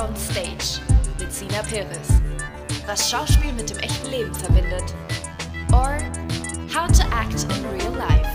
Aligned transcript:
on 0.00 0.16
Stage 0.16 0.80
mit 1.18 1.30
Sina 1.30 1.62
Perez. 1.62 2.08
Was 2.86 3.10
Schauspiel 3.10 3.52
mit 3.52 3.68
dem 3.68 3.76
echten 3.80 4.10
Leben 4.10 4.34
verbindet. 4.34 4.94
Or 5.72 5.98
how 6.74 6.86
to 6.88 7.02
act 7.14 7.44
in 7.44 7.66
real 7.66 7.94
life. 7.98 8.30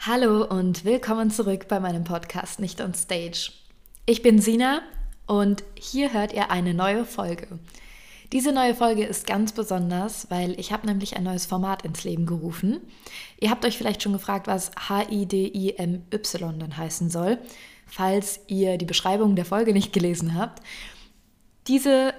Hallo 0.00 0.44
und 0.44 0.84
willkommen 0.84 1.30
zurück 1.30 1.68
bei 1.68 1.78
meinem 1.78 2.02
Podcast 2.02 2.58
Nicht 2.58 2.80
on 2.80 2.94
Stage. 2.94 3.52
Ich 4.06 4.22
bin 4.22 4.40
Sina 4.40 4.82
und 5.28 5.62
hier 5.78 6.12
hört 6.12 6.32
ihr 6.32 6.50
eine 6.50 6.74
neue 6.74 7.04
Folge. 7.04 7.60
Diese 8.32 8.50
neue 8.50 8.74
Folge 8.74 9.04
ist 9.04 9.28
ganz 9.28 9.52
besonders, 9.52 10.28
weil 10.30 10.58
ich 10.58 10.72
habe 10.72 10.88
nämlich 10.88 11.16
ein 11.16 11.22
neues 11.22 11.46
Format 11.46 11.84
ins 11.84 12.02
Leben 12.02 12.26
gerufen. 12.26 12.80
Ihr 13.38 13.50
habt 13.50 13.64
euch 13.64 13.78
vielleicht 13.78 14.02
schon 14.02 14.14
gefragt, 14.14 14.48
was 14.48 14.72
H-I-D-I-M-Y 14.88 16.58
dann 16.58 16.76
heißen 16.76 17.08
soll, 17.10 17.38
falls 17.86 18.40
ihr 18.46 18.78
die 18.78 18.84
Beschreibung 18.84 19.36
der 19.36 19.44
Folge 19.44 19.72
nicht 19.72 19.92
gelesen 19.92 20.34
habt. 20.34 20.62
Diese 21.66 22.14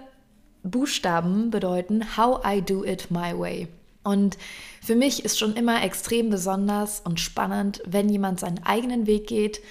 Buchstaben 0.64 1.52
bedeuten 1.52 2.18
How 2.18 2.42
I 2.46 2.62
Do 2.62 2.84
It 2.84 3.12
My 3.12 3.38
Way. 3.38 3.68
Und 4.04 4.38
für 4.82 4.96
mich 4.96 5.26
ist 5.26 5.40
schon 5.40 5.56
immer 5.56 5.84
extrem 5.84 6.30
besonders 6.30 7.00
und 7.02 7.20
spannend, 7.20 7.82
wenn 7.86 8.10
jemand 8.10 8.40
seinen 8.40 8.64
eigenen 8.64 9.08
Weg 9.08 9.28
geht 9.28 9.62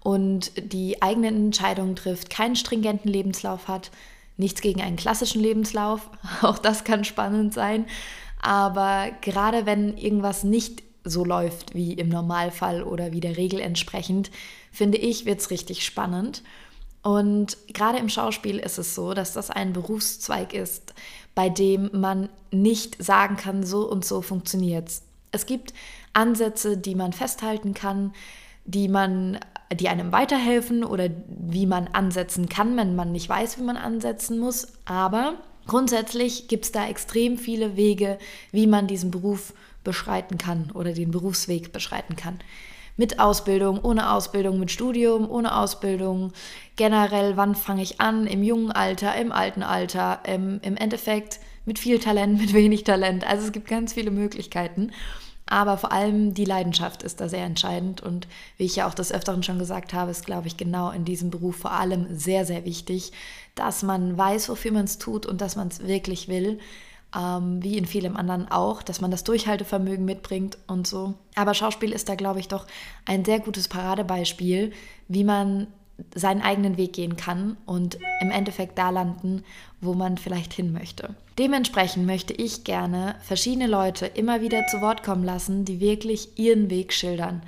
und 0.00 0.52
die 0.72 1.00
eigenen 1.02 1.46
Entscheidungen 1.46 1.96
trifft, 1.96 2.30
keinen 2.30 2.56
stringenten 2.56 3.10
Lebenslauf 3.10 3.68
hat, 3.68 3.90
Nichts 4.36 4.60
gegen 4.60 4.80
einen 4.82 4.96
klassischen 4.96 5.40
Lebenslauf, 5.40 6.10
auch 6.42 6.58
das 6.58 6.84
kann 6.84 7.04
spannend 7.04 7.54
sein. 7.54 7.86
Aber 8.40 9.10
gerade 9.20 9.64
wenn 9.64 9.96
irgendwas 9.96 10.44
nicht 10.44 10.82
so 11.04 11.24
läuft 11.24 11.74
wie 11.74 11.92
im 11.92 12.08
Normalfall 12.08 12.82
oder 12.82 13.12
wie 13.12 13.20
der 13.20 13.36
Regel 13.36 13.60
entsprechend, 13.60 14.30
finde 14.74 14.98
ich, 14.98 15.24
wird 15.24 15.40
es 15.40 15.50
richtig 15.50 15.84
spannend. 15.84 16.42
Und 17.02 17.56
gerade 17.72 17.98
im 17.98 18.08
Schauspiel 18.08 18.58
ist 18.58 18.78
es 18.78 18.94
so, 18.94 19.14
dass 19.14 19.32
das 19.32 19.50
ein 19.50 19.72
Berufszweig 19.72 20.52
ist, 20.52 20.94
bei 21.34 21.48
dem 21.48 21.90
man 21.92 22.28
nicht 22.50 23.02
sagen 23.02 23.36
kann, 23.36 23.64
so 23.64 23.88
und 23.88 24.04
so 24.04 24.20
funktioniert 24.22 24.88
es. 24.88 25.02
Es 25.30 25.46
gibt 25.46 25.74
Ansätze, 26.12 26.76
die 26.76 26.94
man 26.94 27.12
festhalten 27.12 27.74
kann, 27.74 28.14
die 28.64 28.88
man 28.88 29.38
die 29.72 29.88
einem 29.88 30.12
weiterhelfen 30.12 30.84
oder 30.84 31.08
wie 31.26 31.66
man 31.66 31.88
ansetzen 31.88 32.48
kann, 32.48 32.76
wenn 32.76 32.94
man 32.94 33.12
nicht 33.12 33.28
weiß, 33.28 33.58
wie 33.58 33.64
man 33.64 33.76
ansetzen 33.76 34.38
muss. 34.38 34.68
Aber 34.84 35.34
grundsätzlich 35.66 36.48
gibt 36.48 36.66
es 36.66 36.72
da 36.72 36.86
extrem 36.86 37.38
viele 37.38 37.76
Wege, 37.76 38.18
wie 38.52 38.66
man 38.66 38.86
diesen 38.86 39.10
Beruf 39.10 39.54
beschreiten 39.82 40.38
kann 40.38 40.70
oder 40.72 40.92
den 40.92 41.10
Berufsweg 41.10 41.72
beschreiten 41.72 42.16
kann. 42.16 42.38
Mit 42.96 43.18
Ausbildung, 43.18 43.80
ohne 43.82 44.12
Ausbildung, 44.12 44.60
mit 44.60 44.70
Studium, 44.70 45.28
ohne 45.28 45.56
Ausbildung. 45.56 46.32
Generell, 46.76 47.36
wann 47.36 47.54
fange 47.54 47.82
ich 47.82 48.00
an? 48.00 48.26
Im 48.26 48.42
jungen 48.42 48.70
Alter, 48.70 49.16
im 49.16 49.32
alten 49.32 49.62
Alter, 49.62 50.20
im, 50.26 50.60
im 50.62 50.76
Endeffekt 50.76 51.40
mit 51.64 51.78
viel 51.78 51.98
Talent, 51.98 52.38
mit 52.40 52.54
wenig 52.54 52.84
Talent. 52.84 53.26
Also 53.26 53.46
es 53.46 53.52
gibt 53.52 53.68
ganz 53.68 53.94
viele 53.94 54.10
Möglichkeiten. 54.10 54.92
Aber 55.46 55.76
vor 55.76 55.92
allem 55.92 56.32
die 56.32 56.46
Leidenschaft 56.46 57.02
ist 57.02 57.20
da 57.20 57.28
sehr 57.28 57.44
entscheidend. 57.44 58.00
Und 58.00 58.26
wie 58.56 58.64
ich 58.64 58.76
ja 58.76 58.88
auch 58.88 58.94
des 58.94 59.12
Öfteren 59.12 59.42
schon 59.42 59.58
gesagt 59.58 59.92
habe, 59.92 60.10
ist, 60.10 60.24
glaube 60.24 60.46
ich, 60.46 60.56
genau 60.56 60.90
in 60.90 61.04
diesem 61.04 61.30
Beruf 61.30 61.56
vor 61.56 61.72
allem 61.72 62.06
sehr, 62.16 62.46
sehr 62.46 62.64
wichtig, 62.64 63.12
dass 63.54 63.82
man 63.82 64.16
weiß, 64.16 64.48
wofür 64.48 64.72
man 64.72 64.84
es 64.84 64.98
tut 64.98 65.26
und 65.26 65.40
dass 65.40 65.56
man 65.56 65.68
es 65.68 65.86
wirklich 65.86 66.28
will. 66.28 66.58
Ähm, 67.16 67.62
wie 67.62 67.78
in 67.78 67.86
vielem 67.86 68.16
anderen 68.16 68.50
auch, 68.50 68.82
dass 68.82 69.00
man 69.00 69.10
das 69.10 69.24
Durchhaltevermögen 69.24 70.04
mitbringt 70.04 70.58
und 70.66 70.86
so. 70.86 71.14
Aber 71.36 71.54
Schauspiel 71.54 71.92
ist 71.92 72.08
da, 72.08 72.16
glaube 72.16 72.40
ich, 72.40 72.48
doch 72.48 72.66
ein 73.04 73.24
sehr 73.24 73.40
gutes 73.40 73.68
Paradebeispiel, 73.68 74.72
wie 75.08 75.24
man 75.24 75.68
seinen 76.14 76.42
eigenen 76.42 76.76
Weg 76.76 76.94
gehen 76.94 77.16
kann 77.16 77.56
und 77.66 77.98
im 78.20 78.30
Endeffekt 78.30 78.78
da 78.78 78.90
landen, 78.90 79.44
wo 79.80 79.94
man 79.94 80.18
vielleicht 80.18 80.52
hin 80.52 80.72
möchte. 80.72 81.14
Dementsprechend 81.38 82.06
möchte 82.06 82.32
ich 82.32 82.64
gerne 82.64 83.14
verschiedene 83.20 83.66
Leute 83.66 84.06
immer 84.06 84.40
wieder 84.40 84.66
zu 84.66 84.80
Wort 84.80 85.02
kommen 85.02 85.24
lassen, 85.24 85.64
die 85.64 85.80
wirklich 85.80 86.36
ihren 86.36 86.70
Weg 86.70 86.92
schildern. 86.92 87.42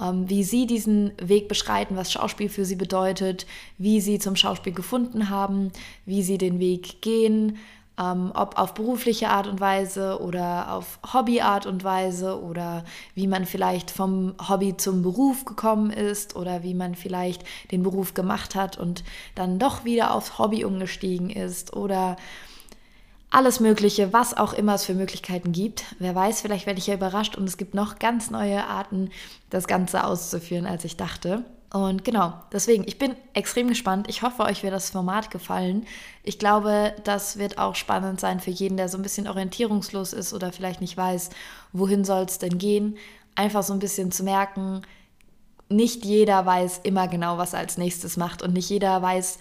Ähm, 0.00 0.28
wie 0.28 0.44
sie 0.44 0.66
diesen 0.66 1.12
Weg 1.20 1.48
beschreiten, 1.48 1.96
was 1.96 2.12
Schauspiel 2.12 2.48
für 2.48 2.64
sie 2.64 2.76
bedeutet, 2.76 3.46
wie 3.78 4.00
sie 4.00 4.18
zum 4.18 4.36
Schauspiel 4.36 4.72
gefunden 4.72 5.30
haben, 5.30 5.70
wie 6.04 6.22
sie 6.22 6.38
den 6.38 6.58
Weg 6.58 7.02
gehen, 7.02 7.58
ähm, 7.98 8.30
ob 8.34 8.58
auf 8.58 8.74
berufliche 8.74 9.30
Art 9.30 9.46
und 9.46 9.60
Weise 9.60 10.20
oder 10.20 10.72
auf 10.72 10.98
Hobbyart 11.12 11.66
und 11.66 11.84
Weise 11.84 12.40
oder 12.40 12.84
wie 13.14 13.26
man 13.26 13.46
vielleicht 13.46 13.90
vom 13.90 14.34
Hobby 14.48 14.76
zum 14.76 15.02
Beruf 15.02 15.44
gekommen 15.44 15.90
ist 15.90 16.36
oder 16.36 16.62
wie 16.62 16.74
man 16.74 16.94
vielleicht 16.94 17.44
den 17.70 17.82
Beruf 17.82 18.14
gemacht 18.14 18.54
hat 18.54 18.78
und 18.78 19.04
dann 19.34 19.58
doch 19.58 19.84
wieder 19.84 20.14
aufs 20.14 20.38
Hobby 20.38 20.64
umgestiegen 20.64 21.30
ist 21.30 21.74
oder 21.74 22.16
alles 23.30 23.60
Mögliche, 23.60 24.12
was 24.12 24.36
auch 24.36 24.52
immer 24.52 24.74
es 24.74 24.84
für 24.84 24.94
Möglichkeiten 24.94 25.52
gibt. 25.52 25.84
Wer 25.98 26.14
weiß, 26.14 26.40
vielleicht 26.40 26.66
werde 26.66 26.78
ich 26.78 26.86
ja 26.86 26.94
überrascht 26.94 27.36
und 27.36 27.44
es 27.44 27.56
gibt 27.56 27.74
noch 27.74 27.98
ganz 27.98 28.30
neue 28.30 28.64
Arten, 28.66 29.10
das 29.50 29.66
Ganze 29.66 30.04
auszuführen, 30.04 30.66
als 30.66 30.84
ich 30.84 30.96
dachte. 30.96 31.44
Und 31.76 32.04
genau, 32.04 32.32
deswegen, 32.52 32.84
ich 32.86 32.98
bin 32.98 33.14
extrem 33.34 33.68
gespannt. 33.68 34.06
Ich 34.08 34.22
hoffe, 34.22 34.44
euch 34.44 34.62
wird 34.62 34.72
das 34.72 34.90
Format 34.90 35.30
gefallen. 35.30 35.86
Ich 36.22 36.38
glaube, 36.38 36.94
das 37.04 37.38
wird 37.38 37.58
auch 37.58 37.74
spannend 37.74 38.18
sein 38.18 38.40
für 38.40 38.50
jeden, 38.50 38.78
der 38.78 38.88
so 38.88 38.96
ein 38.96 39.02
bisschen 39.02 39.28
orientierungslos 39.28 40.14
ist 40.14 40.32
oder 40.32 40.52
vielleicht 40.52 40.80
nicht 40.80 40.96
weiß, 40.96 41.30
wohin 41.72 42.04
soll 42.04 42.22
es 42.22 42.38
denn 42.38 42.56
gehen. 42.56 42.96
Einfach 43.34 43.62
so 43.62 43.74
ein 43.74 43.78
bisschen 43.78 44.10
zu 44.10 44.24
merken, 44.24 44.82
nicht 45.68 46.04
jeder 46.06 46.46
weiß 46.46 46.80
immer 46.84 47.08
genau, 47.08 47.36
was 47.36 47.52
er 47.52 47.58
als 47.58 47.76
nächstes 47.76 48.16
macht 48.16 48.42
und 48.42 48.54
nicht 48.54 48.70
jeder 48.70 49.02
weiß, 49.02 49.38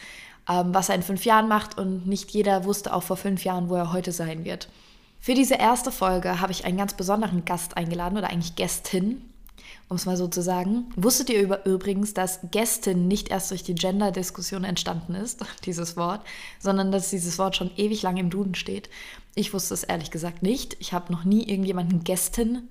ähm, 0.49 0.73
was 0.73 0.89
er 0.89 0.95
in 0.95 1.03
fünf 1.03 1.23
Jahren 1.23 1.47
macht 1.47 1.77
und 1.77 2.05
nicht 2.05 2.31
jeder 2.31 2.65
wusste 2.65 2.93
auch 2.93 3.03
vor 3.03 3.15
fünf 3.15 3.45
Jahren, 3.45 3.69
wo 3.69 3.75
er 3.75 3.93
heute 3.93 4.11
sein 4.11 4.43
wird. 4.43 4.67
Für 5.21 5.35
diese 5.35 5.55
erste 5.55 5.91
Folge 5.91 6.41
habe 6.41 6.51
ich 6.51 6.65
einen 6.65 6.77
ganz 6.77 6.95
besonderen 6.95 7.45
Gast 7.45 7.77
eingeladen 7.77 8.17
oder 8.17 8.29
eigentlich 8.29 8.55
Gästin 8.55 9.21
um 9.87 9.97
es 9.97 10.05
mal 10.05 10.17
so 10.17 10.27
zu 10.27 10.41
sagen. 10.41 10.85
Wusstet 10.95 11.29
ihr 11.29 11.41
über, 11.41 11.65
übrigens, 11.65 12.13
dass 12.13 12.39
Gästin 12.51 13.07
nicht 13.07 13.29
erst 13.29 13.51
durch 13.51 13.63
die 13.63 13.75
Gender-Diskussion 13.75 14.63
entstanden 14.63 15.15
ist, 15.15 15.45
dieses 15.65 15.95
Wort, 15.95 16.25
sondern 16.59 16.91
dass 16.91 17.09
dieses 17.09 17.37
Wort 17.37 17.55
schon 17.55 17.71
ewig 17.77 18.01
lang 18.01 18.17
im 18.17 18.29
Duden 18.29 18.55
steht? 18.55 18.89
Ich 19.35 19.53
wusste 19.53 19.73
es 19.73 19.83
ehrlich 19.83 20.11
gesagt 20.11 20.43
nicht. 20.43 20.77
Ich 20.79 20.93
habe 20.93 21.11
noch 21.11 21.23
nie 21.23 21.43
irgendjemanden 21.43 22.03
Gästin 22.03 22.69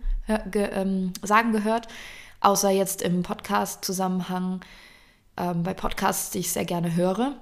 ge 0.50 0.70
ähm, 0.72 1.12
sagen 1.22 1.52
gehört, 1.52 1.88
außer 2.40 2.70
jetzt 2.70 3.02
im 3.02 3.22
Podcast-Zusammenhang, 3.22 4.60
ähm, 5.36 5.62
bei 5.62 5.74
Podcasts, 5.74 6.30
die 6.30 6.38
ich 6.38 6.52
sehr 6.52 6.64
gerne 6.64 6.94
höre. 6.94 7.36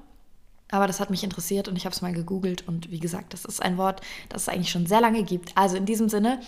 Aber 0.73 0.87
das 0.87 1.01
hat 1.01 1.11
mich 1.11 1.23
interessiert 1.23 1.69
und 1.69 1.77
ich 1.77 1.85
habe 1.85 1.95
es 1.95 2.01
mal 2.01 2.15
gegoogelt 2.15 2.67
und 2.67 2.91
wie 2.91 2.99
gesagt, 2.99 3.35
das 3.35 3.45
ist 3.45 3.63
ein 3.63 3.77
Wort, 3.77 4.01
das 4.31 4.43
es 4.43 4.49
eigentlich 4.49 4.71
schon 4.71 4.87
sehr 4.87 5.03
lange 5.03 5.23
gibt. 5.23 5.53
Also 5.55 5.77
in 5.77 5.85
diesem 5.85 6.09
Sinne, 6.09 6.41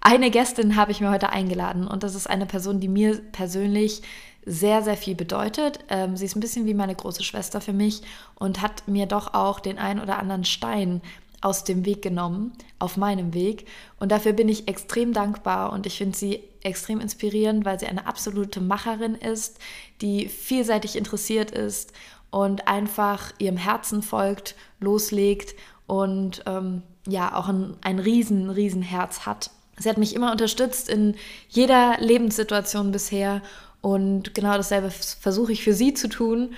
eine 0.00 0.30
Gästin 0.30 0.76
habe 0.76 0.92
ich 0.92 1.00
mir 1.00 1.10
heute 1.10 1.30
eingeladen 1.30 1.88
und 1.88 2.04
das 2.04 2.14
ist 2.14 2.30
eine 2.30 2.46
Person, 2.46 2.78
die 2.78 2.86
mir 2.86 3.20
persönlich 3.32 4.02
sehr, 4.46 4.82
sehr 4.82 4.96
viel 4.96 5.16
bedeutet. 5.16 5.80
Ähm, 5.88 6.16
sie 6.16 6.26
ist 6.26 6.36
ein 6.36 6.40
bisschen 6.40 6.64
wie 6.66 6.74
meine 6.74 6.94
große 6.94 7.24
Schwester 7.24 7.60
für 7.60 7.72
mich 7.72 8.02
und 8.36 8.62
hat 8.62 8.86
mir 8.86 9.06
doch 9.06 9.34
auch 9.34 9.58
den 9.58 9.78
einen 9.78 10.00
oder 10.00 10.20
anderen 10.20 10.44
Stein 10.44 11.02
aus 11.40 11.64
dem 11.64 11.84
Weg 11.84 12.02
genommen, 12.02 12.52
auf 12.78 12.96
meinem 12.96 13.34
Weg. 13.34 13.66
Und 13.98 14.12
dafür 14.12 14.32
bin 14.32 14.48
ich 14.48 14.68
extrem 14.68 15.12
dankbar 15.12 15.72
und 15.72 15.86
ich 15.86 15.98
finde 15.98 16.16
sie 16.16 16.44
extrem 16.62 17.00
inspirierend, 17.00 17.64
weil 17.64 17.80
sie 17.80 17.86
eine 17.86 18.06
absolute 18.06 18.60
Macherin 18.60 19.16
ist, 19.16 19.58
die 20.00 20.28
vielseitig 20.28 20.94
interessiert 20.94 21.50
ist 21.50 21.92
und 22.32 22.66
einfach 22.66 23.32
ihrem 23.38 23.58
Herzen 23.58 24.02
folgt, 24.02 24.56
loslegt 24.80 25.54
und 25.86 26.42
ähm, 26.46 26.82
ja 27.06 27.36
auch 27.36 27.48
ein, 27.48 27.76
ein 27.82 28.00
riesen, 28.00 28.50
riesen 28.50 28.82
Herz 28.82 29.26
hat. 29.26 29.50
Sie 29.78 29.88
hat 29.88 29.98
mich 29.98 30.14
immer 30.14 30.32
unterstützt 30.32 30.88
in 30.88 31.14
jeder 31.48 31.96
Lebenssituation 32.00 32.90
bisher 32.90 33.42
und 33.80 34.34
genau 34.34 34.56
dasselbe 34.56 34.90
versuche 34.90 35.52
ich 35.52 35.62
für 35.62 35.74
sie 35.74 35.92
zu 35.92 36.08
tun 36.08 36.54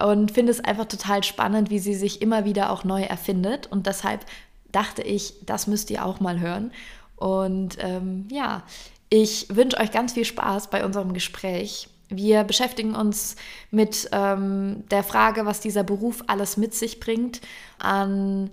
und 0.00 0.30
finde 0.30 0.52
es 0.52 0.60
einfach 0.60 0.86
total 0.86 1.22
spannend, 1.22 1.68
wie 1.70 1.78
sie 1.78 1.94
sich 1.94 2.22
immer 2.22 2.44
wieder 2.44 2.70
auch 2.70 2.84
neu 2.84 3.02
erfindet 3.02 3.66
und 3.66 3.86
deshalb 3.86 4.24
dachte 4.72 5.02
ich, 5.02 5.34
das 5.44 5.66
müsst 5.66 5.90
ihr 5.90 6.04
auch 6.04 6.20
mal 6.20 6.40
hören. 6.40 6.72
Und 7.16 7.76
ähm, 7.80 8.26
ja, 8.30 8.62
ich 9.10 9.54
wünsche 9.54 9.78
euch 9.78 9.90
ganz 9.90 10.14
viel 10.14 10.24
Spaß 10.24 10.70
bei 10.70 10.84
unserem 10.84 11.12
Gespräch. 11.12 11.88
Wir 12.10 12.44
beschäftigen 12.44 12.94
uns 12.94 13.36
mit 13.70 14.08
ähm, 14.12 14.84
der 14.90 15.04
Frage, 15.04 15.46
was 15.46 15.60
dieser 15.60 15.84
Beruf 15.84 16.24
alles 16.26 16.56
mit 16.56 16.74
sich 16.74 17.00
bringt, 17.00 17.40
an 17.78 18.50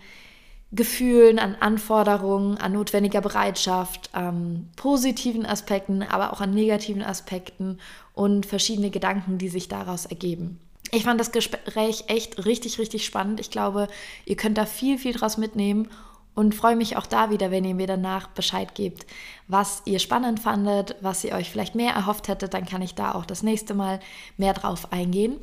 Gefühlen, 0.72 1.40
an 1.40 1.56
Anforderungen, 1.60 2.58
an 2.58 2.74
notwendiger 2.74 3.22
Bereitschaft, 3.22 4.14
an 4.14 4.70
positiven 4.76 5.46
Aspekten, 5.46 6.04
aber 6.04 6.34
auch 6.34 6.42
an 6.42 6.54
negativen 6.54 7.02
Aspekten 7.02 7.80
und 8.14 8.46
verschiedene 8.46 8.90
Gedanken, 8.90 9.38
die 9.38 9.50
sich 9.50 9.70
daraus 9.70 10.06
ergeben. 10.06 10.60
Ich 10.92 11.04
fand 11.04 11.20
das 11.20 11.32
Gespräch 11.32 12.06
echt 12.08 12.46
richtig, 12.46 12.80
richtig 12.80 13.06
spannend. 13.06 13.40
Ich 13.40 13.50
glaube, 13.50 13.88
ihr 14.26 14.38
könnt 14.38 14.58
da 14.58 14.66
viel, 14.66 14.98
viel 14.98 15.14
draus 15.14 15.38
mitnehmen 15.38 15.90
und 16.38 16.54
freue 16.54 16.76
mich 16.76 16.98
auch 16.98 17.08
da 17.08 17.32
wieder, 17.32 17.50
wenn 17.50 17.66
ihr 17.66 17.74
mir 17.74 17.88
danach 17.88 18.28
Bescheid 18.28 18.76
gebt, 18.76 19.08
was 19.48 19.82
ihr 19.86 19.98
spannend 19.98 20.40
fandet, 20.40 20.96
was 21.02 21.24
ihr 21.24 21.34
euch 21.34 21.50
vielleicht 21.50 21.74
mehr 21.74 21.94
erhofft 21.94 22.28
hättet, 22.28 22.54
dann 22.54 22.64
kann 22.64 22.84
ich 22.84 22.94
da 22.94 23.16
auch 23.16 23.26
das 23.26 23.42
nächste 23.42 23.74
Mal 23.74 24.00
mehr 24.38 24.54
drauf 24.54 24.92
eingehen. 24.92 25.40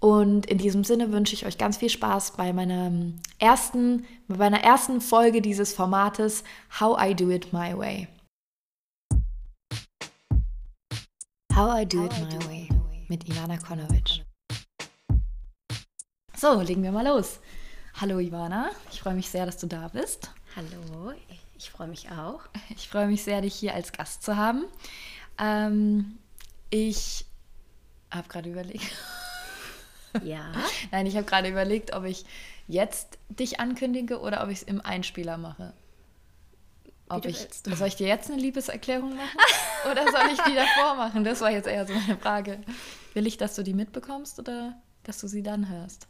Und 0.00 0.46
in 0.46 0.58
diesem 0.58 0.82
Sinne 0.82 1.12
wünsche 1.12 1.34
ich 1.34 1.46
euch 1.46 1.56
ganz 1.56 1.76
viel 1.76 1.88
Spaß 1.88 2.32
bei 2.32 2.52
meiner 2.52 2.90
ersten, 3.38 4.06
bei 4.26 4.36
meiner 4.36 4.60
ersten 4.60 5.00
Folge 5.00 5.40
dieses 5.40 5.72
Formates 5.72 6.42
How 6.80 6.98
I 7.00 7.14
Do 7.14 7.30
It 7.30 7.52
My 7.52 7.78
Way. 7.78 8.08
How 11.54 11.80
I 11.80 11.86
Do 11.86 12.06
It 12.06 12.12
My 12.18 12.48
Way 12.48 12.68
mit 13.06 13.28
Ivana 13.28 13.56
Konovic. 13.56 14.24
So, 16.36 16.60
legen 16.60 16.82
wir 16.82 16.90
mal 16.90 17.06
los. 17.06 17.38
Hallo 18.00 18.18
Ivana, 18.18 18.72
ich 18.90 19.00
freue 19.00 19.14
mich 19.14 19.30
sehr, 19.30 19.46
dass 19.46 19.56
du 19.58 19.68
da 19.68 19.86
bist. 19.86 20.32
Hallo, 20.56 21.12
ich 21.56 21.70
freue 21.70 21.86
mich 21.86 22.10
auch. 22.10 22.40
Ich 22.76 22.88
freue 22.88 23.06
mich 23.06 23.22
sehr, 23.22 23.40
dich 23.40 23.54
hier 23.54 23.72
als 23.72 23.92
Gast 23.92 24.24
zu 24.24 24.36
haben. 24.36 24.64
Ähm, 25.38 26.18
ich 26.70 27.24
habe 28.10 28.28
gerade 28.28 28.50
überlegt. 28.50 28.84
Ja. 30.22 30.52
Nein, 30.92 31.06
ich 31.06 31.16
habe 31.16 31.26
gerade 31.26 31.48
überlegt, 31.48 31.92
ob 31.92 32.04
ich 32.04 32.24
jetzt 32.68 33.18
dich 33.28 33.58
ankündige 33.58 34.20
oder 34.20 34.44
ob 34.44 34.48
ich 34.48 34.58
es 34.58 34.62
im 34.62 34.80
Einspieler 34.80 35.38
mache. 35.38 35.72
Ob 37.08 37.26
ich, 37.26 37.48
soll 37.50 37.88
ich 37.88 37.96
dir 37.96 38.06
jetzt 38.06 38.30
eine 38.30 38.40
Liebeserklärung 38.40 39.16
machen? 39.16 39.38
oder 39.90 40.04
soll 40.04 40.30
ich 40.32 40.40
die 40.42 40.54
davor 40.54 40.94
machen? 40.94 41.24
Das 41.24 41.40
war 41.40 41.50
jetzt 41.50 41.66
eher 41.66 41.84
so 41.84 41.94
meine 41.94 42.16
Frage. 42.16 42.60
Will 43.14 43.26
ich, 43.26 43.38
dass 43.38 43.56
du 43.56 43.64
die 43.64 43.74
mitbekommst 43.74 44.38
oder 44.38 44.80
dass 45.02 45.18
du 45.18 45.26
sie 45.26 45.42
dann 45.42 45.68
hörst? 45.68 46.06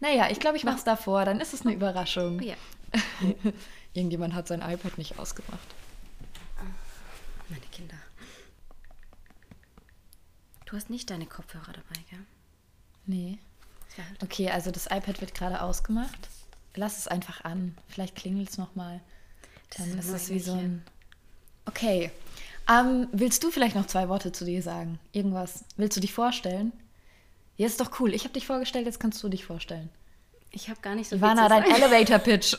Naja, 0.00 0.28
ich 0.30 0.40
glaube, 0.40 0.56
ich 0.56 0.64
mache 0.64 0.76
es 0.76 0.84
davor. 0.84 1.24
Dann 1.24 1.40
ist 1.40 1.54
es 1.54 1.62
eine 1.62 1.74
Überraschung. 1.74 2.40
Ja. 2.40 2.54
Irgendjemand 3.94 4.34
hat 4.34 4.48
sein 4.48 4.60
iPad 4.62 4.98
nicht 4.98 5.18
ausgemacht. 5.18 5.58
Meine 7.48 7.66
Kinder. 7.72 7.96
Du 10.66 10.76
hast 10.76 10.88
nicht 10.88 11.10
deine 11.10 11.26
Kopfhörer 11.26 11.72
dabei, 11.72 12.00
gell? 12.08 12.20
Nee. 13.06 13.38
Halt 13.96 14.22
okay, 14.22 14.50
also 14.50 14.70
das 14.70 14.86
iPad 14.86 15.20
wird 15.20 15.34
gerade 15.34 15.60
ausgemacht. 15.62 16.28
Lass 16.76 16.98
es 16.98 17.08
einfach 17.08 17.44
an. 17.44 17.76
Vielleicht 17.88 18.14
klingelt 18.14 18.50
es 18.50 18.58
nochmal. 18.58 19.00
Dann 19.76 19.98
ist 19.98 20.08
es 20.08 20.30
wie 20.30 20.38
so 20.38 20.52
ein. 20.52 20.84
Okay. 21.66 22.12
Ähm, 22.68 23.08
willst 23.10 23.42
du 23.42 23.50
vielleicht 23.50 23.74
noch 23.74 23.86
zwei 23.86 24.08
Worte 24.08 24.30
zu 24.30 24.44
dir 24.44 24.62
sagen? 24.62 25.00
Irgendwas? 25.10 25.64
Willst 25.76 25.96
du 25.96 26.00
dich 26.00 26.12
vorstellen? 26.12 26.72
Ja, 27.60 27.66
ist 27.66 27.78
doch 27.78 28.00
cool. 28.00 28.14
Ich 28.14 28.24
habe 28.24 28.32
dich 28.32 28.46
vorgestellt, 28.46 28.86
jetzt 28.86 29.00
kannst 29.00 29.22
du 29.22 29.28
dich 29.28 29.44
vorstellen. 29.44 29.90
Ich 30.50 30.70
habe 30.70 30.80
gar 30.80 30.94
nicht 30.94 31.10
so 31.10 31.16
Ivana, 31.16 31.46
dein 31.46 31.64
Elevator-Pitch. 31.64 32.56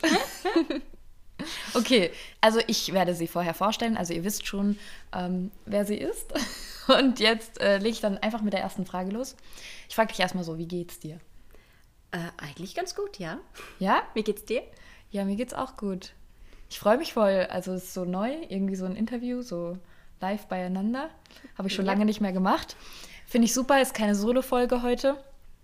okay, 1.74 2.12
also 2.39 2.59
ich 2.68 2.94
werde 2.94 3.15
sie 3.15 3.25
vorher 3.25 3.56
vorstellen. 3.56 3.98
Also 3.98 4.13
ihr 4.13 4.24
wisst 4.24 4.45
schon, 4.45 4.77
ähm, 5.12 5.50
wer 5.65 5.86
sie 5.86 5.95
ist. 5.95 6.31
Und 6.88 7.19
jetzt 7.19 7.59
äh, 7.59 7.80
lege 7.80 7.89
ich 7.89 8.00
dann 8.00 8.19
einfach 8.19 8.44
mit 8.44 8.53
der 8.53 8.59
ersten 8.59 8.86
Frage 8.86 9.09
los. 9.09 9.36
Ich 9.89 9.95
frage 9.95 10.09
dich 10.09 10.19
erstmal 10.19 10.44
so, 10.44 10.59
wie 10.59 10.68
geht's 10.68 11.00
dir? 11.00 11.19
Äh, 12.12 12.19
eigentlich 12.38 12.75
ganz 12.75 12.94
gut, 12.94 13.18
ja. 13.18 13.39
Ja? 13.80 14.03
Wie 14.13 14.21
geht's 14.21 14.45
dir? 14.45 14.62
Ja, 15.09 15.25
mir 15.25 15.36
geht's 15.36 15.56
auch 15.56 15.77
gut. 15.77 16.13
Ich 16.69 16.77
freue 16.77 17.00
mich 17.00 17.13
voll. 17.13 17.48
Also 17.50 17.74
es 17.74 17.86
ist 17.86 17.95
so 17.95 18.06
neu, 18.06 18.36
irgendwie 18.50 18.75
so 18.75 18.86
ein 18.86 18.95
Interview, 18.95 19.42
so 19.42 19.80
live 20.19 20.45
beieinander. 20.45 21.09
Habe 21.57 21.69
ich 21.69 21.74
schon 21.74 21.88
ja. 21.88 21.92
lange 21.92 22.06
nicht 22.06 22.21
mehr 22.21 22.33
gemacht. 22.33 22.75
Finde 23.31 23.45
ich 23.45 23.54
super, 23.54 23.81
ist 23.81 23.94
keine 23.94 24.13
Solo-Folge 24.13 24.81
heute. 24.81 25.16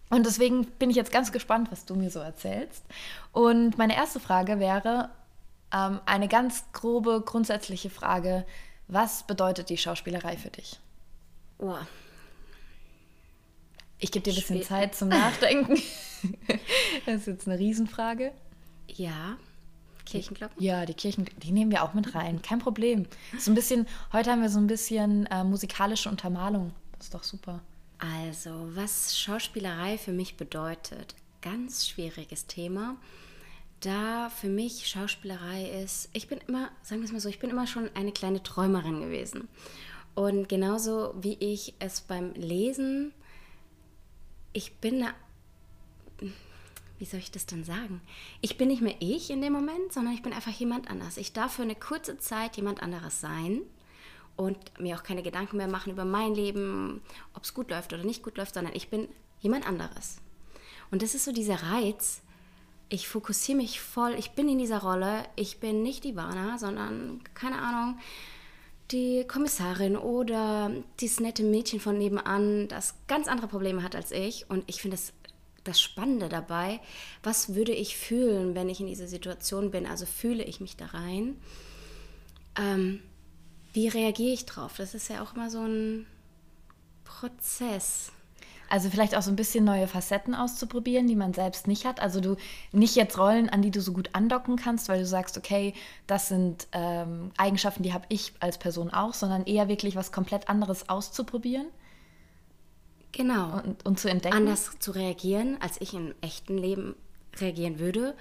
Und 0.09 0.25
deswegen 0.25 0.67
bin 0.79 0.89
ich 0.89 0.95
jetzt 0.95 1.11
ganz 1.11 1.33
gespannt, 1.33 1.69
was 1.69 1.83
du 1.83 1.95
mir 1.95 2.09
so 2.09 2.19
erzählst. 2.19 2.81
Und 3.33 3.77
meine 3.77 3.93
erste 3.93 4.21
Frage 4.21 4.61
wäre 4.61 5.09
ähm, 5.73 5.99
eine 6.05 6.29
ganz 6.29 6.63
grobe, 6.71 7.21
grundsätzliche 7.25 7.89
Frage. 7.89 8.45
Was 8.87 9.23
bedeutet 9.23 9.69
die 9.69 9.77
Schauspielerei 9.77 10.37
für 10.37 10.49
dich? 10.49 10.79
Oh. 11.57 11.75
Ich 13.99 14.13
gebe 14.13 14.23
dir 14.23 14.31
ein 14.31 14.37
bisschen 14.37 14.63
Schwer. 14.63 14.65
Zeit 14.65 14.95
zum 14.95 15.09
Nachdenken. 15.09 15.75
das 17.05 17.15
ist 17.15 17.27
jetzt 17.27 17.49
eine 17.49 17.59
Riesenfrage. 17.59 18.31
Ja. 18.87 19.35
Kirchenglocken? 20.05 20.63
Ja, 20.63 20.85
die 20.85 20.93
Kirchen, 20.93 21.25
die 21.43 21.51
nehmen 21.51 21.71
wir 21.71 21.83
auch 21.83 21.93
mit 21.93 22.15
rein. 22.15 22.41
Kein 22.41 22.59
Problem. 22.59 23.07
So 23.37 23.51
ein 23.51 23.55
bisschen, 23.55 23.87
heute 24.13 24.31
haben 24.31 24.41
wir 24.41 24.49
so 24.49 24.59
ein 24.59 24.67
bisschen 24.67 25.25
äh, 25.25 25.43
musikalische 25.43 26.07
Untermalung. 26.07 26.71
Das 26.97 27.07
ist 27.07 27.13
doch 27.13 27.23
super. 27.23 27.61
Also, 27.99 28.69
was 28.75 29.17
Schauspielerei 29.17 29.97
für 29.97 30.11
mich 30.11 30.37
bedeutet, 30.37 31.15
ganz 31.41 31.87
schwieriges 31.87 32.45
Thema. 32.47 32.97
Da 33.79 34.29
für 34.29 34.49
mich 34.49 34.87
Schauspielerei 34.87 35.69
ist, 35.83 36.09
ich 36.13 36.27
bin 36.27 36.39
immer, 36.47 36.69
sagen 36.81 37.01
wir 37.01 37.05
es 37.05 37.11
mal 37.11 37.19
so, 37.19 37.29
ich 37.29 37.39
bin 37.39 37.49
immer 37.49 37.67
schon 37.67 37.89
eine 37.95 38.11
kleine 38.11 38.41
Träumerin 38.41 39.01
gewesen. 39.01 39.47
Und 40.15 40.49
genauso 40.49 41.13
wie 41.21 41.37
ich 41.39 41.75
es 41.79 42.01
beim 42.01 42.33
Lesen, 42.33 43.13
ich 44.51 44.75
bin, 44.77 45.05
wie 46.97 47.05
soll 47.05 47.19
ich 47.19 47.29
das 47.29 47.45
denn 47.45 47.63
sagen? 47.63 48.01
Ich 48.41 48.57
bin 48.57 48.69
nicht 48.69 48.81
mehr 48.81 48.95
ich 48.99 49.29
in 49.29 49.41
dem 49.41 49.53
Moment, 49.53 49.93
sondern 49.93 50.15
ich 50.15 50.23
bin 50.23 50.33
einfach 50.33 50.51
jemand 50.51 50.89
anders. 50.89 51.17
Ich 51.17 51.33
darf 51.33 51.53
für 51.53 51.61
eine 51.61 51.75
kurze 51.75 52.17
Zeit 52.17 52.57
jemand 52.57 52.81
anderes 52.81 53.21
sein 53.21 53.61
und 54.37 54.57
mir 54.79 54.95
auch 54.95 55.03
keine 55.03 55.23
Gedanken 55.23 55.57
mehr 55.57 55.67
machen 55.67 55.91
über 55.91 56.05
mein 56.05 56.33
Leben, 56.33 57.01
ob 57.33 57.43
es 57.43 57.53
gut 57.53 57.69
läuft 57.69 57.91
oder 57.91 58.03
nicht 58.03 58.23
gut 58.23 58.37
läuft, 58.37 58.53
sondern 58.53 58.75
ich 58.75 58.89
bin 58.89 59.09
jemand 59.39 59.67
anderes. 59.67 60.17
Und 60.91 61.01
das 61.01 61.15
ist 61.15 61.25
so 61.25 61.31
dieser 61.31 61.61
Reiz. 61.63 62.21
Ich 62.89 63.07
fokussiere 63.09 63.57
mich 63.57 63.81
voll, 63.81 64.15
ich 64.17 64.31
bin 64.31 64.47
in 64.47 64.59
dieser 64.59 64.79
Rolle, 64.79 65.25
ich 65.35 65.59
bin 65.59 65.83
nicht 65.83 66.05
die 66.05 66.11
Ivana, 66.11 66.57
sondern 66.57 67.21
keine 67.33 67.59
Ahnung, 67.59 67.99
die 68.91 69.25
Kommissarin 69.27 69.97
oder 69.97 70.71
dieses 71.01 71.19
nette 71.19 71.43
Mädchen 71.43 71.81
von 71.81 71.97
nebenan, 71.97 72.69
das 72.69 72.95
ganz 73.07 73.27
andere 73.27 73.47
Probleme 73.47 73.83
hat 73.83 73.95
als 73.95 74.11
ich. 74.11 74.49
Und 74.49 74.63
ich 74.67 74.81
finde 74.81 74.95
das, 74.95 75.11
das 75.65 75.81
Spannende 75.81 76.29
dabei, 76.29 76.79
was 77.23 77.55
würde 77.55 77.73
ich 77.73 77.97
fühlen, 77.97 78.55
wenn 78.55 78.69
ich 78.69 78.79
in 78.79 78.87
dieser 78.87 79.07
Situation 79.07 79.71
bin? 79.71 79.85
Also 79.85 80.05
fühle 80.05 80.43
ich 80.45 80.61
mich 80.61 80.77
da 80.77 80.85
rein? 80.85 81.35
Ähm, 82.57 83.01
wie 83.73 83.87
reagiere 83.87 84.33
ich 84.33 84.45
drauf? 84.45 84.75
Das 84.77 84.93
ist 84.93 85.09
ja 85.09 85.21
auch 85.21 85.35
immer 85.35 85.49
so 85.49 85.61
ein 85.61 86.05
Prozess. 87.03 88.11
Also 88.69 88.89
vielleicht 88.89 89.15
auch 89.15 89.21
so 89.21 89.31
ein 89.31 89.37
bisschen 89.37 89.63
neue 89.63 89.87
Facetten 89.87 90.35
auszuprobieren, 90.35 91.07
die 91.07 91.15
man 91.15 91.33
selbst 91.33 91.67
nicht 91.67 91.85
hat. 91.85 92.01
Also 92.01 92.19
du 92.19 92.35
nicht 92.73 92.95
jetzt 92.95 93.17
Rollen, 93.17 93.49
an 93.49 93.61
die 93.61 93.71
du 93.71 93.81
so 93.81 93.93
gut 93.93 94.09
andocken 94.13 94.57
kannst, 94.57 94.89
weil 94.89 94.99
du 94.99 95.05
sagst, 95.05 95.37
okay, 95.37 95.73
das 96.05 96.27
sind 96.27 96.67
ähm, 96.73 97.31
Eigenschaften, 97.37 97.83
die 97.83 97.93
habe 97.93 98.05
ich 98.09 98.33
als 98.39 98.57
Person 98.57 98.91
auch, 98.91 99.13
sondern 99.13 99.45
eher 99.45 99.69
wirklich 99.69 99.95
was 99.95 100.11
komplett 100.11 100.49
anderes 100.49 100.89
auszuprobieren. 100.89 101.67
Genau. 103.13 103.61
Und, 103.61 103.85
und 103.85 103.99
zu 103.99 104.09
entdecken. 104.09 104.35
Anders 104.35 104.77
zu 104.79 104.91
reagieren, 104.91 105.57
als 105.61 105.79
ich 105.79 105.93
im 105.93 106.13
echten 106.21 106.57
Leben 106.57 106.95
reagieren 107.39 107.79
würde 107.79 108.15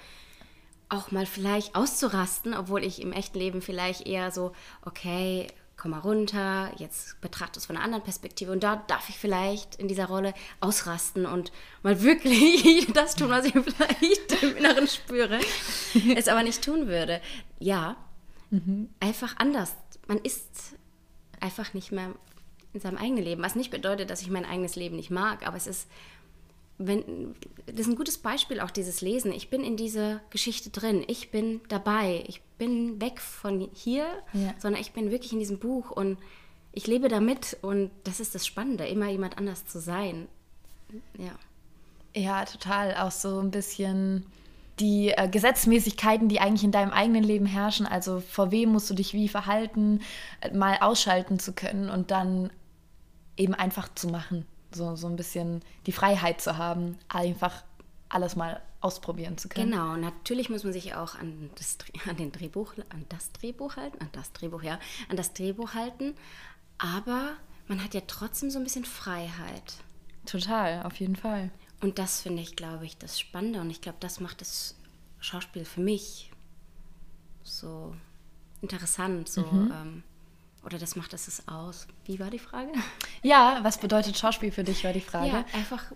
auch 0.89 1.11
mal 1.11 1.27
vielleicht 1.27 1.75
auszurasten, 1.75 2.55
obwohl 2.55 2.85
ich 2.85 3.03
im 3.03 3.13
echten 3.13 3.39
Leben 3.39 3.63
vielleicht 3.63 4.07
eher 4.07 4.31
so, 4.31 4.53
okay, 4.83 5.49
komm 5.77 5.91
mal 5.91 6.01
runter, 6.01 6.73
jetzt 6.79 7.21
betrachte 7.21 7.59
es 7.59 7.67
von 7.67 7.77
einer 7.77 7.85
anderen 7.85 8.05
Perspektive 8.05 8.51
und 8.51 8.63
da 8.63 8.77
darf 8.87 9.09
ich 9.09 9.19
vielleicht 9.19 9.77
in 9.77 9.89
dieser 9.89 10.07
Rolle 10.07 10.33
ausrasten 10.61 11.27
und 11.27 11.53
mal 11.83 12.03
wirklich 12.03 12.87
das 12.95 13.15
tun, 13.15 13.29
was 13.29 13.45
ich 13.45 13.53
vielleicht 13.53 14.43
im 14.43 14.57
Inneren 14.57 14.89
spüre, 14.89 15.39
es 16.17 16.29
aber 16.29 16.43
nicht 16.43 16.65
tun 16.65 16.87
würde. 16.87 17.21
Ja, 17.59 17.97
mhm. 18.51 18.89
einfach 19.01 19.37
anders. 19.37 19.75
Man 20.09 20.19
ist 20.19 20.77
einfach 21.41 21.75
nicht 21.75 21.93
mehr 21.93 22.15
in 22.73 22.81
seinem 22.81 22.97
eigenen 22.97 23.25
Leben, 23.25 23.43
was 23.43 23.55
nicht 23.55 23.71
bedeutet, 23.71 24.09
dass 24.09 24.23
ich 24.23 24.31
mein 24.31 24.45
eigenes 24.47 24.77
Leben 24.77 24.97
nicht 24.97 25.11
mag, 25.11 25.47
aber 25.47 25.57
es 25.57 25.67
ist 25.67 25.89
wenn, 26.79 27.35
das 27.67 27.81
ist 27.81 27.89
ein 27.89 27.97
gutes 27.97 28.19
Beispiel 28.19 28.61
auch 28.61 28.71
dieses 28.71 29.01
Lesen. 29.01 29.33
Ich 29.33 29.49
bin 29.49 29.65
in 29.65 29.77
dieser 29.77 30.21
Geschichte 30.31 30.71
drin. 30.71 31.05
Ich 31.07 31.31
bin 31.31 31.61
dabei. 31.69 32.25
Ich 32.27 32.43
bin 32.59 33.01
weg 33.01 33.21
von 33.21 33.69
hier, 33.73 34.07
ja. 34.33 34.55
sondern 34.59 34.81
ich 34.81 34.93
bin 34.93 35.11
wirklich 35.11 35.33
in 35.33 35.39
diesem 35.39 35.59
Buch 35.59 35.91
und 35.91 36.19
ich 36.73 36.87
lebe 36.87 37.09
damit 37.09 37.57
und 37.63 37.91
das 38.05 38.21
ist 38.21 38.35
das 38.35 38.47
Spannende, 38.47 38.87
immer 38.87 39.09
jemand 39.09 39.39
anders 39.39 39.67
zu 39.67 39.81
sein. 39.81 40.29
Ja. 41.19 41.33
Ja, 42.15 42.45
total. 42.45 42.95
Auch 42.97 43.11
so 43.11 43.41
ein 43.41 43.51
bisschen 43.51 44.27
die 44.79 45.09
äh, 45.09 45.29
Gesetzmäßigkeiten, 45.29 46.29
die 46.29 46.41
eigentlich 46.41 46.65
in 46.65 46.73
deinem 46.73 46.91
eigenen 46.91 47.25
Leben 47.25 47.47
herrschen, 47.47 47.87
also 47.87 48.21
vor 48.21 48.51
wem 48.51 48.73
musst 48.73 48.91
du 48.91 48.95
dich 48.95 49.15
wie 49.15 49.29
verhalten, 49.29 50.01
äh, 50.43 50.55
mal 50.55 50.79
ausschalten 50.81 51.39
zu 51.39 51.55
können 51.55 51.89
und 51.89 52.11
dann 52.11 52.51
eben 53.39 53.55
einfach 53.55 53.89
zu 53.95 54.09
machen 54.09 54.47
so, 54.77 54.97
so 54.97 55.07
ein 55.07 55.17
bisschen 55.17 55.63
die 55.87 55.93
Freiheit 55.93 56.41
zu 56.41 56.57
haben, 56.57 56.99
einfach 57.09 57.65
alles 58.09 58.37
mal 58.37 58.63
ausprobieren 58.81 59.37
zu 59.37 59.49
können. 59.49 59.71
Genau, 59.71 59.97
natürlich 59.97 60.49
muss 60.49 60.63
man 60.63 60.73
sich 60.73 60.95
auch 60.95 61.17
an 61.17 61.51
das, 61.57 61.79
an 62.09 62.17
den 62.17 62.33
Drehbuch, 62.33 62.75
an 62.91 63.05
das 63.09 63.33
Drehbuch 63.33 63.77
halten, 63.77 63.99
an 64.01 64.09
das 64.13 64.33
Drehbuch, 64.33 64.63
ja, 64.63 64.79
an 65.09 65.17
das 65.17 65.33
Drehbuch 65.33 65.75
halten, 65.75 66.15
aber 66.79 67.33
man 67.69 67.83
hat 67.83 67.95
ja 67.95 68.03
trotzdem 68.07 68.51
so 68.51 68.59
ein 68.59 68.65
bisschen 68.65 68.85
Freiheit. 68.85 69.75
Total, 70.25 70.83
auf 70.85 71.01
jeden 71.01 71.17
Fall. 71.17 71.51
Und 71.81 71.99
das 71.99 72.23
finde 72.23 72.43
ich, 72.43 72.57
glaube 72.57 72.87
ich, 72.87 72.97
das 72.97 73.19
Spannende 73.19 73.61
und 73.61 73.71
ich 73.71 73.81
glaube, 73.81 73.99
das 74.01 74.21
macht 74.21 74.41
das 74.41 74.77
Schauspiel 75.21 75.65
für 75.65 75.81
mich 75.81 76.31
so 77.43 77.95
interessant, 78.61 79.29
so 79.29 79.43
mhm. 79.43 79.73
ähm, 79.73 80.03
oder 80.67 80.79
das 80.79 80.97
macht 80.97 81.15
es 81.15 81.49
aus. 81.49 81.87
Wie 82.05 82.19
war 82.19 82.29
die 82.29 82.41
Frage? 82.41 82.73
Ja, 83.23 83.61
was 83.63 83.79
bedeutet 83.79 84.19
Schauspiel 84.19 84.51
für 84.51 84.65
dich, 84.65 84.85
war 84.85 84.93
die 84.93 85.01
Frage. 85.01 85.29
Ja, 85.29 85.45
einfach 85.55 85.93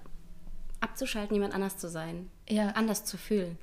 abzuschalten, 0.80 1.34
jemand 1.34 1.54
anders 1.54 1.76
zu 1.76 1.88
sein. 1.88 2.30
Ja. 2.48 2.68
Anders 2.70 3.04
zu 3.04 3.18
fühlen. 3.18 3.58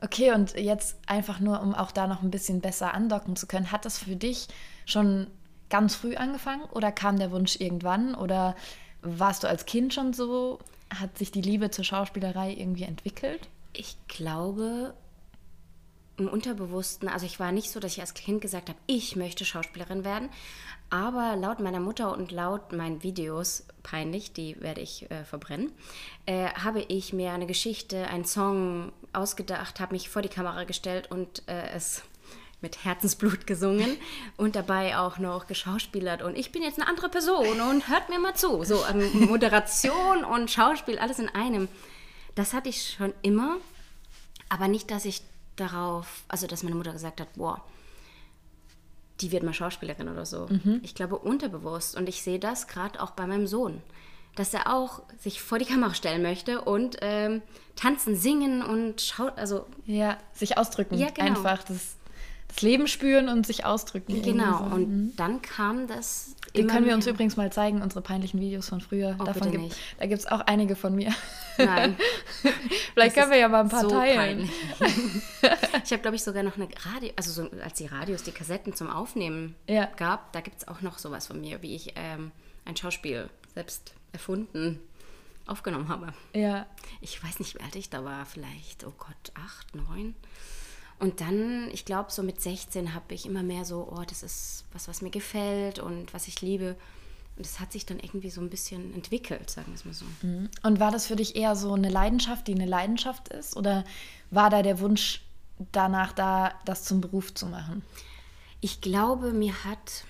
Okay, 0.00 0.32
und 0.32 0.54
jetzt 0.54 0.96
einfach 1.06 1.40
nur, 1.40 1.60
um 1.60 1.74
auch 1.74 1.92
da 1.92 2.06
noch 2.06 2.22
ein 2.22 2.30
bisschen 2.30 2.60
besser 2.60 2.94
andocken 2.94 3.36
zu 3.36 3.46
können, 3.46 3.70
hat 3.70 3.84
das 3.84 3.98
für 3.98 4.16
dich 4.16 4.48
schon 4.86 5.26
ganz 5.68 5.94
früh 5.94 6.16
angefangen 6.16 6.64
oder 6.70 6.90
kam 6.90 7.18
der 7.18 7.30
Wunsch 7.30 7.60
irgendwann 7.60 8.14
oder 8.14 8.56
warst 9.02 9.42
du 9.42 9.48
als 9.48 9.66
Kind 9.66 9.92
schon 9.92 10.12
so? 10.12 10.58
Hat 10.88 11.18
sich 11.18 11.30
die 11.30 11.42
Liebe 11.42 11.70
zur 11.70 11.84
Schauspielerei 11.84 12.54
irgendwie 12.54 12.84
entwickelt? 12.84 13.48
Ich 13.74 13.96
glaube, 14.08 14.94
im 16.18 16.28
Unterbewussten, 16.28 17.08
also 17.08 17.26
ich 17.26 17.40
war 17.40 17.52
nicht 17.52 17.70
so, 17.70 17.80
dass 17.80 17.92
ich 17.92 18.00
als 18.00 18.14
Kind 18.14 18.40
gesagt 18.40 18.68
habe, 18.68 18.78
ich 18.86 19.16
möchte 19.16 19.44
Schauspielerin 19.44 20.04
werden, 20.04 20.28
aber 20.90 21.36
laut 21.36 21.60
meiner 21.60 21.80
Mutter 21.80 22.12
und 22.12 22.32
laut 22.32 22.72
meinen 22.72 23.02
Videos, 23.02 23.66
peinlich, 23.82 24.32
die 24.32 24.60
werde 24.60 24.80
ich 24.80 25.10
äh, 25.10 25.24
verbrennen, 25.24 25.72
äh, 26.26 26.48
habe 26.48 26.80
ich 26.80 27.12
mir 27.12 27.32
eine 27.32 27.46
Geschichte, 27.46 28.08
einen 28.08 28.24
Song 28.24 28.92
ausgedacht, 29.12 29.80
habe 29.80 29.94
mich 29.94 30.08
vor 30.08 30.22
die 30.22 30.28
Kamera 30.28 30.64
gestellt 30.64 31.10
und 31.10 31.42
äh, 31.46 31.70
es 31.74 32.02
mit 32.60 32.84
Herzensblut 32.84 33.46
gesungen 33.46 33.96
und 34.36 34.56
dabei 34.56 34.98
auch 34.98 35.18
noch 35.18 35.46
geschauspielert 35.46 36.22
und 36.22 36.36
ich 36.36 36.50
bin 36.50 36.62
jetzt 36.62 36.80
eine 36.80 36.88
andere 36.88 37.08
Person 37.08 37.60
und 37.60 37.88
hört 37.88 38.08
mir 38.08 38.18
mal 38.18 38.34
zu. 38.34 38.64
So 38.64 38.84
ähm, 38.86 39.26
Moderation 39.28 40.24
und 40.24 40.50
Schauspiel, 40.50 40.98
alles 40.98 41.18
in 41.18 41.28
einem. 41.28 41.68
Das 42.34 42.54
hatte 42.54 42.68
ich 42.68 42.94
schon 42.96 43.12
immer, 43.22 43.58
aber 44.48 44.68
nicht, 44.68 44.90
dass 44.90 45.04
ich 45.04 45.22
darauf, 45.60 46.24
also 46.28 46.46
dass 46.46 46.62
meine 46.62 46.76
Mutter 46.76 46.92
gesagt 46.92 47.20
hat, 47.20 47.28
boah, 47.34 47.62
die 49.20 49.32
wird 49.32 49.42
mal 49.42 49.52
Schauspielerin 49.52 50.08
oder 50.08 50.24
so. 50.24 50.48
Ich 50.82 50.94
glaube 50.94 51.18
unterbewusst 51.18 51.96
und 51.96 52.08
ich 52.08 52.22
sehe 52.22 52.38
das 52.38 52.68
gerade 52.68 53.02
auch 53.02 53.10
bei 53.10 53.26
meinem 53.26 53.46
Sohn, 53.46 53.82
dass 54.36 54.54
er 54.54 54.72
auch 54.72 55.02
sich 55.18 55.42
vor 55.42 55.58
die 55.58 55.64
Kamera 55.64 55.92
stellen 55.94 56.22
möchte 56.22 56.60
und 56.60 56.98
ähm, 57.00 57.42
tanzen, 57.74 58.16
singen 58.16 58.62
und 58.62 59.00
schaut, 59.00 59.36
also 59.36 59.66
Ja, 59.86 60.18
sich 60.32 60.56
ausdrücken. 60.56 60.96
Ja, 60.96 61.10
genau. 61.10 61.26
Einfach 61.26 61.64
das, 61.64 61.96
das 62.48 62.62
Leben 62.62 62.88
spüren 62.88 63.28
und 63.28 63.46
sich 63.46 63.64
ausdrücken. 63.64 64.20
genau. 64.22 64.58
so. 64.58 64.74
Und 64.74 65.14
dann 65.16 65.42
kam 65.42 65.86
das. 65.86 66.34
Den 66.56 66.66
können 66.66 66.86
wir 66.86 66.94
uns 66.94 67.04
mehr. 67.04 67.14
übrigens 67.14 67.36
mal 67.36 67.52
zeigen, 67.52 67.82
unsere 67.82 68.00
peinlichen 68.00 68.40
Videos 68.40 68.68
von 68.68 68.80
früher. 68.80 69.16
Oh, 69.20 69.24
Davon 69.24 69.50
gibt, 69.52 69.64
nicht. 69.64 69.76
da 69.98 70.06
gibt 70.06 70.20
es 70.20 70.26
auch 70.26 70.40
einige 70.40 70.76
von 70.76 70.94
mir. 70.94 71.12
Nein. 71.58 71.96
Vielleicht 72.94 73.16
Das 73.16 73.22
können 73.22 73.30
wir 73.32 73.38
ja 73.38 73.48
mal 73.48 73.60
ein 73.60 73.68
paar 73.68 73.82
so 73.82 73.90
teilen. 73.90 74.48
ich 75.84 75.92
habe, 75.92 75.98
glaube 76.02 76.16
ich, 76.16 76.22
sogar 76.24 76.42
noch 76.42 76.56
eine 76.56 76.68
Radio, 76.94 77.10
also 77.16 77.30
so, 77.30 77.50
als 77.60 77.74
die 77.74 77.86
Radios 77.86 78.22
die 78.22 78.32
Kassetten 78.32 78.74
zum 78.74 78.88
Aufnehmen 78.90 79.54
Ja. 79.68 79.86
gab, 79.96 80.32
da 80.32 80.40
gibt 80.40 80.58
es 80.62 80.68
auch 80.68 80.80
noch 80.80 80.98
sowas 80.98 81.26
von 81.26 81.40
mir, 81.40 81.62
wie 81.62 81.74
ich 81.74 81.92
ähm, 81.96 82.32
ein 82.64 82.76
Schauspiel 82.76 83.28
selbst 83.54 83.92
erfunden 84.12 84.80
aufgenommen 85.46 85.88
habe. 85.88 86.12
Ja, 86.34 86.66
Ich 87.00 87.22
weiß 87.22 87.38
nicht, 87.40 87.54
wie 87.54 87.60
alt 87.62 87.74
ich 87.76 87.88
da 87.90 88.04
war, 88.04 88.26
vielleicht, 88.26 88.84
oh 88.84 88.92
Gott, 88.98 89.32
acht, 89.34 89.74
neun. 89.74 90.14
Und 90.98 91.20
dann, 91.20 91.68
ich 91.72 91.84
glaube, 91.84 92.10
so 92.10 92.22
mit 92.22 92.40
16 92.40 92.94
habe 92.94 93.14
ich 93.14 93.26
immer 93.26 93.42
mehr 93.42 93.64
so, 93.64 93.88
oh, 93.90 94.02
das 94.08 94.22
ist 94.22 94.64
was, 94.72 94.88
was 94.88 95.00
mir 95.00 95.10
gefällt 95.10 95.78
und 95.78 96.12
was 96.12 96.26
ich 96.26 96.40
liebe. 96.40 96.76
Und 97.36 97.46
das 97.46 97.60
hat 97.60 97.70
sich 97.70 97.86
dann 97.86 98.00
irgendwie 98.00 98.30
so 98.30 98.40
ein 98.40 98.50
bisschen 98.50 98.92
entwickelt, 98.94 99.48
sagen 99.48 99.68
wir 99.68 99.74
es 99.74 99.84
mal 99.84 99.94
so. 99.94 100.06
Und 100.62 100.80
war 100.80 100.90
das 100.90 101.06
für 101.06 101.14
dich 101.14 101.36
eher 101.36 101.54
so 101.54 101.72
eine 101.72 101.88
Leidenschaft, 101.88 102.48
die 102.48 102.54
eine 102.54 102.66
Leidenschaft 102.66 103.28
ist? 103.28 103.56
Oder 103.56 103.84
war 104.30 104.50
da 104.50 104.62
der 104.62 104.80
Wunsch 104.80 105.22
danach 105.70 106.12
da, 106.12 106.52
das 106.64 106.82
zum 106.82 107.00
Beruf 107.00 107.32
zu 107.32 107.46
machen? 107.46 107.82
Ich 108.60 108.80
glaube, 108.80 109.32
mir 109.32 109.64
hat 109.64 110.04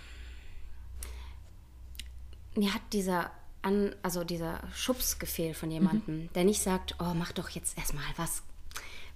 mir 2.59 2.75
hat 2.75 2.83
dieser 2.93 3.31
an, 3.63 3.95
also 4.03 4.25
dieser 4.25 4.61
Schubs 4.75 5.19
gefehlt 5.19 5.57
von 5.57 5.71
jemandem, 5.71 6.29
der 6.35 6.45
nicht 6.45 6.63
sagt, 6.63 6.97
oh, 7.01 7.15
mach 7.15 7.33
doch 7.33 7.51
jetzt 7.51 7.77
erstmal 7.77 8.05
was, 8.17 8.43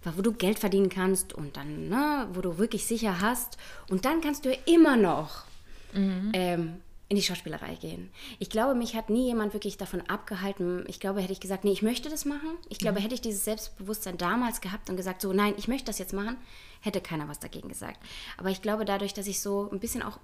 wo 0.05 0.23
du 0.23 0.33
Geld 0.33 0.59
verdienen 0.59 0.89
kannst 0.89 1.33
und 1.33 1.57
dann, 1.57 1.89
ne, 1.89 2.29
wo 2.33 2.41
du 2.41 2.59
wirklich 2.59 2.87
sicher 2.87 3.21
hast 3.21 3.57
und 3.89 4.05
dann 4.05 4.21
kannst 4.21 4.45
du 4.45 4.51
ja 4.51 4.59
immer 4.67 4.97
noch 4.97 5.45
ähm, 5.95 6.81
in 7.09 7.17
die 7.17 7.23
Schauspielerei 7.23 7.75
gehen. 7.75 8.09
Ich 8.39 8.49
glaube, 8.49 8.75
mich 8.75 8.97
hat 8.97 9.11
nie 9.11 9.27
jemand 9.27 9.53
wirklich 9.53 9.77
davon 9.77 10.01
abgehalten. 10.09 10.85
Ich 10.89 10.99
glaube, 10.99 11.21
hätte 11.21 11.35
ich 11.35 11.41
gesagt, 11.41 11.65
nee, 11.65 11.73
ich 11.73 11.83
möchte 11.83 12.09
das 12.09 12.25
machen. 12.25 12.57
Ich 12.71 12.79
glaube, 12.79 13.01
hätte 13.01 13.15
ich 13.15 13.21
dieses 13.21 13.45
Selbstbewusstsein 13.45 14.17
damals 14.17 14.63
gehabt 14.63 14.89
und 14.89 14.97
gesagt, 14.97 15.21
so, 15.21 15.35
nein, 15.35 15.53
ich 15.59 15.69
möchte 15.69 15.87
das 15.87 15.99
jetzt 15.99 16.15
machen, 16.15 16.39
hätte 16.81 17.03
keiner 17.03 17.29
was 17.29 17.39
dagegen 17.39 17.69
gesagt. 17.69 18.03
Aber 18.39 18.49
ich 18.49 18.63
glaube, 18.63 18.87
dadurch, 18.87 19.13
dass 19.13 19.27
ich 19.27 19.41
so 19.43 19.69
ein 19.71 19.79
bisschen 19.81 20.03
auch, 20.03 20.19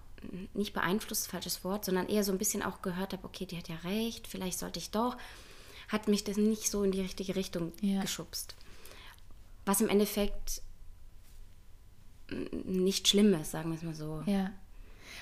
nicht 0.55 0.73
beeinflusst, 0.73 1.29
falsches 1.29 1.63
Wort, 1.63 1.85
sondern 1.85 2.09
eher 2.09 2.25
so 2.25 2.33
ein 2.33 2.39
bisschen 2.39 2.63
auch 2.63 2.81
gehört 2.81 3.13
habe, 3.13 3.25
okay, 3.25 3.45
die 3.45 3.59
hat 3.59 3.69
ja 3.69 3.77
recht, 3.85 4.27
vielleicht 4.27 4.59
sollte 4.59 4.79
ich 4.79 4.91
doch, 4.91 5.17
hat 5.89 6.09
mich 6.09 6.25
das 6.25 6.39
nicht 6.39 6.71
so 6.71 6.83
in 6.83 6.91
die 6.93 7.03
richtige 7.03 7.37
Richtung 7.37 7.73
Ja. 7.83 8.01
geschubst. 8.01 8.55
Was 9.69 9.83
im 9.83 9.91
Endeffekt 9.91 10.63
nicht 12.65 13.07
schlimm 13.07 13.35
ist, 13.35 13.51
sagen 13.51 13.69
wir 13.69 13.77
es 13.77 13.83
mal 13.83 13.95
so. 13.95 14.23
Ja. 14.25 14.51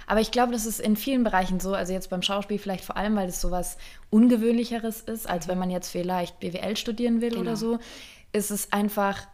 Aber 0.06 0.20
ich 0.20 0.30
glaube, 0.30 0.52
das 0.52 0.66
ist 0.66 0.78
in 0.78 0.94
vielen 0.94 1.24
Bereichen 1.24 1.58
so, 1.58 1.74
also 1.74 1.92
jetzt 1.92 2.10
beim 2.10 2.22
Schauspiel 2.22 2.60
vielleicht 2.60 2.84
vor 2.84 2.96
allem, 2.96 3.16
weil 3.16 3.28
es 3.28 3.40
so 3.40 3.50
was 3.50 3.76
Ungewöhnlicheres 4.08 5.00
ist, 5.00 5.28
als 5.28 5.48
wenn 5.48 5.58
man 5.58 5.68
jetzt 5.68 5.88
vielleicht 5.90 6.38
BWL 6.38 6.76
studieren 6.76 7.20
will 7.20 7.30
Genau. 7.30 7.40
oder 7.40 7.56
so, 7.56 7.80
ist 8.32 8.52
es 8.52 8.72
einfach 8.72 9.26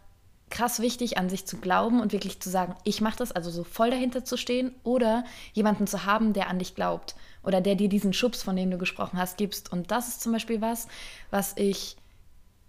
krass 0.49 0.79
wichtig, 0.79 1.19
an 1.19 1.29
sich 1.29 1.45
zu 1.45 1.57
glauben 1.57 2.01
und 2.01 2.11
wirklich 2.11 2.39
zu 2.39 2.49
sagen, 2.49 2.75
ich 2.83 2.99
mache 2.99 3.17
das, 3.17 3.31
also 3.31 3.51
so 3.51 3.63
voll 3.63 3.91
dahinter 3.91 4.25
zu 4.25 4.35
stehen 4.35 4.73
oder 4.83 5.25
jemanden 5.53 5.85
zu 5.85 6.05
haben, 6.05 6.33
der 6.33 6.47
an 6.47 6.57
dich 6.57 6.73
glaubt 6.73 7.15
oder 7.43 7.61
der 7.61 7.75
dir 7.75 7.87
diesen 7.87 8.13
Schubs, 8.13 8.41
von 8.41 8.55
dem 8.55 8.71
du 8.71 8.79
gesprochen 8.79 9.19
hast, 9.19 9.37
gibst. 9.37 9.71
Und 9.71 9.91
das 9.91 10.07
ist 10.07 10.21
zum 10.21 10.31
Beispiel 10.31 10.59
was, 10.59 10.87
was 11.29 11.55
ich 11.55 11.97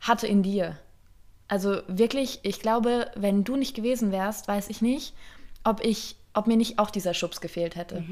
hatte 0.00 0.26
in 0.26 0.42
dir. 0.42 0.78
Also 1.48 1.82
wirklich, 1.88 2.40
ich 2.42 2.60
glaube, 2.60 3.10
wenn 3.16 3.44
du 3.44 3.56
nicht 3.56 3.74
gewesen 3.76 4.12
wärst, 4.12 4.48
weiß 4.48 4.68
ich 4.70 4.80
nicht, 4.82 5.14
ob 5.62 5.84
ich, 5.84 6.16
ob 6.32 6.46
mir 6.46 6.56
nicht 6.56 6.78
auch 6.78 6.90
dieser 6.90 7.14
Schubs 7.14 7.40
gefehlt 7.40 7.76
hätte. 7.76 8.02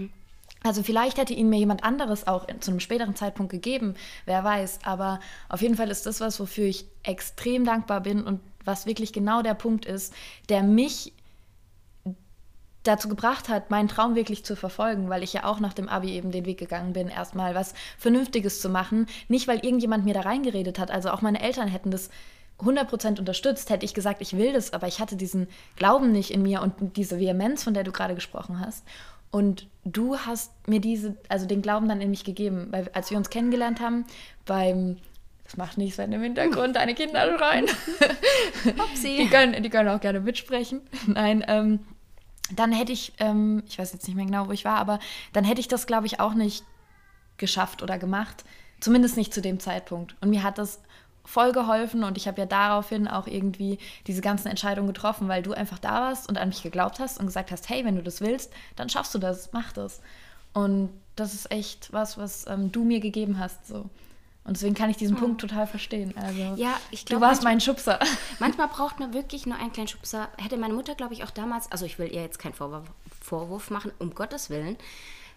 Also 0.64 0.82
vielleicht 0.82 1.18
hätte 1.18 1.34
ihn 1.34 1.48
mir 1.48 1.58
jemand 1.58 1.82
anderes 1.82 2.26
auch 2.28 2.46
in- 2.46 2.60
zu 2.60 2.70
einem 2.70 2.78
späteren 2.80 3.16
Zeitpunkt 3.16 3.50
gegeben, 3.50 3.94
wer 4.26 4.44
weiß. 4.44 4.80
Aber 4.84 5.18
auf 5.48 5.60
jeden 5.62 5.76
Fall 5.76 5.90
ist 5.90 6.06
das 6.06 6.20
was, 6.20 6.38
wofür 6.38 6.66
ich 6.66 6.84
extrem 7.02 7.64
dankbar 7.64 8.00
bin 8.00 8.22
und 8.22 8.40
was 8.64 8.86
wirklich 8.86 9.12
genau 9.12 9.42
der 9.42 9.54
Punkt 9.54 9.86
ist, 9.86 10.14
der 10.48 10.62
mich 10.62 11.12
dazu 12.84 13.08
gebracht 13.08 13.48
hat, 13.48 13.70
meinen 13.70 13.88
Traum 13.88 14.14
wirklich 14.14 14.44
zu 14.44 14.56
verfolgen, 14.56 15.08
weil 15.08 15.22
ich 15.22 15.32
ja 15.32 15.44
auch 15.44 15.60
nach 15.60 15.72
dem 15.72 15.88
Abi 15.88 16.12
eben 16.12 16.32
den 16.32 16.46
Weg 16.46 16.58
gegangen 16.58 16.92
bin, 16.92 17.08
erstmal 17.08 17.54
was 17.54 17.74
Vernünftiges 17.96 18.60
zu 18.60 18.68
machen. 18.68 19.06
Nicht, 19.28 19.46
weil 19.48 19.64
irgendjemand 19.64 20.04
mir 20.04 20.14
da 20.14 20.20
reingeredet 20.22 20.78
hat. 20.78 20.90
Also 20.90 21.10
auch 21.10 21.22
meine 21.22 21.40
Eltern 21.42 21.68
hätten 21.68 21.90
das 21.90 22.10
100% 22.60 23.18
unterstützt, 23.18 23.70
hätte 23.70 23.84
ich 23.84 23.94
gesagt, 23.94 24.20
ich 24.22 24.36
will 24.36 24.52
das, 24.52 24.72
aber 24.72 24.86
ich 24.86 25.00
hatte 25.00 25.16
diesen 25.16 25.48
Glauben 25.76 26.12
nicht 26.12 26.30
in 26.30 26.42
mir 26.42 26.62
und 26.62 26.96
diese 26.96 27.18
Vehemenz, 27.18 27.64
von 27.64 27.74
der 27.74 27.84
du 27.84 27.92
gerade 27.92 28.14
gesprochen 28.14 28.60
hast. 28.60 28.84
Und 29.30 29.66
du 29.84 30.18
hast 30.18 30.52
mir 30.68 30.80
diese, 30.80 31.16
also 31.28 31.46
den 31.46 31.62
Glauben 31.62 31.88
dann 31.88 32.00
in 32.00 32.10
mich 32.10 32.22
gegeben, 32.22 32.68
weil 32.70 32.90
als 32.92 33.10
wir 33.10 33.16
uns 33.16 33.30
kennengelernt 33.30 33.80
haben, 33.80 34.04
beim, 34.44 34.98
das 35.44 35.56
macht 35.56 35.78
nichts, 35.78 35.98
wenn 35.98 36.12
im 36.12 36.22
Hintergrund 36.22 36.76
deine 36.76 36.94
Kinder 36.94 37.36
schreien. 37.38 37.66
Die 39.02 39.26
können, 39.28 39.60
die 39.62 39.70
können 39.70 39.88
auch 39.88 40.00
gerne 40.00 40.20
mitsprechen. 40.20 40.82
Nein, 41.06 41.44
ähm, 41.48 41.80
dann 42.54 42.72
hätte 42.72 42.92
ich, 42.92 43.14
ähm, 43.18 43.62
ich 43.66 43.78
weiß 43.78 43.92
jetzt 43.92 44.06
nicht 44.06 44.16
mehr 44.16 44.26
genau, 44.26 44.48
wo 44.48 44.52
ich 44.52 44.64
war, 44.64 44.76
aber 44.76 44.98
dann 45.32 45.44
hätte 45.44 45.60
ich 45.60 45.68
das, 45.68 45.86
glaube 45.86 46.06
ich, 46.06 46.20
auch 46.20 46.34
nicht 46.34 46.64
geschafft 47.38 47.82
oder 47.82 47.98
gemacht. 47.98 48.44
Zumindest 48.80 49.16
nicht 49.16 49.32
zu 49.32 49.40
dem 49.40 49.60
Zeitpunkt. 49.60 50.14
Und 50.20 50.30
mir 50.30 50.42
hat 50.42 50.58
das 50.58 50.80
voll 51.24 51.52
geholfen 51.52 52.04
und 52.04 52.16
ich 52.16 52.26
habe 52.28 52.40
ja 52.40 52.46
daraufhin 52.46 53.06
auch 53.08 53.26
irgendwie 53.26 53.78
diese 54.06 54.20
ganzen 54.22 54.48
Entscheidungen 54.48 54.88
getroffen, 54.88 55.28
weil 55.28 55.42
du 55.42 55.52
einfach 55.52 55.78
da 55.78 56.00
warst 56.02 56.28
und 56.28 56.36
an 56.38 56.48
mich 56.48 56.62
geglaubt 56.62 56.98
hast 56.98 57.18
und 57.20 57.26
gesagt 57.26 57.50
hast, 57.50 57.68
hey, 57.68 57.84
wenn 57.84 57.96
du 57.96 58.02
das 58.02 58.20
willst, 58.20 58.52
dann 58.76 58.88
schaffst 58.88 59.14
du 59.14 59.18
das, 59.18 59.52
mach 59.52 59.72
das. 59.72 60.00
Und 60.52 60.90
das 61.16 61.32
ist 61.34 61.50
echt 61.50 61.92
was, 61.92 62.18
was 62.18 62.46
ähm, 62.48 62.72
du 62.72 62.84
mir 62.84 63.00
gegeben 63.00 63.38
hast. 63.38 63.66
So. 63.66 63.88
Und 64.44 64.56
deswegen 64.56 64.74
kann 64.74 64.90
ich 64.90 64.96
diesen 64.96 65.16
Punkt 65.16 65.40
total 65.40 65.66
verstehen. 65.68 66.12
Also, 66.16 66.54
Ja, 66.56 66.74
ich 66.90 67.04
du 67.04 67.10
glaub, 67.10 67.20
warst 67.22 67.42
manchmal- 67.44 67.52
mein 67.52 67.60
Schubser. 67.60 67.98
Manchmal 68.40 68.66
braucht 68.68 68.98
man 68.98 69.14
wirklich 69.14 69.46
nur 69.46 69.56
einen 69.56 69.72
kleinen 69.72 69.88
Schubser. 69.88 70.28
Hätte 70.36 70.56
meine 70.56 70.74
Mutter, 70.74 70.94
glaube 70.96 71.14
ich, 71.14 71.22
auch 71.22 71.30
damals, 71.30 71.70
also 71.70 71.86
ich 71.86 71.98
will 72.00 72.12
ihr 72.12 72.22
jetzt 72.22 72.38
keinen 72.40 72.52
Vorwurf, 72.54 72.82
Vorwurf 73.20 73.70
machen, 73.70 73.92
um 74.00 74.14
Gottes 74.14 74.50
Willen. 74.50 74.76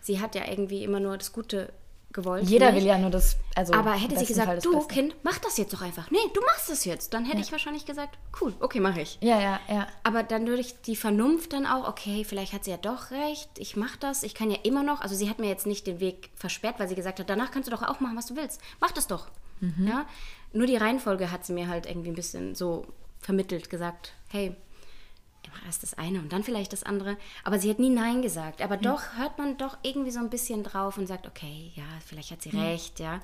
Sie 0.02 0.20
hat 0.20 0.34
ja 0.36 0.48
irgendwie 0.50 0.84
immer 0.84 1.00
nur 1.00 1.18
das 1.18 1.32
Gute 1.32 1.72
gewollt. 2.16 2.50
Jeder 2.50 2.72
nicht? 2.72 2.82
will 2.82 2.88
ja 2.88 2.98
nur 2.98 3.12
das. 3.12 3.38
Also 3.54 3.74
Aber 3.74 3.94
hätte 3.94 4.18
sie 4.18 4.26
gesagt, 4.26 4.66
du 4.66 4.74
Beste. 4.74 4.94
Kind, 4.94 5.16
mach 5.22 5.38
das 5.38 5.58
jetzt 5.58 5.74
doch 5.74 5.82
einfach. 5.82 6.10
Nee, 6.10 6.18
du 6.34 6.42
machst 6.42 6.70
das 6.70 6.86
jetzt. 6.86 7.14
Dann 7.14 7.26
hätte 7.26 7.42
ich 7.42 7.52
wahrscheinlich 7.52 7.86
gesagt, 7.86 8.18
cool, 8.42 8.54
okay, 8.60 8.80
mache 8.80 9.02
ich. 9.02 9.20
Ja, 9.22 9.40
ja, 9.40 9.60
ja. 9.70 9.88
Aber 10.04 10.24
dann 10.24 10.46
durch 10.48 10.82
die 10.82 10.96
Vernunft 10.96 11.54
dann 11.54 11.68
auch, 11.68 11.88
okay, 11.88 12.24
vielleicht 12.24 12.54
hat 12.54 12.64
sie 12.64 12.72
ja 12.72 12.78
doch 12.78 13.12
recht, 13.12 13.50
ich 13.58 13.76
mache 13.76 13.98
das, 14.00 14.24
ich 14.24 14.34
kann 14.34 14.50
ja 14.50 14.58
immer 14.64 14.82
noch, 14.82 15.02
also 15.02 15.14
sie 15.14 15.30
hat 15.30 15.38
mir 15.38 15.48
jetzt 15.48 15.68
nicht 15.68 15.86
den 15.86 16.00
Weg 16.00 16.32
versperrt, 16.36 16.80
weil 16.80 16.90
sie 16.90 16.96
gesagt 16.96 17.20
hat, 17.20 17.30
danach 17.30 17.52
kannst 17.52 17.68
du 17.68 17.72
doch 17.72 17.84
auch 17.84 18.00
machen, 18.00 18.18
was 18.18 18.26
du 18.26 18.36
willst. 18.36 18.60
Mach 18.80 18.92
das 18.92 19.06
doch. 19.08 19.28
Ja? 19.86 20.06
Nur 20.54 20.68
die 20.68 20.76
Reihenfolge 20.76 21.32
hat 21.32 21.46
sie 21.46 21.54
mir 21.54 21.68
halt 21.68 21.86
irgendwie 21.86 22.10
ein 22.10 22.16
bisschen 22.16 22.56
so 22.56 22.86
vermittelt, 23.20 23.70
gesagt, 23.70 24.14
hey, 24.30 24.56
erst 25.66 25.84
das 25.84 25.94
eine 25.96 26.20
und 26.20 26.32
dann 26.32 26.44
vielleicht 26.44 26.74
das 26.74 26.84
andere. 26.84 27.18
Aber 27.44 27.60
sie 27.60 27.70
hat 27.70 27.80
nie 27.80 27.90
Nein 27.90 28.22
gesagt. 28.22 28.62
Aber 28.62 28.78
doch 28.78 29.18
hört 29.18 29.38
man 29.38 29.58
doch 29.58 29.78
irgendwie 29.84 30.12
so 30.12 30.20
ein 30.20 30.30
bisschen 30.30 30.64
drauf 30.64 30.98
und 30.98 31.08
sagt, 31.08 31.28
okay, 31.28 31.72
ja, 31.76 31.84
vielleicht 32.06 32.32
hat 32.32 32.42
sie 32.42 32.50
recht, 32.50 33.00
ja. 33.00 33.22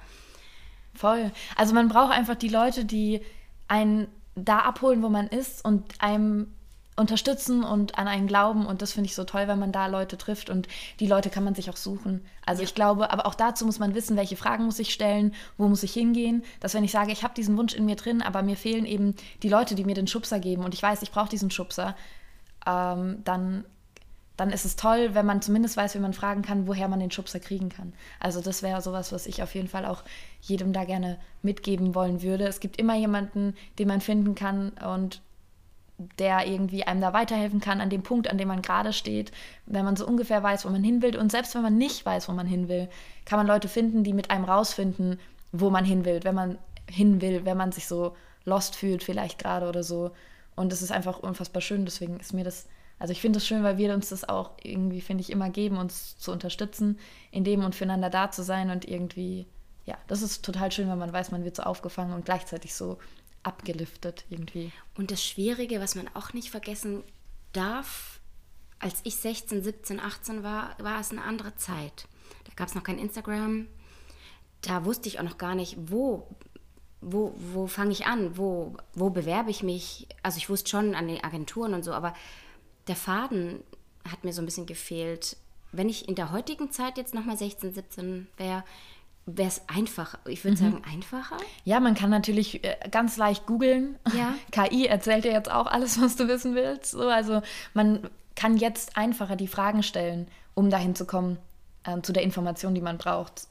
Voll. 0.93 1.31
Also 1.55 1.73
man 1.73 1.87
braucht 1.87 2.11
einfach 2.11 2.35
die 2.35 2.49
Leute, 2.49 2.85
die 2.85 3.21
einen 3.67 4.07
da 4.35 4.59
abholen, 4.59 5.01
wo 5.01 5.09
man 5.09 5.27
ist 5.27 5.63
und 5.63 6.01
einem 6.01 6.53
unterstützen 6.95 7.63
und 7.63 7.97
an 7.97 8.07
einen 8.07 8.27
glauben. 8.27 8.65
Und 8.65 8.81
das 8.81 8.93
finde 8.93 9.07
ich 9.07 9.15
so 9.15 9.23
toll, 9.23 9.47
wenn 9.47 9.59
man 9.59 9.71
da 9.71 9.87
Leute 9.87 10.17
trifft. 10.17 10.49
Und 10.49 10.67
die 10.99 11.07
Leute 11.07 11.29
kann 11.29 11.43
man 11.43 11.55
sich 11.55 11.69
auch 11.69 11.77
suchen. 11.77 12.25
Also 12.45 12.61
ja. 12.61 12.67
ich 12.67 12.75
glaube, 12.75 13.11
aber 13.11 13.25
auch 13.25 13.35
dazu 13.35 13.65
muss 13.65 13.79
man 13.79 13.95
wissen, 13.95 14.17
welche 14.17 14.35
Fragen 14.35 14.65
muss 14.65 14.79
ich 14.79 14.93
stellen, 14.93 15.33
wo 15.57 15.67
muss 15.67 15.83
ich 15.83 15.93
hingehen. 15.93 16.43
Dass 16.59 16.73
wenn 16.73 16.83
ich 16.83 16.91
sage, 16.91 17.11
ich 17.11 17.23
habe 17.23 17.33
diesen 17.33 17.57
Wunsch 17.57 17.73
in 17.73 17.85
mir 17.85 17.95
drin, 17.95 18.21
aber 18.21 18.41
mir 18.41 18.57
fehlen 18.57 18.85
eben 18.85 19.15
die 19.41 19.49
Leute, 19.49 19.75
die 19.75 19.85
mir 19.85 19.95
den 19.95 20.07
Schubser 20.07 20.39
geben 20.39 20.63
und 20.63 20.73
ich 20.73 20.83
weiß, 20.83 21.01
ich 21.01 21.11
brauche 21.11 21.29
diesen 21.29 21.51
Schubser, 21.51 21.95
ähm, 22.65 23.21
dann 23.23 23.65
dann 24.37 24.49
ist 24.49 24.65
es 24.65 24.75
toll, 24.75 25.13
wenn 25.13 25.25
man 25.27 25.43
zumindest 25.43 25.77
weiß, 25.77 25.93
wie 25.93 25.99
man 25.99 26.13
fragen 26.13 26.41
kann, 26.41 26.65
woher 26.65 26.87
man 26.87 26.99
den 26.99 27.11
Schubser 27.11 27.39
kriegen 27.39 27.69
kann. 27.69 27.93
Also 28.19 28.41
das 28.41 28.63
wäre 28.63 28.81
sowas, 28.81 29.11
was 29.11 29.27
ich 29.27 29.43
auf 29.43 29.53
jeden 29.53 29.67
Fall 29.67 29.85
auch 29.85 30.03
jedem 30.41 30.73
da 30.73 30.83
gerne 30.83 31.19
mitgeben 31.43 31.93
wollen 31.93 32.23
würde. 32.23 32.45
Es 32.45 32.59
gibt 32.59 32.77
immer 32.77 32.95
jemanden, 32.95 33.53
den 33.77 33.87
man 33.87 34.01
finden 34.01 34.33
kann 34.33 34.69
und 34.69 35.21
der 36.19 36.47
irgendwie 36.47 36.83
einem 36.83 37.01
da 37.01 37.13
weiterhelfen 37.13 37.59
kann 37.59 37.81
an 37.81 37.89
dem 37.89 38.03
Punkt, 38.03 38.29
an 38.29 38.37
dem 38.37 38.47
man 38.47 38.61
gerade 38.61 38.93
steht, 38.93 39.31
wenn 39.65 39.85
man 39.85 39.95
so 39.95 40.05
ungefähr 40.05 40.41
weiß, 40.41 40.65
wo 40.65 40.69
man 40.69 40.83
hin 40.83 41.01
will. 41.01 41.17
Und 41.17 41.31
selbst 41.31 41.55
wenn 41.55 41.61
man 41.61 41.77
nicht 41.77 42.05
weiß, 42.05 42.29
wo 42.29 42.33
man 42.33 42.47
hin 42.47 42.67
will, 42.67 42.89
kann 43.25 43.37
man 43.37 43.47
Leute 43.47 43.67
finden, 43.67 44.03
die 44.03 44.13
mit 44.13 44.31
einem 44.31 44.45
rausfinden, 44.45 45.19
wo 45.51 45.69
man 45.69 45.85
hin 45.85 46.05
will, 46.05 46.21
wenn 46.23 46.35
man 46.35 46.57
hin 46.89 47.21
will, 47.21 47.45
wenn 47.45 47.57
man 47.57 47.71
sich 47.71 47.87
so 47.87 48.15
lost 48.45 48.75
fühlt, 48.75 49.03
vielleicht 49.03 49.39
gerade 49.39 49.67
oder 49.67 49.83
so. 49.83 50.11
Und 50.55 50.73
es 50.73 50.81
ist 50.81 50.91
einfach 50.91 51.19
unfassbar 51.19 51.61
schön. 51.61 51.85
Deswegen 51.85 52.19
ist 52.19 52.33
mir 52.33 52.43
das 52.43 52.67
also 53.01 53.13
ich 53.13 53.21
finde 53.21 53.37
es 53.37 53.47
schön, 53.47 53.63
weil 53.63 53.79
wir 53.79 53.95
uns 53.95 54.09
das 54.09 54.29
auch 54.29 54.51
irgendwie, 54.61 55.01
finde 55.01 55.21
ich, 55.21 55.31
immer 55.31 55.49
geben, 55.49 55.77
uns 55.77 56.19
zu 56.19 56.31
unterstützen, 56.31 56.99
in 57.31 57.43
dem 57.43 57.65
und 57.65 57.73
füreinander 57.73 58.11
da 58.11 58.29
zu 58.29 58.43
sein 58.43 58.69
und 58.69 58.87
irgendwie, 58.87 59.47
ja, 59.87 59.97
das 60.05 60.21
ist 60.21 60.45
total 60.45 60.71
schön, 60.71 60.87
wenn 60.87 60.99
man 60.99 61.11
weiß, 61.11 61.31
man 61.31 61.43
wird 61.43 61.55
so 61.55 61.63
aufgefangen 61.63 62.13
und 62.13 62.25
gleichzeitig 62.25 62.75
so 62.75 62.99
abgeliftet 63.43 64.25
irgendwie. 64.29 64.71
Und 64.95 65.11
das 65.11 65.23
Schwierige, 65.23 65.79
was 65.79 65.95
man 65.95 66.07
auch 66.13 66.33
nicht 66.33 66.51
vergessen 66.51 67.03
darf, 67.53 68.19
als 68.79 69.01
ich 69.03 69.15
16, 69.15 69.63
17, 69.63 69.99
18 69.99 70.43
war, 70.43 70.75
war 70.79 70.99
es 70.99 71.11
eine 71.11 71.23
andere 71.23 71.55
Zeit. 71.55 72.07
Da 72.45 72.53
gab 72.55 72.67
es 72.67 72.75
noch 72.75 72.83
kein 72.83 72.97
Instagram. 72.97 73.67
Da 74.61 74.85
wusste 74.85 75.07
ich 75.07 75.19
auch 75.19 75.23
noch 75.23 75.37
gar 75.37 75.55
nicht, 75.55 75.77
wo, 75.77 76.27
wo, 76.99 77.33
wo 77.53 77.67
fange 77.67 77.91
ich 77.91 78.05
an, 78.05 78.37
wo, 78.37 78.75
wo 78.93 79.09
bewerbe 79.09 79.51
ich 79.51 79.63
mich. 79.63 80.07
Also 80.23 80.37
ich 80.37 80.49
wusste 80.49 80.69
schon 80.69 80.95
an 80.95 81.07
den 81.07 81.23
Agenturen 81.23 81.73
und 81.73 81.83
so, 81.83 81.93
aber 81.93 82.13
der 82.87 82.95
Faden 82.95 83.63
hat 84.09 84.23
mir 84.23 84.33
so 84.33 84.41
ein 84.41 84.45
bisschen 84.45 84.65
gefehlt. 84.65 85.37
Wenn 85.71 85.89
ich 85.89 86.07
in 86.07 86.15
der 86.15 86.31
heutigen 86.31 86.71
Zeit 86.71 86.97
jetzt 86.97 87.13
nochmal 87.13 87.37
16, 87.37 87.73
17 87.73 88.27
wäre, 88.37 88.63
wäre 89.25 89.47
es 89.47 89.61
einfacher. 89.67 90.19
Ich 90.25 90.43
würde 90.43 90.61
mhm. 90.61 90.71
sagen, 90.71 90.83
einfacher. 90.89 91.37
Ja, 91.63 91.79
man 91.79 91.95
kann 91.95 92.09
natürlich 92.09 92.63
äh, 92.63 92.77
ganz 92.89 93.17
leicht 93.17 93.45
googeln. 93.45 93.97
Ja. 94.15 94.33
KI 94.51 94.87
erzählt 94.87 95.25
dir 95.25 95.31
jetzt 95.31 95.51
auch 95.51 95.67
alles, 95.67 96.01
was 96.01 96.15
du 96.15 96.27
wissen 96.27 96.55
willst. 96.55 96.91
So, 96.91 97.07
also 97.07 97.41
man 97.73 98.09
kann 98.35 98.57
jetzt 98.57 98.97
einfacher 98.97 99.35
die 99.35 99.47
Fragen 99.47 99.83
stellen, 99.83 100.27
um 100.53 100.69
dahin 100.69 100.95
zu 100.95 101.05
kommen, 101.05 101.37
äh, 101.83 102.01
zu 102.01 102.13
der 102.13 102.23
Information, 102.23 102.73
die 102.73 102.81
man 102.81 102.97
braucht, 102.97 103.47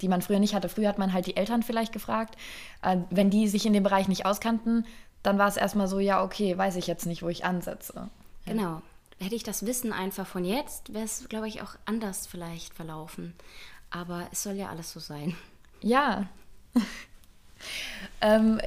die 0.00 0.08
man 0.08 0.22
früher 0.22 0.38
nicht 0.38 0.54
hatte. 0.54 0.68
Früher 0.68 0.88
hat 0.88 0.98
man 0.98 1.12
halt 1.12 1.26
die 1.26 1.36
Eltern 1.36 1.62
vielleicht 1.62 1.92
gefragt. 1.92 2.36
Äh, 2.82 2.98
wenn 3.10 3.30
die 3.30 3.48
sich 3.48 3.66
in 3.66 3.72
dem 3.72 3.82
Bereich 3.82 4.08
nicht 4.08 4.26
auskannten, 4.26 4.86
dann 5.22 5.38
war 5.38 5.48
es 5.48 5.56
erstmal 5.56 5.88
so, 5.88 5.98
ja, 6.00 6.22
okay, 6.22 6.56
weiß 6.56 6.76
ich 6.76 6.86
jetzt 6.86 7.06
nicht, 7.06 7.22
wo 7.22 7.28
ich 7.28 7.44
ansetze. 7.44 8.10
Genau. 8.44 8.82
Hätte 9.18 9.36
ich 9.36 9.44
das 9.44 9.64
Wissen 9.64 9.92
einfach 9.92 10.26
von 10.26 10.44
jetzt, 10.44 10.92
wäre 10.92 11.04
es, 11.04 11.28
glaube 11.28 11.48
ich, 11.48 11.62
auch 11.62 11.76
anders 11.86 12.26
vielleicht 12.26 12.74
verlaufen. 12.74 13.34
Aber 13.90 14.28
es 14.32 14.42
soll 14.42 14.54
ja 14.54 14.68
alles 14.68 14.92
so 14.92 15.00
sein. 15.00 15.36
Ja. 15.80 16.28
ähm, 18.20 18.60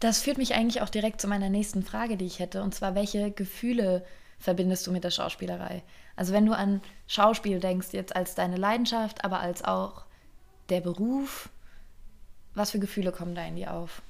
das 0.00 0.22
führt 0.22 0.38
mich 0.38 0.54
eigentlich 0.54 0.82
auch 0.82 0.88
direkt 0.88 1.20
zu 1.20 1.28
meiner 1.28 1.48
nächsten 1.48 1.82
Frage, 1.82 2.16
die 2.16 2.26
ich 2.26 2.38
hätte. 2.38 2.62
Und 2.62 2.74
zwar, 2.74 2.94
welche 2.94 3.30
Gefühle 3.30 4.04
verbindest 4.38 4.86
du 4.86 4.92
mit 4.92 5.04
der 5.04 5.10
Schauspielerei? 5.10 5.82
Also 6.16 6.32
wenn 6.32 6.46
du 6.46 6.52
an 6.52 6.80
Schauspiel 7.06 7.60
denkst, 7.60 7.88
jetzt 7.92 8.16
als 8.16 8.34
deine 8.34 8.56
Leidenschaft, 8.56 9.24
aber 9.24 9.40
als 9.40 9.64
auch 9.64 10.04
der 10.68 10.80
Beruf, 10.80 11.48
was 12.54 12.70
für 12.70 12.78
Gefühle 12.78 13.12
kommen 13.12 13.34
da 13.34 13.44
in 13.44 13.56
dir 13.56 13.72
auf? 13.74 14.02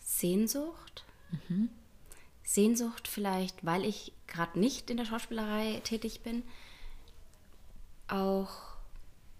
Sehnsucht, 0.00 1.04
Mhm. 1.48 1.70
Sehnsucht 2.42 3.08
vielleicht, 3.08 3.64
weil 3.64 3.84
ich 3.84 4.12
gerade 4.26 4.58
nicht 4.58 4.90
in 4.90 4.96
der 4.96 5.06
Schauspielerei 5.06 5.80
tätig 5.84 6.20
bin. 6.20 6.42
Auch, 8.12 8.50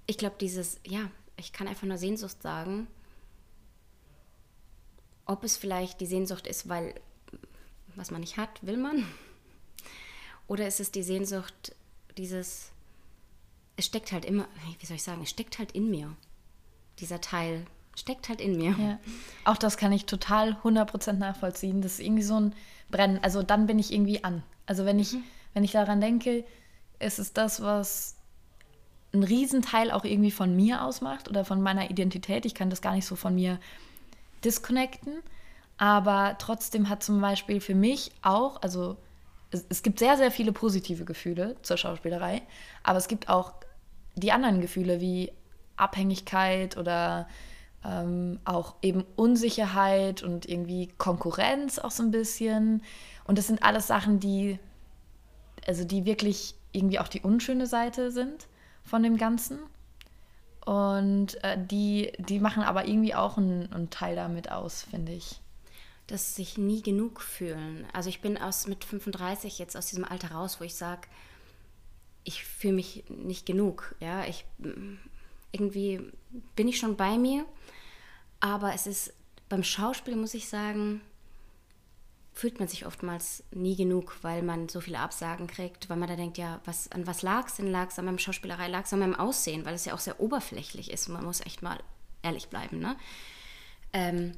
ich 0.07 0.19
glaube, 0.19 0.37
dieses, 0.41 0.81
ja, 0.87 1.11
ich 1.37 1.53
kann 1.53 1.69
einfach 1.69 1.87
nur 1.87 1.99
Sehnsucht 1.99 2.41
sagen. 2.43 2.87
Ob 5.27 5.45
es 5.45 5.57
vielleicht 5.57 6.01
die 6.01 6.07
Sehnsucht 6.07 6.47
ist, 6.47 6.69
weil 6.69 6.95
was 7.95 8.11
man 8.11 8.21
nicht 8.21 8.39
hat, 8.39 8.65
will 8.65 8.77
man. 8.77 9.07
Oder 10.49 10.67
ist 10.67 10.81
es 10.81 10.91
die 10.91 11.03
Sehnsucht, 11.03 11.75
dieses, 12.17 12.71
es 13.77 13.87
steckt 13.87 14.13
halt 14.13 14.25
immer, 14.25 14.49
wie 14.81 14.87
soll 14.87 14.97
ich 14.97 15.03
sagen, 15.03 15.23
es 15.23 15.31
steckt 15.31 15.59
halt 15.59 15.73
in 15.73 15.91
mir. 15.91 16.17
Dieser 16.99 17.21
Teil, 17.21 17.67
Steckt 17.95 18.29
halt 18.29 18.41
in 18.41 18.57
mir. 18.57 18.75
Ja. 18.79 18.99
Auch 19.45 19.59
das 19.59 19.77
kann 19.77 19.93
ich 19.93 20.07
total 20.07 20.53
100% 20.65 21.13
nachvollziehen. 21.13 21.83
Das 21.83 21.95
ist 21.95 22.01
irgendwie 22.01 22.23
so 22.23 22.41
ein 22.41 22.55
Brennen. 22.91 23.19
Also 23.23 23.43
dann 23.43 23.67
bin 23.67 23.79
ich 23.79 23.93
irgendwie 23.93 24.25
an. 24.25 24.43
Also 24.65 24.87
wenn 24.87 24.99
ich, 24.99 25.13
mhm. 25.13 25.25
wenn 25.53 25.65
ich 25.65 25.73
daran 25.73 26.01
denke, 26.01 26.45
ist 26.99 27.19
es 27.19 27.35
das, 27.35 27.61
was 27.61 28.17
ein 29.13 29.23
Riesenteil 29.23 29.91
auch 29.91 30.05
irgendwie 30.05 30.31
von 30.31 30.57
mir 30.57 30.85
ausmacht 30.85 31.29
oder 31.29 31.45
von 31.45 31.61
meiner 31.61 31.91
Identität. 31.91 32.47
Ich 32.47 32.55
kann 32.55 32.71
das 32.71 32.81
gar 32.81 32.95
nicht 32.95 33.07
so 33.07 33.17
von 33.17 33.35
mir 33.35 33.59
disconnecten. 34.45 35.23
Aber 35.77 36.37
trotzdem 36.39 36.89
hat 36.89 37.03
zum 37.03 37.21
Beispiel 37.21 37.61
für 37.61 37.75
mich 37.75 38.13
auch, 38.23 38.63
also 38.63 38.97
es, 39.51 39.67
es 39.69 39.83
gibt 39.83 39.99
sehr, 39.99 40.17
sehr 40.17 40.31
viele 40.31 40.53
positive 40.53 41.05
Gefühle 41.05 41.57
zur 41.63 41.77
Schauspielerei, 41.77 42.43
aber 42.83 42.99
es 42.99 43.09
gibt 43.09 43.29
auch 43.29 43.55
die 44.15 44.33
anderen 44.33 44.61
Gefühle 44.61 45.01
wie 45.01 45.33
Abhängigkeit 45.77 46.77
oder 46.77 47.29
ähm, 47.85 48.39
auch 48.45 48.77
eben 48.83 49.05
Unsicherheit 49.17 50.23
und 50.23 50.49
irgendwie 50.49 50.89
Konkurrenz 50.99 51.79
auch 51.79 51.91
so 51.91 52.03
ein 52.03 52.11
bisschen. 52.11 52.83
Und 53.25 53.39
das 53.39 53.47
sind 53.47 53.63
alles 53.63 53.87
Sachen, 53.87 54.21
die, 54.21 54.59
also 55.67 55.85
die 55.85 56.05
wirklich 56.05 56.55
irgendwie 56.73 56.99
auch 56.99 57.09
die 57.09 57.21
unschöne 57.21 57.67
Seite 57.67 58.11
sind 58.11 58.47
von 58.85 59.03
dem 59.03 59.17
Ganzen. 59.17 59.59
Und 60.65 61.43
äh, 61.43 61.59
die, 61.59 62.13
die 62.19 62.39
machen 62.39 62.63
aber 62.63 62.87
irgendwie 62.87 63.15
auch 63.15 63.37
einen, 63.37 63.73
einen 63.73 63.91
Teil 63.91 64.17
damit 64.17 64.51
aus, 64.51 64.83
finde 64.83 65.13
ich. 65.13 65.41
Dass 66.07 66.37
sich 66.37 66.59
nie 66.59 66.83
genug 66.83 67.21
fühlen. 67.21 67.87
Also 67.93 68.09
ich 68.09 68.21
bin 68.21 68.39
aus 68.39 68.67
mit 68.67 68.85
35 68.85 69.59
jetzt 69.59 69.77
aus 69.77 69.87
diesem 69.87 70.05
Alter 70.05 70.33
raus, 70.33 70.61
wo 70.61 70.65
ich 70.65 70.75
sage, 70.75 71.09
ich 72.25 72.45
fühle 72.45 72.75
mich 72.75 73.05
nicht 73.09 73.47
genug. 73.47 73.97
Ja, 73.99 74.25
ich 74.25 74.45
irgendwie 75.51 76.13
bin 76.55 76.69
ich 76.69 76.79
schon 76.79 76.97
bei 76.97 77.19
mir 77.19 77.45
aber 78.43 78.75
es 78.75 78.89
ist 78.89 79.15
beim 79.49 79.63
Schauspiel, 79.63 80.17
muss 80.17 80.35
ich 80.35 80.49
sagen, 80.49 81.01
fühlt 82.35 82.59
man 82.59 82.69
sich 82.69 82.87
oftmals 82.87 83.45
nie 83.51 83.77
genug, 83.77 84.17
weil 84.23 84.43
man 84.43 84.69
so 84.69 84.81
viele 84.81 84.99
Absagen 84.99 85.47
kriegt, 85.47 85.91
weil 85.91 85.99
man 85.99 86.09
da 86.09 86.17
denkt, 86.17 86.39
ja, 86.39 86.61
was, 86.65 86.91
an 86.91 87.07
was 87.07 87.23
lag 87.23 87.47
es 87.47 87.57
denn? 87.57 87.71
Lag 87.71 87.91
es 87.91 87.99
an 87.99 88.07
meinem 88.07 88.19
Schauspielerei, 88.19 88.69
lag 88.69 88.85
es 88.85 88.93
an 88.93 89.01
meinem 89.01 89.15
Aussehen, 89.15 89.65
weil 89.65 89.75
es 89.75 89.85
ja 89.85 89.95
auch 89.95 89.99
sehr 89.99 90.19
oberflächlich 90.19 90.91
ist. 90.91 91.09
Man 91.09 91.25
muss 91.25 91.41
echt 91.41 91.63
mal 91.63 91.79
ehrlich 92.23 92.49
bleiben. 92.49 92.79
Ne? 92.79 92.97
Ähm, 93.93 94.33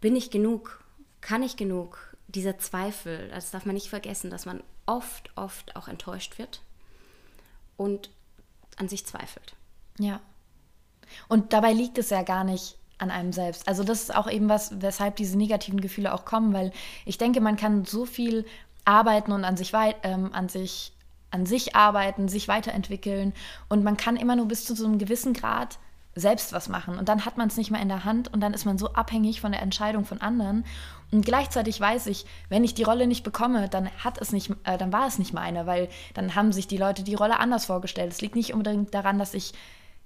bin 0.00 0.16
ich 0.16 0.30
genug? 0.30 0.84
Kann 1.20 1.42
ich 1.42 1.56
genug? 1.56 2.16
Dieser 2.28 2.58
Zweifel, 2.58 3.28
das 3.28 3.52
darf 3.52 3.64
man 3.64 3.74
nicht 3.74 3.88
vergessen, 3.88 4.30
dass 4.30 4.46
man 4.46 4.62
oft, 4.86 5.30
oft 5.36 5.76
auch 5.76 5.86
enttäuscht 5.86 6.38
wird 6.38 6.62
und 7.76 8.10
an 8.76 8.88
sich 8.88 9.06
zweifelt. 9.06 9.54
Ja. 9.98 10.20
Und 11.28 11.52
dabei 11.52 11.72
liegt 11.72 11.98
es 11.98 12.10
ja 12.10 12.22
gar 12.22 12.42
nicht 12.42 12.76
an 12.98 13.10
einem 13.10 13.32
selbst. 13.32 13.68
Also 13.68 13.84
das 13.84 14.02
ist 14.02 14.14
auch 14.14 14.30
eben 14.30 14.48
was, 14.48 14.80
weshalb 14.80 15.16
diese 15.16 15.36
negativen 15.36 15.80
Gefühle 15.80 16.14
auch 16.14 16.24
kommen, 16.24 16.52
weil 16.52 16.72
ich 17.04 17.18
denke, 17.18 17.40
man 17.40 17.56
kann 17.56 17.84
so 17.84 18.06
viel 18.06 18.46
arbeiten 18.84 19.32
und 19.32 19.44
an 19.44 19.56
sich, 19.56 19.72
ähm, 20.02 20.30
an 20.32 20.48
sich, 20.48 20.92
an 21.30 21.44
sich 21.44 21.76
arbeiten, 21.76 22.28
sich 22.28 22.48
weiterentwickeln 22.48 23.34
und 23.68 23.84
man 23.84 23.96
kann 23.96 24.16
immer 24.16 24.36
nur 24.36 24.46
bis 24.46 24.64
zu 24.64 24.74
so 24.74 24.86
einem 24.86 24.98
gewissen 24.98 25.34
Grad 25.34 25.78
selbst 26.14 26.54
was 26.54 26.70
machen 26.70 26.98
und 26.98 27.10
dann 27.10 27.26
hat 27.26 27.36
man 27.36 27.48
es 27.48 27.58
nicht 27.58 27.70
mehr 27.70 27.82
in 27.82 27.88
der 27.88 28.04
Hand 28.04 28.32
und 28.32 28.40
dann 28.40 28.54
ist 28.54 28.64
man 28.64 28.78
so 28.78 28.94
abhängig 28.94 29.42
von 29.42 29.52
der 29.52 29.60
Entscheidung 29.60 30.06
von 30.06 30.22
anderen 30.22 30.64
und 31.12 31.24
gleichzeitig 31.24 31.80
weiß 31.80 32.06
ich, 32.08 32.26
wenn 32.48 32.64
ich 32.64 32.74
die 32.74 32.82
Rolle 32.82 33.06
nicht 33.06 33.22
bekomme, 33.22 33.68
dann 33.68 33.90
hat 34.02 34.20
es 34.20 34.32
nicht, 34.32 34.50
äh, 34.64 34.76
dann 34.78 34.92
war 34.92 35.06
es 35.06 35.18
nicht 35.18 35.32
meine, 35.32 35.66
weil 35.66 35.88
dann 36.14 36.34
haben 36.34 36.52
sich 36.52 36.66
die 36.66 36.78
Leute 36.78 37.04
die 37.04 37.14
Rolle 37.14 37.38
anders 37.38 37.66
vorgestellt. 37.66 38.12
Es 38.12 38.20
liegt 38.20 38.34
nicht 38.34 38.52
unbedingt 38.54 38.92
daran, 38.92 39.18
dass 39.18 39.34
ich 39.34 39.52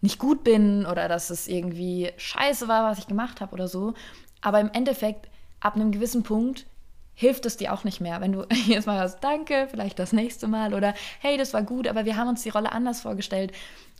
nicht 0.01 0.19
gut 0.19 0.45
bin 0.45 0.87
oder 0.87 1.09
dass 1.09 1.31
es 1.31 1.49
irgendwie 1.49 2.11
scheiße 2.17 2.69
war, 2.69 2.91
was 2.91 2.99
ich 2.99 3.07
gemacht 3.07 3.41
habe 3.41 3.53
oder 3.53 3.69
so. 3.69 3.95
Aber 4.41 4.61
im 4.61 4.71
Endeffekt, 4.73 5.29
ab 5.61 5.75
einem 5.75 5.93
gewissen 5.93 6.23
Punkt 6.23 6.67
hilft 7.15 7.45
es 7.45 7.59
dir 7.59 7.75
auch 7.75 7.85
nicht 7.85 8.01
mehr, 8.01 8.21
wenn 8.21 8.33
du 8.33 8.47
jetzt 8.67 8.87
mal 8.87 9.05
was 9.05 9.21
Danke, 9.21 9.69
vielleicht 9.71 9.99
das 9.99 10.13
nächste 10.13 10.49
Mal 10.49 10.75
oder 10.75 10.95
hey, 11.21 11.37
das 11.37 11.53
war 11.53 11.63
gut, 11.63 11.87
aber 11.87 12.05
wir 12.05 12.17
haben 12.17 12.29
uns 12.29 12.43
die 12.43 12.49
Rolle 12.49 12.73
anders 12.73 13.03
vorgestellt. 13.03 13.53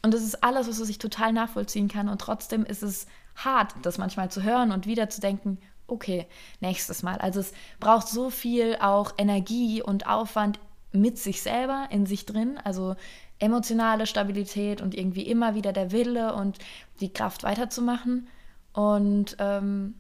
Und 0.03 0.15
das 0.15 0.23
ist 0.23 0.43
alles, 0.43 0.69
was 0.69 0.89
ich 0.89 0.99
total 0.99 1.33
nachvollziehen 1.33 1.89
kann. 1.89 2.09
Und 2.09 2.21
trotzdem 2.21 2.65
ist 2.65 2.83
es 2.83 3.07
hart, 3.37 3.75
das 3.83 3.99
manchmal 3.99 4.31
zu 4.31 4.43
hören 4.43 4.73
und 4.73 4.87
wieder 4.87 5.11
zu 5.11 5.21
denken, 5.21 5.59
okay, 5.87 6.27
nächstes 6.61 7.03
Mal. 7.03 7.19
Also 7.19 7.41
es 7.41 7.53
braucht 7.79 8.09
so 8.09 8.31
viel 8.31 8.77
auch 8.81 9.13
Energie 9.19 9.83
und 9.83 10.07
Aufwand 10.07 10.59
mit 10.93 11.19
sich 11.19 11.43
selber 11.43 11.89
in 11.91 12.07
sich 12.07 12.27
drin, 12.27 12.59
also 12.65 12.97
emotionale 13.41 14.07
Stabilität 14.07 14.81
und 14.81 14.95
irgendwie 14.95 15.27
immer 15.27 15.55
wieder 15.55 15.73
der 15.73 15.91
Wille 15.91 16.35
und 16.35 16.59
die 17.01 17.13
Kraft 17.13 17.43
weiterzumachen. 17.43 18.29
Und 18.73 19.37
ähm, 19.39 19.95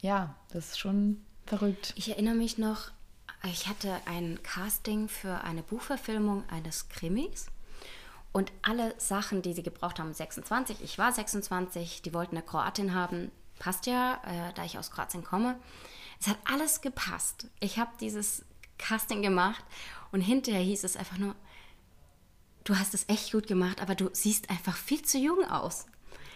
ja, 0.00 0.34
das 0.50 0.70
ist 0.70 0.78
schon 0.78 1.24
verrückt. 1.46 1.94
Ich 1.96 2.10
erinnere 2.10 2.34
mich 2.34 2.58
noch, 2.58 2.90
ich 3.44 3.66
hatte 3.66 3.90
ein 4.06 4.38
Casting 4.42 5.08
für 5.08 5.42
eine 5.42 5.62
Buchverfilmung 5.62 6.44
eines 6.48 6.88
Krimis. 6.88 7.46
Und 8.32 8.52
alle 8.62 8.94
Sachen, 8.98 9.42
die 9.42 9.52
sie 9.52 9.62
gebraucht 9.62 9.98
haben, 9.98 10.12
26, 10.12 10.82
ich 10.82 10.98
war 10.98 11.12
26, 11.12 12.02
die 12.02 12.12
wollten 12.12 12.36
eine 12.36 12.44
Kroatin 12.44 12.92
haben, 12.92 13.30
passt 13.58 13.86
ja, 13.86 14.20
äh, 14.24 14.52
da 14.54 14.64
ich 14.64 14.76
aus 14.78 14.90
Kroatien 14.90 15.24
komme. 15.24 15.56
Es 16.20 16.26
hat 16.26 16.38
alles 16.44 16.80
gepasst. 16.80 17.48
Ich 17.60 17.78
habe 17.78 17.92
dieses 18.00 18.44
Casting 18.76 19.22
gemacht 19.22 19.64
und 20.10 20.20
hinterher 20.20 20.62
hieß 20.62 20.84
es 20.84 20.96
einfach 20.96 21.18
nur, 21.18 21.36
du 22.64 22.76
hast 22.76 22.94
es 22.94 23.08
echt 23.08 23.32
gut 23.32 23.46
gemacht, 23.46 23.80
aber 23.80 23.94
du 23.94 24.10
siehst 24.12 24.50
einfach 24.50 24.76
viel 24.76 25.02
zu 25.02 25.18
jung 25.18 25.44
aus. 25.44 25.86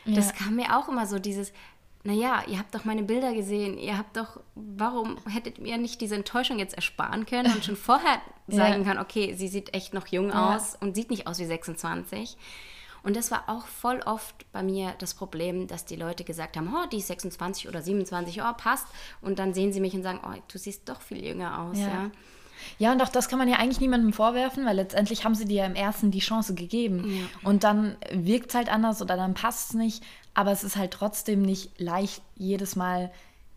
Ja. 0.04 0.14
Das 0.14 0.34
kam 0.34 0.56
mir 0.56 0.76
auch 0.76 0.88
immer 0.88 1.06
so, 1.06 1.18
dieses, 1.18 1.52
naja, 2.04 2.42
ihr 2.46 2.58
habt 2.58 2.74
doch 2.74 2.84
meine 2.84 3.02
Bilder 3.02 3.34
gesehen, 3.34 3.76
ihr 3.76 3.98
habt 3.98 4.16
doch, 4.16 4.40
warum 4.54 5.18
hättet 5.26 5.58
ihr 5.58 5.76
nicht 5.78 6.00
diese 6.00 6.14
Enttäuschung 6.14 6.58
jetzt 6.58 6.74
ersparen 6.74 7.26
können 7.26 7.52
und 7.52 7.64
schon 7.64 7.76
vorher 7.90 8.20
sagen 8.46 8.82
ja. 8.82 8.88
können, 8.88 9.00
okay, 9.00 9.34
sie 9.34 9.48
sieht 9.48 9.74
echt 9.74 9.94
noch 9.94 10.06
jung 10.06 10.28
ja. 10.28 10.54
aus 10.54 10.76
und 10.80 10.94
sieht 10.94 11.10
nicht 11.10 11.26
aus 11.26 11.38
wie 11.38 11.46
26. 11.46 12.36
Und 13.02 13.16
das 13.16 13.30
war 13.30 13.44
auch 13.48 13.66
voll 13.66 14.00
oft 14.04 14.50
bei 14.52 14.62
mir 14.62 14.94
das 14.98 15.14
Problem, 15.14 15.66
dass 15.66 15.84
die 15.84 15.96
Leute 15.96 16.24
gesagt 16.24 16.56
haben, 16.56 16.74
oh, 16.74 16.86
die 16.88 16.98
ist 16.98 17.06
26 17.06 17.68
oder 17.68 17.80
27, 17.80 18.42
oh, 18.42 18.52
passt. 18.56 18.86
Und 19.20 19.38
dann 19.38 19.54
sehen 19.54 19.72
sie 19.72 19.80
mich 19.80 19.94
und 19.94 20.02
sagen, 20.02 20.20
oh, 20.26 20.36
du 20.50 20.58
siehst 20.58 20.88
doch 20.88 21.00
viel 21.00 21.24
jünger 21.24 21.60
aus. 21.62 21.78
Ja. 21.78 21.86
ja. 21.86 22.10
Ja, 22.78 22.92
und 22.92 23.02
auch 23.02 23.08
das 23.08 23.28
kann 23.28 23.38
man 23.38 23.48
ja 23.48 23.56
eigentlich 23.56 23.80
niemandem 23.80 24.12
vorwerfen, 24.12 24.64
weil 24.66 24.76
letztendlich 24.76 25.24
haben 25.24 25.34
sie 25.34 25.44
dir 25.44 25.58
ja 25.58 25.66
im 25.66 25.74
ersten 25.74 26.10
die 26.10 26.20
Chance 26.20 26.54
gegeben. 26.54 27.04
Ja. 27.08 27.48
Und 27.48 27.64
dann 27.64 27.96
wirkt 28.12 28.50
es 28.50 28.54
halt 28.54 28.70
anders 28.72 29.02
oder 29.02 29.16
dann 29.16 29.34
passt 29.34 29.70
es 29.70 29.74
nicht. 29.74 30.04
Aber 30.34 30.52
es 30.52 30.62
ist 30.62 30.76
halt 30.76 30.92
trotzdem 30.92 31.42
nicht 31.42 31.80
leicht, 31.80 32.22
jedes 32.36 32.76
Mal 32.76 33.10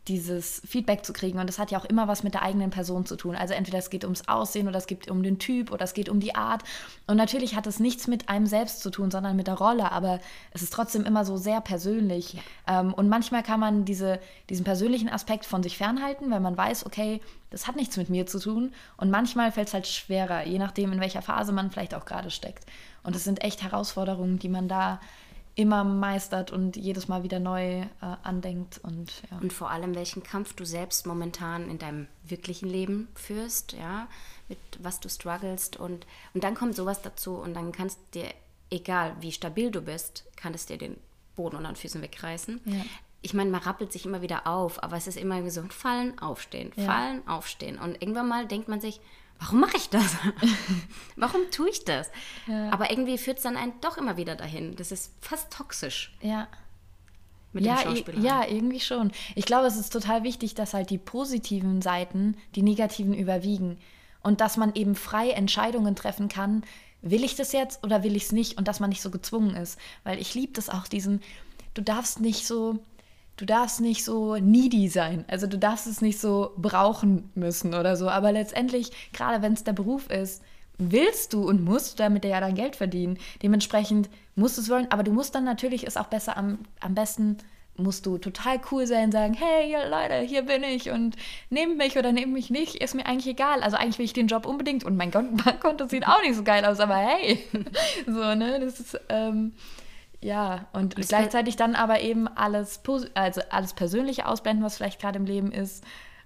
dieses 0.08 0.62
Feedback 0.66 1.06
zu 1.06 1.14
kriegen. 1.14 1.40
Und 1.40 1.48
das 1.48 1.60
hat 1.60 1.70
ja 1.70 1.80
auch 1.80 1.86
immer 1.86 2.08
was 2.08 2.24
mit 2.24 2.34
der 2.34 2.42
eigenen 2.42 2.72
Person 2.72 3.06
zu 3.06 3.16
tun. 3.16 3.36
Also 3.36 3.54
entweder 3.54 3.78
es 3.78 3.92
geht 3.92 4.04
ums 4.04 4.28
Aussehen 4.28 4.68
oder 4.68 4.78
es 4.78 4.88
geht 4.88 5.12
um 5.12 5.22
den 5.22 5.38
Typ 5.38 5.72
oder 5.72 5.84
es 5.84 5.94
geht 5.94 6.10
um 6.10 6.20
die 6.20 6.34
Art. 6.34 6.64
Und 7.06 7.18
natürlich 7.18 7.56
hat 7.56 7.68
es 7.68 7.80
nichts 7.80 8.08
mit 8.08 8.28
einem 8.28 8.48
selbst 8.48 8.82
zu 8.82 8.90
tun, 8.90 9.12
sondern 9.12 9.36
mit 9.36 9.46
der 9.46 9.56
Rolle. 9.56 9.92
Aber 9.92 10.20
es 10.52 10.64
ist 10.64 10.74
trotzdem 10.74 11.06
immer 11.06 11.24
so 11.24 11.38
sehr 11.38 11.62
persönlich. 11.62 12.34
Ja. 12.34 12.82
Ähm, 12.82 12.94
und 12.94 13.10
manchmal 13.10 13.44
kann 13.44 13.60
man 13.60 13.86
diese, 13.86 14.20
diesen 14.50 14.64
persönlichen 14.64 15.10
Aspekt 15.10 15.46
von 15.46 15.62
sich 15.62 15.78
fernhalten, 15.78 16.32
weil 16.32 16.40
man 16.40 16.58
weiß, 16.58 16.88
okay, 16.88 17.22
das 17.52 17.68
hat 17.68 17.76
nichts 17.76 17.96
mit 17.98 18.10
mir 18.10 18.26
zu 18.26 18.40
tun. 18.40 18.74
Und 18.98 19.12
manchmal 19.12 19.52
fällt 19.52 19.68
es 19.68 19.74
halt 19.76 19.86
schwerer, 19.86 20.48
je 20.48 20.58
nachdem, 20.58 20.92
in 20.94 21.00
welcher 21.00 21.22
Phase 21.22 21.52
man 21.52 21.70
vielleicht 21.70 21.94
auch 21.94 22.06
gerade 22.06 22.32
steckt. 22.32 22.66
Und 23.04 23.16
es 23.16 23.24
sind 23.24 23.44
echt 23.44 23.62
Herausforderungen, 23.62 24.40
die 24.40 24.50
man 24.50 24.68
da 24.68 25.00
immer 25.56 25.84
meistert 25.84 26.52
und 26.52 26.78
jedes 26.78 27.08
Mal 27.08 27.24
wieder 27.24 27.40
neu 27.40 27.82
äh, 27.82 27.88
andenkt. 28.24 28.80
Und, 28.84 29.24
ja. 29.30 29.38
und 29.40 29.52
vor 29.52 29.70
allem, 29.70 29.96
welchen 29.96 30.24
Kampf 30.24 30.54
du 30.54 30.66
selbst 30.66 31.06
momentan 31.06 31.70
in 31.70 31.78
deinem 31.78 32.08
wirklichen 32.24 32.70
Leben 32.70 33.10
führst, 33.16 33.74
ja, 33.74 34.08
mit 34.48 34.60
was 34.80 35.00
du 35.00 35.10
strugglest. 35.10 35.78
Und, 35.78 36.06
und 36.34 36.44
dann 36.44 36.56
kommt 36.56 36.76
sowas 36.76 37.02
dazu 37.02 37.36
und 37.36 37.54
dann 37.54 37.72
kannst 37.72 38.00
dir, 38.14 38.26
egal 38.70 39.16
wie 39.20 39.32
stabil 39.32 39.72
du 39.72 39.82
bist, 39.82 40.26
kann 40.36 40.54
es 40.54 40.66
dir 40.66 40.78
den 40.78 40.98
Boden 41.36 41.58
unter 41.58 41.70
den 41.70 41.76
Füßen 41.76 42.02
wegreißen. 42.02 42.62
Ja. 42.66 42.86
Ich 43.22 43.34
meine, 43.34 43.52
man 43.52 43.62
rappelt 43.62 43.92
sich 43.92 44.06
immer 44.06 44.22
wieder 44.22 44.48
auf, 44.48 44.82
aber 44.82 44.98
es 44.98 45.06
ist 45.06 45.18
immer 45.18 45.48
so 45.52 45.62
ein 45.62 45.70
Fallen, 45.70 46.18
Aufstehen, 46.20 46.74
Fallen, 46.74 47.22
ja. 47.26 47.34
Aufstehen. 47.38 47.78
Und 47.78 48.02
irgendwann 48.02 48.28
mal 48.28 48.48
denkt 48.48 48.68
man 48.68 48.82
sich, 48.82 49.00
warum 49.42 49.60
mache 49.60 49.78
ich 49.78 49.90
das? 49.90 50.16
warum 51.16 51.42
tue 51.52 51.70
ich 51.70 51.84
das? 51.84 52.10
Ja. 52.48 52.70
Aber 52.70 52.92
irgendwie 52.92 53.18
führt 53.18 53.38
es 53.38 53.44
dann 53.44 53.58
einen 53.58 53.74
doch 53.82 53.98
immer 53.98 54.16
wieder 54.16 54.36
dahin. 54.36 54.76
Das 54.76 54.92
ist 54.92 55.12
fast 55.20 55.52
toxisch. 55.52 56.16
Ja. 56.22 56.48
Mit 57.54 57.66
ja, 57.66 57.84
ja, 58.22 58.48
irgendwie 58.48 58.80
schon. 58.80 59.12
Ich 59.36 59.46
glaube, 59.46 59.68
es 59.68 59.76
ist 59.76 59.92
total 59.92 60.24
wichtig, 60.24 60.56
dass 60.56 60.74
halt 60.74 60.90
die 60.90 60.98
positiven 60.98 61.82
Seiten 61.82 62.38
die 62.56 62.62
negativen 62.62 63.14
überwiegen. 63.14 63.78
Und 64.24 64.40
dass 64.40 64.56
man 64.56 64.74
eben 64.76 64.96
frei 64.96 65.32
Entscheidungen 65.32 65.96
treffen 65.96 66.30
kann, 66.30 66.64
will 67.02 67.24
ich 67.24 67.36
das 67.36 67.52
jetzt 67.52 67.84
oder 67.84 68.04
will 68.04 68.16
ich 68.16 68.24
es 68.26 68.32
nicht? 68.32 68.58
Und 68.58 68.70
dass 68.70 68.80
man 68.80 68.90
nicht 68.90 69.02
so 69.02 69.10
gezwungen 69.12 69.56
ist. 69.56 69.78
Weil 70.04 70.22
ich 70.22 70.34
liebe 70.34 70.54
das 70.54 70.70
auch, 70.70 70.88
diesen, 70.88 71.22
du 71.74 71.82
darfst 71.82 72.22
nicht 72.22 72.48
so, 72.48 72.80
du 73.38 73.46
darfst 73.46 73.82
nicht 73.82 74.04
so 74.04 74.36
needy 74.36 74.88
sein. 74.88 75.26
Also 75.28 75.48
du 75.48 75.58
darfst 75.58 75.88
es 75.88 76.02
nicht 76.02 76.20
so 76.20 76.52
brauchen 76.58 77.30
müssen 77.36 77.74
oder 77.74 77.96
so. 77.96 78.10
Aber 78.10 78.32
letztendlich, 78.32 78.92
gerade 79.14 79.42
wenn 79.42 79.54
es 79.54 79.64
der 79.64 79.74
Beruf 79.74 80.10
ist, 80.10 80.42
willst 80.78 81.34
du 81.34 81.48
und 81.48 81.64
musst 81.64 81.94
du 81.94 82.04
damit 82.04 82.26
ja 82.26 82.40
dann 82.40 82.56
Geld 82.56 82.76
verdienen. 82.76 83.18
Dementsprechend 83.44 84.10
musst 84.36 84.58
du 84.58 84.62
es 84.62 84.70
wollen, 84.70 84.92
aber 84.92 85.04
du 85.04 85.12
musst 85.12 85.36
dann 85.36 85.44
natürlich 85.44 85.86
ist 85.86 85.98
auch 85.98 86.08
besser 86.08 86.38
am, 86.38 86.60
am 86.80 86.96
besten 86.96 87.38
musst 87.78 88.06
du 88.06 88.18
total 88.18 88.60
cool 88.72 88.86
sein, 88.86 89.12
sagen, 89.12 89.34
hey 89.34 89.76
Leute, 89.90 90.20
hier 90.28 90.44
bin 90.44 90.64
ich 90.64 90.92
und 90.92 91.16
nehmt 91.50 91.78
mich 91.78 91.98
oder 91.98 92.12
nehmt 92.12 92.34
mich 92.34 92.50
nicht, 92.50 92.76
ist 92.76 92.96
mir 92.96 93.06
eigentlich 93.06 93.28
egal. 93.28 93.64
Also 93.64 93.78
eigentlich 93.78 93.98
will 93.98 94.06
ich 94.06 94.14
den 94.14 94.28
Job 94.28 94.46
unbedingt 94.46 94.84
und 94.84 94.98
mein 94.98 95.12
Bankkonto 95.12 95.88
sieht 95.90 96.08
auch 96.08 96.22
nicht 96.22 96.36
so 96.36 96.44
geil 96.44 96.66
aus, 96.66 96.80
aber 96.80 96.98
hey, 96.98 97.40
so 98.06 98.36
ne, 98.36 98.60
das 98.60 98.80
ist 98.80 99.00
ähm, 99.10 99.54
ja, 100.22 100.68
und 100.72 100.98
das 100.98 101.08
gleichzeitig 101.08 101.56
dann 101.56 101.76
aber 101.76 102.02
eben 102.02 102.28
alles, 102.28 102.82
also 103.16 103.42
alles 103.50 103.74
Persönliche 103.74 104.28
ausblenden, 104.28 104.64
was 104.64 104.78
vielleicht 104.78 105.02
gerade 105.02 105.18
im 105.18 105.26
Leben 105.26 105.52
ist. 105.52 105.84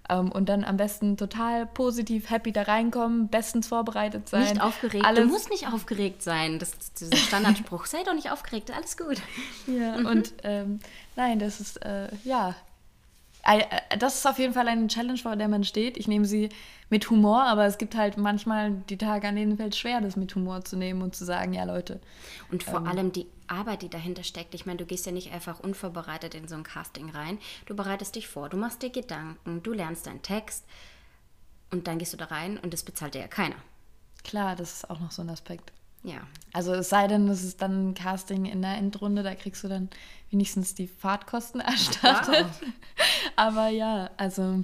Ähm, 0.08 0.32
und 0.32 0.50
dann 0.50 0.64
am 0.64 0.78
besten 0.78 1.18
total 1.18 1.66
positiv, 1.66 2.30
happy 2.30 2.52
da 2.52 2.64
reinkommen, 2.64 3.30
bestens 3.30 3.68
vorbereitet 3.68 4.30
sein. 4.30 4.42
Nicht 4.42 4.62
aufgeregt. 4.62 5.06
Alles. 5.06 5.24
Du 5.24 5.30
musst 5.30 5.50
nicht 5.50 5.68
aufgeregt 5.68 6.22
sein. 6.22 6.60
Das 6.60 6.74
ist 6.74 7.00
dieser 7.00 7.16
Standardspruch. 7.16 7.86
Sei 7.88 8.04
doch 8.04 8.14
nicht 8.14 8.32
aufgeregt, 8.32 8.72
alles 8.76 8.98
gut. 8.98 9.18
Ja, 9.66 9.98
mhm. 9.98 10.06
und 10.06 10.34
ähm, 10.44 10.80
nein, 11.16 11.40
das 11.40 11.60
ist, 11.60 11.78
äh, 11.78 12.10
ja, 12.24 12.54
äh, 13.46 13.64
das 13.98 14.16
ist 14.16 14.28
auf 14.28 14.38
jeden 14.38 14.54
Fall 14.54 14.68
eine 14.68 14.88
Challenge, 14.88 15.18
vor 15.18 15.36
der 15.36 15.48
man 15.48 15.64
steht. 15.64 15.98
Ich 15.98 16.08
nehme 16.08 16.26
sie 16.26 16.50
mit 16.90 17.10
Humor, 17.10 17.44
aber 17.44 17.66
es 17.66 17.78
gibt 17.78 17.96
halt 17.96 18.18
manchmal 18.18 18.72
die 18.90 18.98
Tage, 18.98 19.28
an 19.28 19.36
denen 19.36 19.58
fällt 19.58 19.74
es 19.74 19.80
schwer, 19.80 20.02
das 20.02 20.18
mit 20.18 20.36
Humor 20.36 20.64
zu 20.66 20.76
nehmen 20.76 21.02
und 21.02 21.16
zu 21.16 21.26
sagen, 21.26 21.54
ja 21.54 21.64
Leute. 21.64 22.00
Und 22.52 22.62
vor 22.62 22.80
ähm, 22.80 22.88
allem 22.88 23.12
die 23.12 23.26
Arbeit, 23.48 23.82
die 23.82 23.90
dahinter 23.90 24.24
steckt. 24.24 24.54
Ich 24.54 24.66
meine, 24.66 24.78
du 24.78 24.86
gehst 24.86 25.06
ja 25.06 25.12
nicht 25.12 25.32
einfach 25.32 25.60
unvorbereitet 25.60 26.36
in 26.36 26.48
so 26.48 26.56
ein 26.56 26.64
Casting 26.64 27.10
rein. 27.10 27.40
Du 27.66 27.76
bereitest 27.76 28.16
dich 28.16 28.28
vor, 28.28 28.50
du 28.50 28.58
machst 28.58 28.82
dir 28.82 28.90
Gedanken, 28.90 29.64
du 29.64 29.74
lernst 29.74 30.08
deinen 30.08 30.22
Text 30.22 30.66
und 31.72 31.88
dann 31.88 32.00
gehst 32.00 32.14
du 32.14 32.18
da 32.18 32.26
rein 32.26 32.58
und 32.58 32.74
das 32.74 32.84
bezahlt 32.84 33.14
dir 33.14 33.22
ja 33.22 33.28
keiner. 33.28 33.58
Klar, 34.24 34.56
das 34.56 34.74
ist 34.74 34.90
auch 34.90 35.00
noch 35.00 35.12
so 35.12 35.22
ein 35.22 35.30
Aspekt. 35.30 35.72
Ja. 36.06 36.22
Also 36.54 36.74
es 36.74 36.88
sei 36.88 37.08
denn, 37.08 37.28
es 37.28 37.44
ist 37.44 37.62
dann 37.62 37.90
ein 37.90 37.94
Casting 37.96 38.46
in 38.46 38.62
der 38.62 38.78
Endrunde, 38.78 39.24
da 39.24 39.36
kriegst 39.36 39.64
du 39.64 39.68
dann 39.68 39.90
wenigstens 40.30 40.76
die 40.76 40.88
Fahrtkosten 40.88 41.60
erstattet. 41.62 42.46
Wow. 42.46 42.68
Aber 43.36 43.68
ja, 43.68 44.10
also 44.16 44.64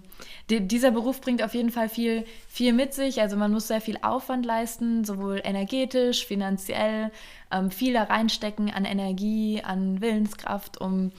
die, 0.49 0.65
dieser 0.65 0.91
Beruf 0.91 1.19
bringt 1.19 1.43
auf 1.43 1.53
jeden 1.53 1.71
Fall 1.71 1.89
viel, 1.89 2.25
viel 2.47 2.71
mit 2.71 2.93
sich. 2.93 3.19
Also 3.19 3.35
man 3.35 3.51
muss 3.51 3.67
sehr 3.67 3.81
viel 3.81 3.97
Aufwand 4.01 4.45
leisten, 4.45 5.03
sowohl 5.03 5.41
energetisch, 5.43 6.25
finanziell, 6.25 7.11
ähm, 7.51 7.71
viel 7.71 7.93
da 7.93 8.03
reinstecken 8.03 8.71
an 8.71 8.85
Energie, 8.85 9.61
an 9.63 9.99
Willenskraft, 9.99 10.79
um 10.79 11.11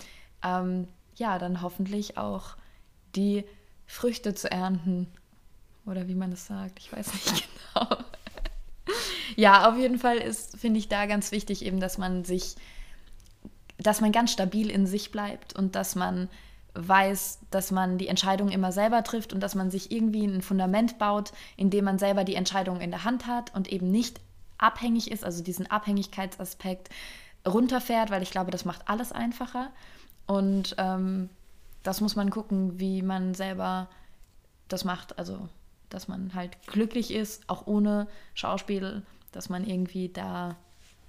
ähm, 0.43 0.89
ja 1.17 1.39
dann 1.39 1.61
hoffentlich 1.61 2.17
auch 2.17 2.57
die 3.17 3.45
Früchte 3.87 4.35
zu 4.35 4.51
ernten. 4.51 5.09
Oder 5.85 6.07
wie 6.07 6.15
man 6.15 6.31
das 6.31 6.47
sagt, 6.47 6.79
ich 6.79 6.93
weiß 6.93 7.13
nicht 7.13 7.49
genau 7.75 7.97
ja, 9.37 9.69
auf 9.69 9.77
jeden 9.77 9.99
Fall 9.99 10.17
ist, 10.17 10.57
finde 10.59 10.79
ich, 10.79 10.89
da 10.89 11.07
ganz 11.07 11.33
wichtig 11.33 11.65
eben, 11.65 11.81
dass 11.81 11.99
man 11.99 12.25
sich, 12.25 12.57
dass 13.79 14.01
man 14.01 14.13
ganz 14.13 14.33
stabil 14.33 14.71
in 14.71 14.87
sich 14.87 15.11
bleibt 15.11 15.55
und 15.55 15.75
dass 15.75 15.95
man 15.95 16.29
weiß, 16.75 17.41
dass 17.51 17.71
man 17.71 17.99
die 17.99 18.09
Entscheidung 18.09 18.49
immer 18.49 18.73
selber 18.73 19.05
trifft 19.05 19.33
und 19.33 19.41
dass 19.41 19.55
man 19.55 19.71
sich 19.71 19.91
irgendwie 19.91 20.25
ein 20.25 20.43
Fundament 20.43 20.99
baut, 20.99 21.33
in 21.57 21.71
dem 21.71 21.85
man 21.85 21.99
selber 21.99 22.25
die 22.25 22.35
Entscheidung 22.35 22.81
in 22.81 22.91
der 22.91 23.05
Hand 23.05 23.27
hat 23.27 23.55
und 23.55 23.71
eben 23.71 23.91
nicht 23.91 24.21
abhängig 24.59 25.11
ist, 25.11 25.25
also 25.25 25.43
diesen 25.43 25.71
Abhängigkeitsaspekt 25.71 26.89
runterfährt, 27.47 28.11
weil 28.11 28.23
ich 28.23 28.31
glaube, 28.31 28.51
das 28.51 28.65
macht 28.65 28.89
alles 28.89 29.13
einfacher. 29.13 29.71
Und 30.27 30.77
ähm, 30.79 31.29
das 31.83 32.01
muss 32.01 32.17
man 32.17 32.31
gucken, 32.31 32.79
wie 32.79 33.03
man 33.03 33.35
selber 33.35 33.89
das 34.69 34.85
macht. 34.85 35.19
Also, 35.19 35.49
dass 35.91 36.09
man 36.09 36.35
halt 36.35 36.57
glücklich 36.67 37.13
ist, 37.13 37.49
auch 37.49 37.67
ohne 37.67 38.07
Schauspiel 38.35 39.03
dass 39.33 39.49
man 39.49 39.67
irgendwie 39.67 40.09
da 40.09 40.57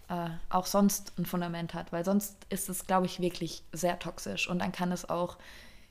äh, 0.10 0.30
auch 0.50 0.66
sonst 0.66 1.14
ein 1.18 1.26
Fundament 1.26 1.74
hat, 1.74 1.92
weil 1.92 2.04
sonst 2.04 2.36
ist 2.50 2.70
es, 2.70 2.88
glaube 2.88 3.06
ich, 3.06 3.20
wirklich 3.20 3.64
sehr 3.72 4.00
toxisch 4.00 4.50
und 4.50 4.60
dann 4.60 4.72
kann 4.72 4.92
es 4.92 5.10
auch 5.10 5.38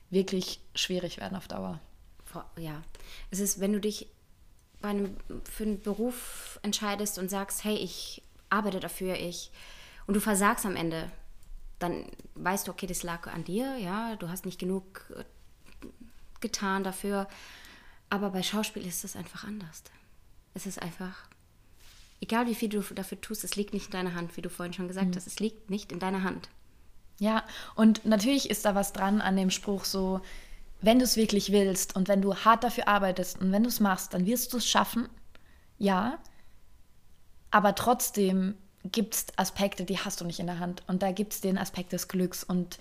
wirklich 0.09 0.59
schwierig 0.75 1.17
werden 1.17 1.35
auf 1.35 1.47
Dauer. 1.47 1.79
ja, 2.57 2.81
es 3.31 3.39
ist, 3.39 3.59
wenn 3.59 3.73
du 3.73 3.79
dich 3.79 4.07
bei 4.81 4.89
einem, 4.89 5.15
für 5.45 5.63
einen 5.63 5.81
Beruf 5.81 6.59
entscheidest 6.61 7.17
und 7.17 7.29
sagst, 7.29 7.63
hey, 7.63 7.75
ich 7.75 8.21
arbeite 8.49 8.79
dafür, 8.79 9.15
ich, 9.15 9.51
und 10.07 10.13
du 10.13 10.19
versagst 10.19 10.65
am 10.65 10.75
Ende, 10.75 11.09
dann 11.79 12.05
weißt 12.35 12.67
du, 12.67 12.71
okay, 12.71 12.85
das 12.85 13.03
lag 13.03 13.27
an 13.27 13.43
dir, 13.43 13.77
ja, 13.77 14.15
du 14.15 14.29
hast 14.29 14.45
nicht 14.45 14.59
genug 14.59 15.05
äh, 15.17 15.23
getan 16.39 16.83
dafür. 16.83 17.27
Aber 18.09 18.29
bei 18.29 18.43
Schauspiel 18.43 18.85
ist 18.85 19.03
es 19.03 19.15
einfach 19.15 19.43
anders. 19.43 19.83
Es 20.53 20.65
ist 20.67 20.81
einfach, 20.81 21.27
egal 22.23 22.47
wie 22.47 22.55
viel 22.55 22.69
du 22.69 22.81
dafür 22.81 23.19
tust, 23.19 23.43
es 23.43 23.57
liegt 23.57 23.73
nicht 23.73 23.87
in 23.87 23.91
deiner 23.91 24.15
Hand, 24.15 24.35
wie 24.37 24.41
du 24.41 24.49
vorhin 24.49 24.73
schon 24.73 24.87
gesagt 24.87 25.09
mhm. 25.09 25.15
hast, 25.15 25.27
es 25.27 25.39
liegt 25.39 25.69
nicht 25.69 25.91
in 25.91 25.99
deiner 25.99 26.23
Hand. 26.23 26.49
Ja, 27.19 27.43
und 27.75 28.05
natürlich 28.05 28.49
ist 28.49 28.65
da 28.65 28.75
was 28.75 28.93
dran 28.93 29.21
an 29.21 29.35
dem 29.35 29.51
Spruch 29.51 29.83
so, 29.83 30.21
wenn 30.81 30.99
du 30.99 31.05
es 31.05 31.17
wirklich 31.17 31.51
willst 31.51 31.95
und 31.95 32.07
wenn 32.07 32.21
du 32.21 32.33
hart 32.35 32.63
dafür 32.63 32.87
arbeitest 32.87 33.39
und 33.39 33.51
wenn 33.51 33.63
du 33.63 33.69
es 33.69 33.79
machst, 33.79 34.13
dann 34.13 34.25
wirst 34.25 34.53
du 34.53 34.57
es 34.57 34.67
schaffen. 34.67 35.09
Ja. 35.77 36.17
Aber 37.51 37.75
trotzdem 37.75 38.55
gibt 38.83 39.15
es 39.15 39.25
Aspekte, 39.37 39.85
die 39.85 39.99
hast 39.99 40.19
du 40.21 40.25
nicht 40.25 40.39
in 40.39 40.47
der 40.47 40.59
Hand. 40.59 40.83
Und 40.87 41.03
da 41.03 41.11
gibt 41.11 41.33
es 41.33 41.41
den 41.41 41.57
Aspekt 41.57 41.93
des 41.93 42.07
Glücks 42.07 42.43
und 42.43 42.79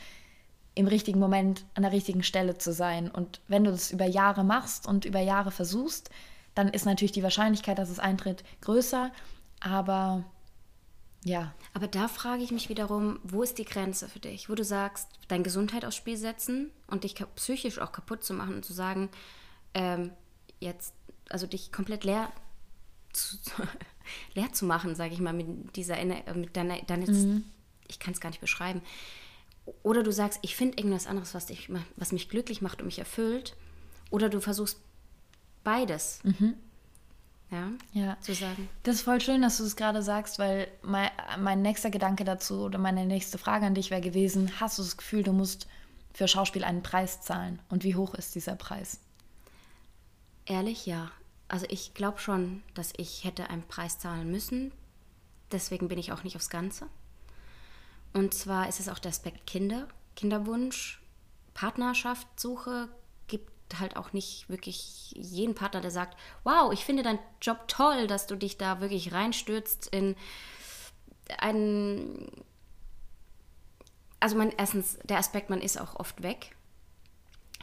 im 0.75 0.87
richtigen 0.87 1.21
Moment 1.21 1.65
an 1.75 1.83
der 1.83 1.93
richtigen 1.93 2.23
Stelle 2.23 2.59
zu 2.59 2.73
sein. 2.73 3.11
Und 3.11 3.41
wenn 3.49 3.65
du 3.65 3.71
das 3.71 3.91
über 3.91 4.07
Jahre 4.07 4.45
machst 4.45 4.87
und 4.87 5.05
über 5.05 5.21
Jahre 5.21 5.51
versuchst, 5.51 6.11
dann 6.55 6.69
ist 6.69 6.85
natürlich 6.85 7.13
die 7.13 7.23
Wahrscheinlichkeit, 7.23 7.79
dass 7.79 7.91
es 7.91 7.99
eintritt, 7.99 8.45
größer. 8.61 9.11
Aber 9.61 10.25
ja. 11.25 11.55
Aber 11.73 11.87
da 11.87 12.09
frage 12.09 12.43
ich 12.43 12.51
mich 12.51 12.69
wiederum, 12.69 13.21
wo 13.23 13.43
ist 13.43 13.59
die 13.59 13.65
Grenze 13.65 14.09
für 14.09 14.19
dich? 14.19 14.49
Wo 14.49 14.55
du 14.55 14.65
sagst, 14.65 15.09
deine 15.29 15.45
Gesundheit 15.45 15.85
aufs 15.85 15.97
Spiel 15.97 16.17
setzen 16.17 16.71
und 16.89 17.05
dich 17.05 17.15
psychisch 17.37 17.79
auch 17.79 17.93
kaputt 17.93 18.25
zu 18.25 18.35
machen 18.35 18.57
und 18.57 18.65
zu 18.65 18.73
sagen, 18.73 19.09
ähm, 19.75 20.11
jetzt, 20.61 20.95
also 21.29 21.47
dich 21.47 21.73
komplett 21.73 22.05
leer 22.05 22.31
zu, 23.13 23.37
leer 24.35 24.53
zu 24.53 24.65
machen, 24.65 24.95
sage 24.95 25.15
ich 25.15 25.21
mal, 25.21 25.33
mit 25.33 25.77
dieser, 25.77 25.97
mit 26.35 26.57
deiner, 26.57 26.81
deiner 26.83 27.11
mhm. 27.11 27.45
ich 27.87 27.99
kann 27.99 28.15
es 28.15 28.21
gar 28.21 28.31
nicht 28.31 28.41
beschreiben. 28.41 28.83
Oder 29.85 30.03
du 30.03 30.11
sagst, 30.11 30.41
ich 30.43 30.57
finde 30.57 30.79
irgendwas 30.79 31.07
anderes, 31.07 31.35
was, 31.35 31.47
dich, 31.47 31.71
was 31.95 32.11
mich 32.11 32.29
glücklich 32.29 32.63
macht 32.63 32.81
und 32.81 32.87
mich 32.87 32.99
erfüllt. 32.99 33.55
Oder 34.11 34.29
du 34.29 34.41
versuchst 34.41 34.81
beides. 35.65 36.21
Mhm 36.23 36.55
ja, 37.53 37.71
ja. 37.93 38.17
zu 38.21 38.35
sagen. 38.35 38.69
Das 38.83 38.97
ist 38.97 39.03
voll 39.03 39.21
schön, 39.21 39.43
dass 39.43 39.59
du 39.59 39.65
es 39.65 39.77
gerade 39.77 40.03
sagst, 40.03 40.39
weil 40.39 40.69
mein, 40.83 41.11
mein 41.39 41.63
nächster 41.63 41.91
Gedanke 41.91 42.25
dazu 42.25 42.63
oder 42.63 42.79
meine 42.79 43.07
nächste 43.07 43.39
Frage 43.39 43.67
an 43.67 43.75
dich 43.75 43.91
wäre 43.91 44.01
gewesen, 44.01 44.59
hast 44.59 44.79
du 44.79 44.83
das 44.83 44.97
Gefühl, 44.97 45.23
du 45.23 45.33
musst 45.33 45.69
für 46.15 46.27
Schauspiel 46.27 46.65
einen 46.65 46.83
Preis 46.83 47.21
zahlen? 47.21 47.61
Und 47.69 47.85
wie 47.85 47.95
hoch 47.95 48.15
ist 48.15 48.35
dieser 48.35 48.57
Preis? 48.57 49.01
Ehrlich, 50.47 50.87
ja. 50.87 51.11
Also 51.49 51.67
ich 51.69 51.93
glaube 51.93 52.19
schon, 52.19 52.63
dass 52.75 52.95
ich 52.97 53.25
hätte 53.25 53.51
einen 53.51 53.63
Preis 53.69 53.99
zahlen 53.99 54.31
müssen. 54.31 54.73
Deswegen 55.53 55.89
bin 55.89 55.99
ich 55.99 56.13
auch 56.13 56.25
nicht 56.25 56.37
aufs 56.37 56.49
Ganze. 56.49 56.87
Und 58.15 58.33
zwar 58.33 58.69
ist 58.69 58.81
es 58.81 58.89
auch 58.89 58.99
der 58.99 59.11
Aspekt 59.11 59.47
Kinder, 59.47 59.89
Kinderwunsch, 60.17 61.03
Partnerschaftssuche, 61.53 62.89
halt 63.81 63.97
auch 63.97 64.13
nicht 64.13 64.49
wirklich 64.49 65.13
jeden 65.13 65.55
Partner, 65.55 65.81
der 65.81 65.91
sagt, 65.91 66.19
wow, 66.45 66.73
ich 66.73 66.85
finde 66.85 67.03
deinen 67.03 67.19
Job 67.41 67.69
toll, 67.69 68.07
dass 68.07 68.27
du 68.27 68.37
dich 68.37 68.59
da 68.59 68.81
wirklich 68.81 69.13
reinstürzt 69.13 69.87
in 69.89 70.17
einen... 71.39 72.31
Also 74.21 74.37
man, 74.37 74.53
erstens, 74.57 74.99
der 75.05 75.19
Aspekt, 75.19 75.51
man 75.51 75.61
ist 75.61 75.81
auch 75.81 75.97
oft 75.97 76.23
weg. 76.23 76.55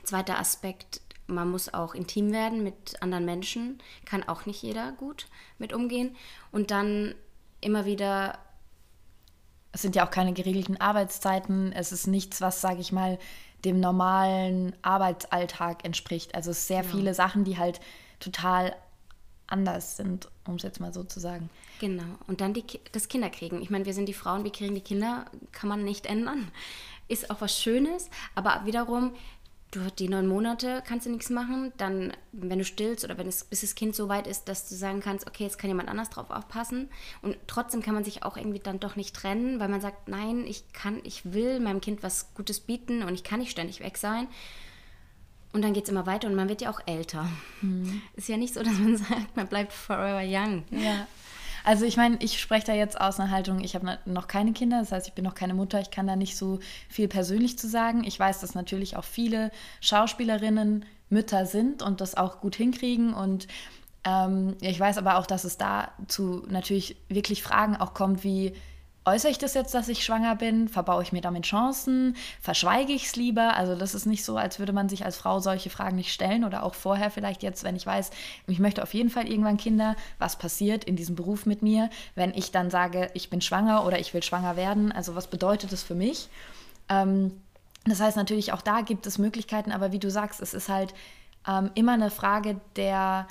Zweiter 0.04 0.39
Aspekt, 0.39 1.02
man 1.28 1.50
muss 1.50 1.74
auch 1.74 1.95
intim 1.95 2.34
werden 2.34 2.63
mit 2.63 3.02
anderen 3.02 3.26
Menschen, 3.26 3.82
kann 4.06 4.28
auch 4.28 4.45
nicht 4.45 4.62
jeder 4.62 4.91
gut 4.93 5.28
mit 5.58 5.72
umgehen. 5.72 6.17
Und 6.52 6.72
dann 6.72 7.15
immer 7.62 7.86
wieder 7.86 8.39
es 9.72 9.82
sind 9.82 9.95
ja 9.95 10.06
auch 10.06 10.12
keine 10.12 10.34
geregelten 10.34 10.82
Arbeitszeiten. 10.82 11.72
Es 11.72 11.91
ist 11.91 12.08
nichts, 12.08 12.41
was, 12.41 12.62
sage 12.62 12.82
ich 12.82 12.91
mal, 12.91 13.19
dem 13.65 13.80
normalen 13.80 14.74
Arbeitsalltag 14.82 15.86
entspricht. 15.86 16.36
Also 16.36 16.52
es 16.52 16.67
sehr 16.67 16.84
ja. 16.84 16.89
viele 16.89 17.13
Sachen, 17.13 17.43
die 17.43 17.58
halt 17.58 17.80
total 18.19 18.76
anders 19.48 19.98
sind, 19.98 20.30
um 20.45 20.56
es 20.56 20.63
jetzt 20.63 20.80
mal 20.80 20.93
so 20.93 21.04
zu 21.04 21.19
sagen. 21.19 21.50
Genau. 21.80 22.15
Und 22.28 22.41
dann 22.41 22.54
die, 22.54 22.63
das 22.91 23.08
Kinderkriegen. 23.08 23.62
Ich 23.62 23.69
meine, 23.69 23.86
wir 23.86 23.93
sind 23.93 24.08
die 24.08 24.13
Frauen, 24.13 24.43
wir 24.43 24.52
kriegen 24.52 24.76
die 24.76 24.82
Kinder, 24.82 25.26
kann 25.52 25.69
man 25.69 25.84
nicht 25.84 26.06
ändern. 26.06 26.52
Ist 27.08 27.32
auch 27.32 27.41
was 27.41 27.60
Schönes, 27.60 28.10
aber 28.36 28.62
wiederum 28.65 29.13
du 29.71 29.79
die 29.97 30.10
neun 30.10 30.27
Monate 30.27 30.84
kannst 30.86 31.05
du 31.05 31.12
nichts 31.12 31.29
machen. 31.29 31.71
Dann, 31.77 32.13
wenn 32.32 32.60
du 32.60 32.65
stillst 32.65 33.03
oder 33.05 33.17
wenn 33.17 33.27
es, 33.27 33.43
bis 33.43 33.62
das 33.62 33.75
Kind 33.75 33.95
so 33.95 34.10
weit 34.10 34.27
ist, 34.27 34.47
dass 34.47 34.67
du 34.67 34.75
sagen 34.75 34.99
kannst, 34.99 35.27
okay, 35.27 35.43
jetzt 35.43 35.60
kann 35.60 35.69
jemand 35.69 35.89
anders 35.89 36.10
drauf 36.10 36.29
aufpassen. 36.32 36.89
Und 37.21 37.38
trotzdem 37.47 37.82
kann 37.82 37.93
man 37.93 38.03
sich 38.03 38.23
auch 38.23 38.38
irgendwie 38.38 38.60
dann 38.60 38.79
doch 38.79 38.95
nicht 38.95 39.15
trennen, 39.15 39.60
weil 39.60 39.69
man 39.69 39.82
sagt, 39.82 40.08
nein, 40.08 40.45
ich 40.47 40.71
kann, 40.73 40.99
ich 41.03 41.34
will 41.34 41.60
meinem 41.60 41.82
Kind 41.82 42.03
was 42.03 42.34
Gutes 42.34 42.60
bieten 42.60 43.03
und 43.03 43.13
ich 43.13 43.23
kann 43.23 43.39
nicht 43.39 43.51
ständig 43.51 43.79
weg 43.82 43.97
sein. 43.97 44.27
Und 45.51 45.63
dann 45.63 45.73
geht 45.73 45.86
es 45.86 45.89
immer 45.89 46.05
weiter 46.05 46.27
und 46.27 46.36
man 46.36 46.49
wird 46.49 46.62
ja 46.62 46.69
auch 46.69 46.82
älter. 46.86 47.27
Mhm. 47.62 48.01
Ist 48.15 48.29
ja 48.29 48.38
nicht 48.38 48.53
so, 48.53 48.62
dass 48.62 48.77
man 48.77 48.97
sagt, 48.97 49.36
man 49.36 49.47
bleibt 49.47 49.73
forever 49.73 50.21
young. 50.23 50.63
Ja. 50.71 51.08
Also 51.69 51.86
ich 51.86 51.97
meine, 51.97 52.17
ich 52.19 52.39
spreche 52.41 52.65
da 52.65 52.73
jetzt 52.73 52.99
aus 52.99 53.19
einer 53.19 53.29
Haltung, 53.29 53.60
ich 53.63 53.75
habe 53.75 53.99
noch 54.05 54.27
keine 54.27 54.53
Kinder, 54.53 54.79
das 54.79 54.91
heißt, 54.91 55.08
ich 55.08 55.13
bin 55.13 55.23
noch 55.23 55.36
keine 55.36 55.53
Mutter, 55.53 55.79
ich 55.79 55.91
kann 55.91 56.08
da 56.08 56.15
nicht 56.15 56.36
so 56.36 56.58
viel 56.89 57.08
persönlich 57.08 57.60
zu 57.60 57.67
sagen. 57.67 58.03
Ich 58.03 58.19
weiß, 58.19 58.39
dass 58.39 58.55
natürlich 58.55 58.97
auch 58.97 59.03
viele 59.03 59.51
Schauspielerinnen 59.79 60.84
Mütter 61.12 61.45
sind 61.45 61.84
und 61.84 62.01
das 62.01 62.17
auch 62.17 62.41
gut 62.41 62.55
hinkriegen 62.55 63.13
und 63.13 63.47
ähm, 64.03 64.55
ich 64.62 64.79
weiß 64.79 64.97
aber 64.97 65.19
auch, 65.19 65.27
dass 65.27 65.43
es 65.43 65.58
dazu 65.58 66.43
natürlich 66.49 66.95
wirklich 67.08 67.43
Fragen 67.43 67.75
auch 67.75 67.93
kommt, 67.93 68.23
wie 68.23 68.53
äußere 69.10 69.32
ich 69.32 69.38
das 69.38 69.54
jetzt, 69.54 69.74
dass 69.74 69.88
ich 69.88 70.04
schwanger 70.04 70.36
bin? 70.36 70.67
Verbaue 70.67 71.04
ich 71.04 71.12
mir 71.12 71.22
damit 71.22 71.45
Chancen? 71.45 72.15
Verschweige 72.41 72.93
ich 72.93 73.08
es 73.08 73.15
lieber? 73.15 73.56
Also 73.56 73.76
das 73.76 73.95
ist 73.95 74.06
nicht 74.06 74.24
so, 74.24 74.38
als 74.38 74.60
würde 74.60 74.74
man 74.74 74.89
sich 74.89 75.06
als 75.06 75.17
Frau 75.17 75.39
solche 75.39 75.69
Fragen 75.69 75.95
nicht 75.95 76.13
stellen 76.13 76.43
oder 76.43 76.63
auch 76.63 76.76
vorher 76.76 77.12
vielleicht 77.12 77.43
jetzt, 77.43 77.63
wenn 77.63 77.76
ich 77.76 77.86
weiß, 77.86 78.12
ich 78.48 78.60
möchte 78.60 78.84
auf 78.84 78.93
jeden 78.93 79.10
Fall 79.10 79.28
irgendwann 79.28 79.58
Kinder, 79.58 79.95
was 80.17 80.38
passiert 80.38 80.84
in 80.84 80.95
diesem 80.95 81.15
Beruf 81.15 81.45
mit 81.45 81.62
mir, 81.62 81.89
wenn 82.15 82.34
ich 82.34 82.52
dann 82.52 82.69
sage, 82.69 83.10
ich 83.13 83.30
bin 83.30 83.41
schwanger 83.41 83.86
oder 83.86 84.00
ich 84.00 84.13
will 84.13 84.24
schwanger 84.24 84.56
werden? 84.56 84.91
Also 84.91 85.15
was 85.15 85.28
bedeutet 85.28 85.72
das 85.72 85.84
für 85.84 85.95
mich? 85.95 86.30
Ähm, 86.88 87.41
das 87.86 88.00
heißt 88.00 88.17
natürlich, 88.17 88.54
auch 88.54 88.62
da 88.62 88.82
gibt 88.82 89.08
es 89.08 89.17
Möglichkeiten, 89.17 89.72
aber 89.72 89.91
wie 89.91 90.00
du 90.00 90.12
sagst, 90.12 90.41
es 90.41 90.54
ist 90.54 90.69
halt 90.69 90.93
ähm, 91.48 91.72
immer 91.76 91.93
eine 91.93 92.12
Frage 92.12 92.60
der 92.76 93.28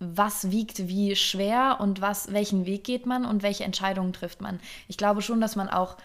was 0.00 0.50
wiegt 0.50 0.88
wie 0.88 1.14
schwer 1.14 1.76
und 1.78 2.00
was, 2.00 2.32
welchen 2.32 2.66
Weg 2.66 2.84
geht 2.84 3.06
man 3.06 3.24
und 3.24 3.42
welche 3.42 3.64
Entscheidungen 3.64 4.12
trifft 4.12 4.40
man. 4.40 4.58
Ich 4.88 4.96
glaube 4.96 5.22
schon, 5.22 5.40
dass 5.40 5.56
man 5.56 5.68
auch 5.68 5.96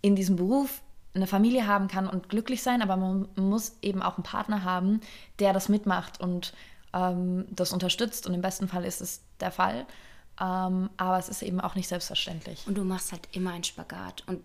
in 0.00 0.16
diesem 0.16 0.36
Beruf 0.36 0.80
eine 1.14 1.26
Familie 1.26 1.66
haben 1.66 1.88
kann 1.88 2.08
und 2.08 2.28
glücklich 2.28 2.62
sein, 2.62 2.80
aber 2.80 2.96
man 2.96 3.28
muss 3.36 3.76
eben 3.82 4.00
auch 4.00 4.16
einen 4.16 4.24
Partner 4.24 4.64
haben, 4.64 5.00
der 5.40 5.52
das 5.52 5.68
mitmacht 5.68 6.20
und 6.20 6.54
ähm, 6.94 7.44
das 7.50 7.72
unterstützt. 7.72 8.26
Und 8.26 8.34
im 8.34 8.40
besten 8.40 8.68
Fall 8.68 8.84
ist 8.84 9.00
es 9.00 9.22
der 9.40 9.50
Fall. 9.50 9.86
Ähm, 10.40 10.88
aber 10.96 11.18
es 11.18 11.28
ist 11.28 11.42
eben 11.42 11.60
auch 11.60 11.74
nicht 11.74 11.88
selbstverständlich. 11.88 12.66
Und 12.66 12.78
du 12.78 12.84
machst 12.84 13.12
halt 13.12 13.28
immer 13.32 13.52
einen 13.52 13.64
Spagat. 13.64 14.24
Und 14.26 14.42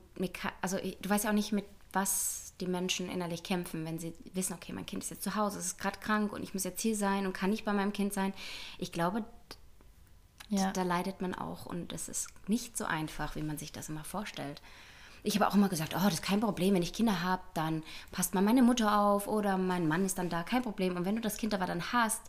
also 0.61 0.77
du 0.77 1.09
weißt 1.09 1.23
ja 1.23 1.29
auch 1.29 1.35
nicht, 1.35 1.53
mit 1.53 1.65
was 1.93 2.46
die 2.59 2.67
Menschen 2.67 3.09
innerlich 3.09 3.43
kämpfen, 3.43 3.85
wenn 3.85 3.99
sie 3.99 4.13
wissen, 4.33 4.53
okay, 4.53 4.73
mein 4.73 4.85
Kind 4.85 5.03
ist 5.03 5.09
jetzt 5.09 5.23
zu 5.23 5.35
Hause, 5.35 5.59
es 5.59 5.67
ist 5.67 5.79
gerade 5.79 5.99
krank 5.99 6.33
und 6.33 6.43
ich 6.43 6.53
muss 6.53 6.63
jetzt 6.63 6.81
hier 6.81 6.95
sein 6.95 7.25
und 7.25 7.33
kann 7.33 7.49
nicht 7.49 7.65
bei 7.65 7.73
meinem 7.73 7.93
Kind 7.93 8.13
sein. 8.13 8.33
Ich 8.79 8.91
glaube, 8.91 9.23
ja. 10.49 10.71
da 10.71 10.83
leidet 10.83 11.21
man 11.21 11.35
auch 11.35 11.65
und 11.65 11.93
es 11.93 12.09
ist 12.09 12.27
nicht 12.47 12.77
so 12.77 12.85
einfach, 12.85 13.35
wie 13.35 13.43
man 13.43 13.57
sich 13.57 13.71
das 13.71 13.89
immer 13.89 14.03
vorstellt. 14.03 14.61
Ich 15.23 15.35
habe 15.35 15.47
auch 15.47 15.55
immer 15.55 15.69
gesagt, 15.69 15.93
oh, 15.95 16.03
das 16.03 16.15
ist 16.15 16.23
kein 16.23 16.39
Problem, 16.39 16.73
wenn 16.73 16.83
ich 16.83 16.93
Kinder 16.93 17.21
habe, 17.21 17.41
dann 17.53 17.83
passt 18.11 18.33
mal 18.33 18.41
meine 18.41 18.61
Mutter 18.61 18.99
auf 18.99 19.27
oder 19.27 19.57
mein 19.57 19.87
Mann 19.87 20.05
ist 20.05 20.17
dann 20.17 20.29
da, 20.29 20.43
kein 20.43 20.61
Problem. 20.61 20.95
Und 20.95 21.05
wenn 21.05 21.15
du 21.15 21.21
das 21.21 21.37
Kind 21.37 21.53
aber 21.53 21.65
dann 21.65 21.91
hast, 21.91 22.21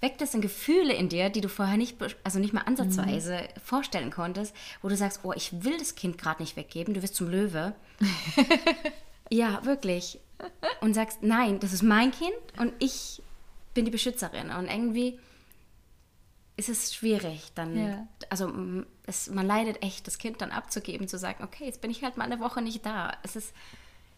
weckt 0.00 0.20
das 0.20 0.32
dann 0.32 0.40
Gefühle 0.40 0.92
in 0.92 1.08
dir, 1.08 1.30
die 1.30 1.40
du 1.40 1.48
vorher 1.48 1.76
nicht, 1.76 1.96
also 2.24 2.38
nicht 2.38 2.52
mal 2.52 2.62
ansatzweise 2.62 3.36
mhm. 3.36 3.60
vorstellen 3.60 4.10
konntest, 4.10 4.54
wo 4.82 4.88
du 4.88 4.96
sagst, 4.96 5.20
oh, 5.22 5.32
ich 5.32 5.64
will 5.64 5.78
das 5.78 5.94
Kind 5.94 6.18
gerade 6.18 6.42
nicht 6.42 6.56
weggeben, 6.56 6.94
du 6.94 7.02
wirst 7.02 7.14
zum 7.14 7.28
Löwe. 7.28 7.74
Ja, 9.30 9.64
wirklich. 9.64 10.20
Und 10.80 10.94
sagst, 10.94 11.22
nein, 11.22 11.60
das 11.60 11.72
ist 11.72 11.82
mein 11.82 12.10
Kind 12.10 12.34
und 12.58 12.72
ich 12.78 13.22
bin 13.72 13.84
die 13.84 13.90
Beschützerin. 13.90 14.50
Und 14.50 14.68
irgendwie 14.68 15.18
ist 16.56 16.68
es 16.68 16.94
schwierig, 16.94 17.50
dann, 17.54 17.76
ja. 17.76 18.06
also 18.30 18.52
es, 19.06 19.28
man 19.28 19.46
leidet 19.46 19.82
echt, 19.82 20.06
das 20.06 20.18
Kind 20.18 20.40
dann 20.40 20.50
abzugeben, 20.50 21.08
zu 21.08 21.18
sagen, 21.18 21.42
okay, 21.42 21.64
jetzt 21.64 21.80
bin 21.80 21.90
ich 21.90 22.04
halt 22.04 22.16
mal 22.16 22.24
eine 22.24 22.40
Woche 22.40 22.62
nicht 22.62 22.86
da. 22.86 23.16
Es 23.22 23.36
ist 23.36 23.52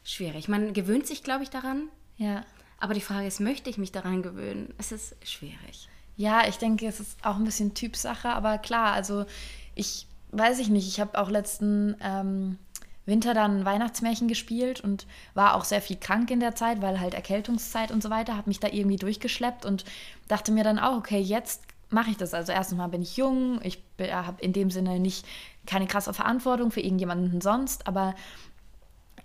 schwierig. 0.04 0.48
Man 0.48 0.74
gewöhnt 0.74 1.06
sich, 1.06 1.22
glaube 1.22 1.44
ich, 1.44 1.50
daran. 1.50 1.88
Ja. 2.16 2.44
Aber 2.78 2.94
die 2.94 3.00
Frage 3.00 3.26
ist, 3.26 3.40
möchte 3.40 3.70
ich 3.70 3.78
mich 3.78 3.92
daran 3.92 4.22
gewöhnen? 4.22 4.74
Es 4.76 4.92
ist 4.92 5.16
schwierig. 5.26 5.88
Ja, 6.16 6.46
ich 6.46 6.56
denke, 6.56 6.86
es 6.86 7.00
ist 7.00 7.24
auch 7.24 7.36
ein 7.36 7.44
bisschen 7.44 7.74
Typsache, 7.74 8.28
aber 8.28 8.58
klar, 8.58 8.92
also 8.92 9.26
ich 9.74 10.06
weiß 10.32 10.58
ich 10.58 10.68
nicht, 10.68 10.88
ich 10.88 11.00
habe 11.00 11.18
auch 11.18 11.30
letzten 11.30 11.96
ähm, 12.00 12.58
Winter 13.06 13.34
dann 13.34 13.64
Weihnachtsmärchen 13.64 14.28
gespielt 14.28 14.80
und 14.80 15.06
war 15.34 15.54
auch 15.54 15.64
sehr 15.64 15.80
viel 15.80 15.96
krank 15.96 16.30
in 16.30 16.40
der 16.40 16.54
Zeit, 16.54 16.82
weil 16.82 17.00
halt 17.00 17.14
Erkältungszeit 17.14 17.90
und 17.90 18.02
so 18.02 18.10
weiter, 18.10 18.36
habe 18.36 18.50
mich 18.50 18.60
da 18.60 18.68
irgendwie 18.68 18.96
durchgeschleppt 18.96 19.64
und 19.64 19.84
dachte 20.28 20.52
mir 20.52 20.64
dann 20.64 20.78
auch, 20.78 20.96
okay, 20.98 21.20
jetzt 21.20 21.62
mache 21.88 22.10
ich 22.10 22.16
das. 22.16 22.34
Also 22.34 22.52
erstens 22.52 22.78
mal 22.78 22.88
bin 22.88 23.02
ich 23.02 23.16
jung, 23.16 23.60
ich 23.62 23.82
habe 24.00 24.42
in 24.42 24.52
dem 24.52 24.70
Sinne 24.70 24.98
nicht 24.98 25.24
keine 25.66 25.86
krasse 25.86 26.12
Verantwortung 26.12 26.70
für 26.70 26.80
irgendjemanden 26.80 27.40
sonst, 27.40 27.86
aber 27.86 28.14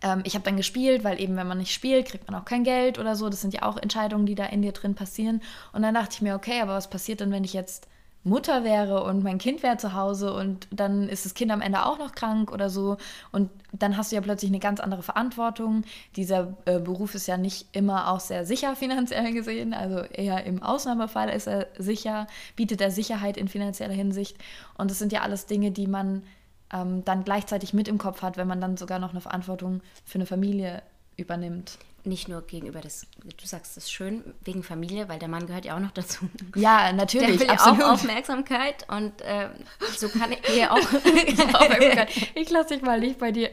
ähm, 0.02 0.22
ich 0.26 0.36
habe 0.36 0.46
dann 0.46 0.58
gespielt, 0.58 1.04
weil 1.04 1.20
eben 1.20 1.36
wenn 1.36 1.48
man 1.48 1.58
nicht 1.58 1.74
spielt, 1.74 2.08
kriegt 2.08 2.30
man 2.30 2.39
auch 2.39 2.46
kein 2.46 2.63
Geld 2.63 3.00
oder 3.00 3.15
so. 3.15 3.30
Das 3.30 3.41
sind 3.41 3.54
ja 3.54 3.63
auch 3.63 3.78
Entscheidungen, 3.78 4.26
die 4.26 4.36
da 4.36 4.46
in 4.46 4.62
dir 4.62 4.72
drin 4.72 4.96
passieren. 4.96 5.41
Und 5.74 5.82
dann 5.82 5.94
dachte 5.94 6.15
ich 6.15 6.22
mir, 6.22 6.36
okay, 6.36 6.62
aber 6.62 6.74
was 6.74 6.89
passiert 6.89 7.20
denn, 7.20 7.32
wenn 7.32 7.44
ich 7.44 7.54
jetzt 7.54 7.88
Mutter 8.24 8.64
wäre 8.64 9.04
und 9.04 9.24
mein 9.24 9.40
Kind 9.40 9.64
wäre 9.64 9.78
zu 9.78 9.94
Hause 9.94 10.34
und 10.34 10.68
dann 10.70 11.10
ist 11.10 11.26
das 11.26 11.34
Kind 11.34 11.52
am 11.52 11.62
Ende 11.62 11.86
auch 11.86 11.98
noch 11.98 12.14
krank 12.14 12.52
oder 12.52 12.70
so. 12.70 12.98
Und 13.32 13.50
dann 13.72 13.98
hast 13.98 14.12
du 14.12 14.16
ja 14.16 14.22
plötzlich 14.22 14.52
eine 14.52 14.60
ganz 14.60 14.80
andere 14.80 15.02
Verantwortung. 15.02 15.84
Dieser 16.16 16.56
äh, 16.66 16.80
Beruf 16.80 17.16
ist 17.16 17.28
ja 17.28 17.38
nicht 17.38 17.68
immer 17.72 18.12
auch 18.12 18.20
sehr 18.20 18.46
sicher 18.46 18.76
finanziell 18.82 19.34
gesehen, 19.34 19.74
also 19.74 20.00
eher 20.00 20.44
im 20.44 20.62
Ausnahmefall 20.62 21.30
ist 21.30 21.48
er 21.48 21.68
sicher, 21.78 22.28
bietet 22.56 22.80
er 22.82 22.92
Sicherheit 22.92 23.38
in 23.38 23.48
finanzieller 23.48 23.94
Hinsicht. 23.94 24.38
Und 24.78 24.92
das 24.92 25.00
sind 25.00 25.12
ja 25.12 25.22
alles 25.22 25.48
Dinge, 25.48 25.72
die 25.72 25.88
man 25.88 26.24
ähm, 26.72 27.04
dann 27.04 27.24
gleichzeitig 27.24 27.74
mit 27.74 27.88
im 27.88 27.98
Kopf 27.98 28.22
hat, 28.22 28.38
wenn 28.38 28.48
man 28.48 28.62
dann 28.62 28.78
sogar 28.78 29.00
noch 29.00 29.12
eine 29.12 29.22
Verantwortung 29.22 29.82
für 30.06 30.16
eine 30.16 30.26
Familie 30.28 30.84
übernimmt 31.18 31.80
nicht 32.04 32.28
nur 32.28 32.42
gegenüber 32.42 32.82
des, 32.82 33.08
du 33.24 33.46
sagst 33.46 33.78
es 33.78 33.92
schön, 33.92 34.24
wegen 34.44 34.64
Familie, 34.64 35.08
weil 35.10 35.20
der 35.20 35.28
Mann 35.28 35.46
gehört 35.46 35.66
ja 35.66 35.76
auch 35.76 35.80
noch 35.80 35.92
dazu. 35.92 36.30
Ja, 36.56 36.92
natürlich. 36.94 37.38
Der 37.38 37.40
will 37.40 37.50
absolut. 37.50 37.84
auch 37.84 37.92
Aufmerksamkeit 37.94 38.90
und 38.90 39.22
äh, 39.22 39.50
so 39.98 40.10
kann 40.10 40.32
ich 40.32 40.40
hier 40.46 40.72
auch 40.72 40.80
Ich 42.36 42.50
lasse 42.50 42.74
dich 42.76 42.82
mal 42.82 43.00
nicht 43.00 43.20
bei 43.20 43.32
dir 43.32 43.52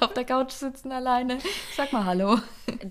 auf 0.00 0.12
der 0.14 0.24
Couch 0.24 0.52
sitzen 0.52 0.92
alleine. 0.92 1.38
Sag 1.76 1.92
mal 1.92 2.04
Hallo. 2.04 2.40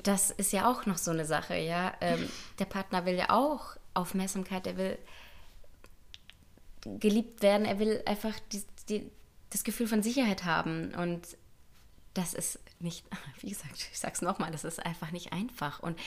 Das 0.04 0.32
ist 0.32 0.54
ja 0.54 0.72
auch 0.72 0.86
noch 0.86 0.98
so 0.98 1.12
eine 1.12 1.26
Sache, 1.26 1.58
ja. 1.58 1.94
Ähm, 2.02 2.30
der 2.60 2.66
Partner 2.66 3.06
will 3.06 3.16
ja 3.16 3.30
auch 3.30 3.76
Aufmerksamkeit, 3.94 4.68
er 4.68 4.78
will 4.78 4.98
geliebt 6.86 7.42
werden, 7.42 7.66
er 7.66 7.80
will 7.80 8.02
einfach 8.06 8.34
die, 8.52 8.64
die, 8.90 9.12
das 9.50 9.64
Gefühl 9.64 9.88
von 9.88 10.04
Sicherheit 10.04 10.46
haben 10.46 10.94
und 10.96 11.22
das 12.14 12.34
ist 12.34 12.60
nicht, 12.84 13.06
wie 13.40 13.50
gesagt, 13.50 13.88
ich 13.92 14.00
sage 14.00 14.14
es 14.14 14.22
nochmal, 14.22 14.52
das 14.52 14.64
ist 14.64 14.86
einfach 14.86 15.12
nicht 15.12 15.34
einfach. 15.34 15.80
Und 15.80 16.00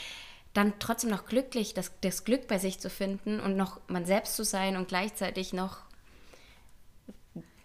dann 0.53 0.75
trotzdem 0.79 1.11
noch 1.11 1.27
glücklich, 1.27 1.75
das, 1.75 1.93
das 2.01 2.25
Glück 2.25 2.49
bei 2.49 2.59
sich 2.59 2.79
zu 2.79 2.89
finden 2.89 3.41
und 3.41 3.57
noch 3.57 3.81
man 3.89 4.07
selbst 4.07 4.37
zu 4.37 4.45
sein 4.45 4.77
und 4.77 4.89
gleichzeitig 4.89 5.53
noch. 5.53 5.79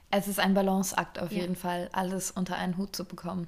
Es 0.09 0.27
ist 0.27 0.39
ein 0.39 0.53
Balanceakt 0.53 1.19
auf 1.19 1.31
ja. 1.31 1.41
jeden 1.41 1.55
Fall, 1.55 1.89
alles 1.93 2.31
unter 2.31 2.57
einen 2.57 2.75
Hut 2.77 2.95
zu 2.95 3.05
bekommen. 3.05 3.47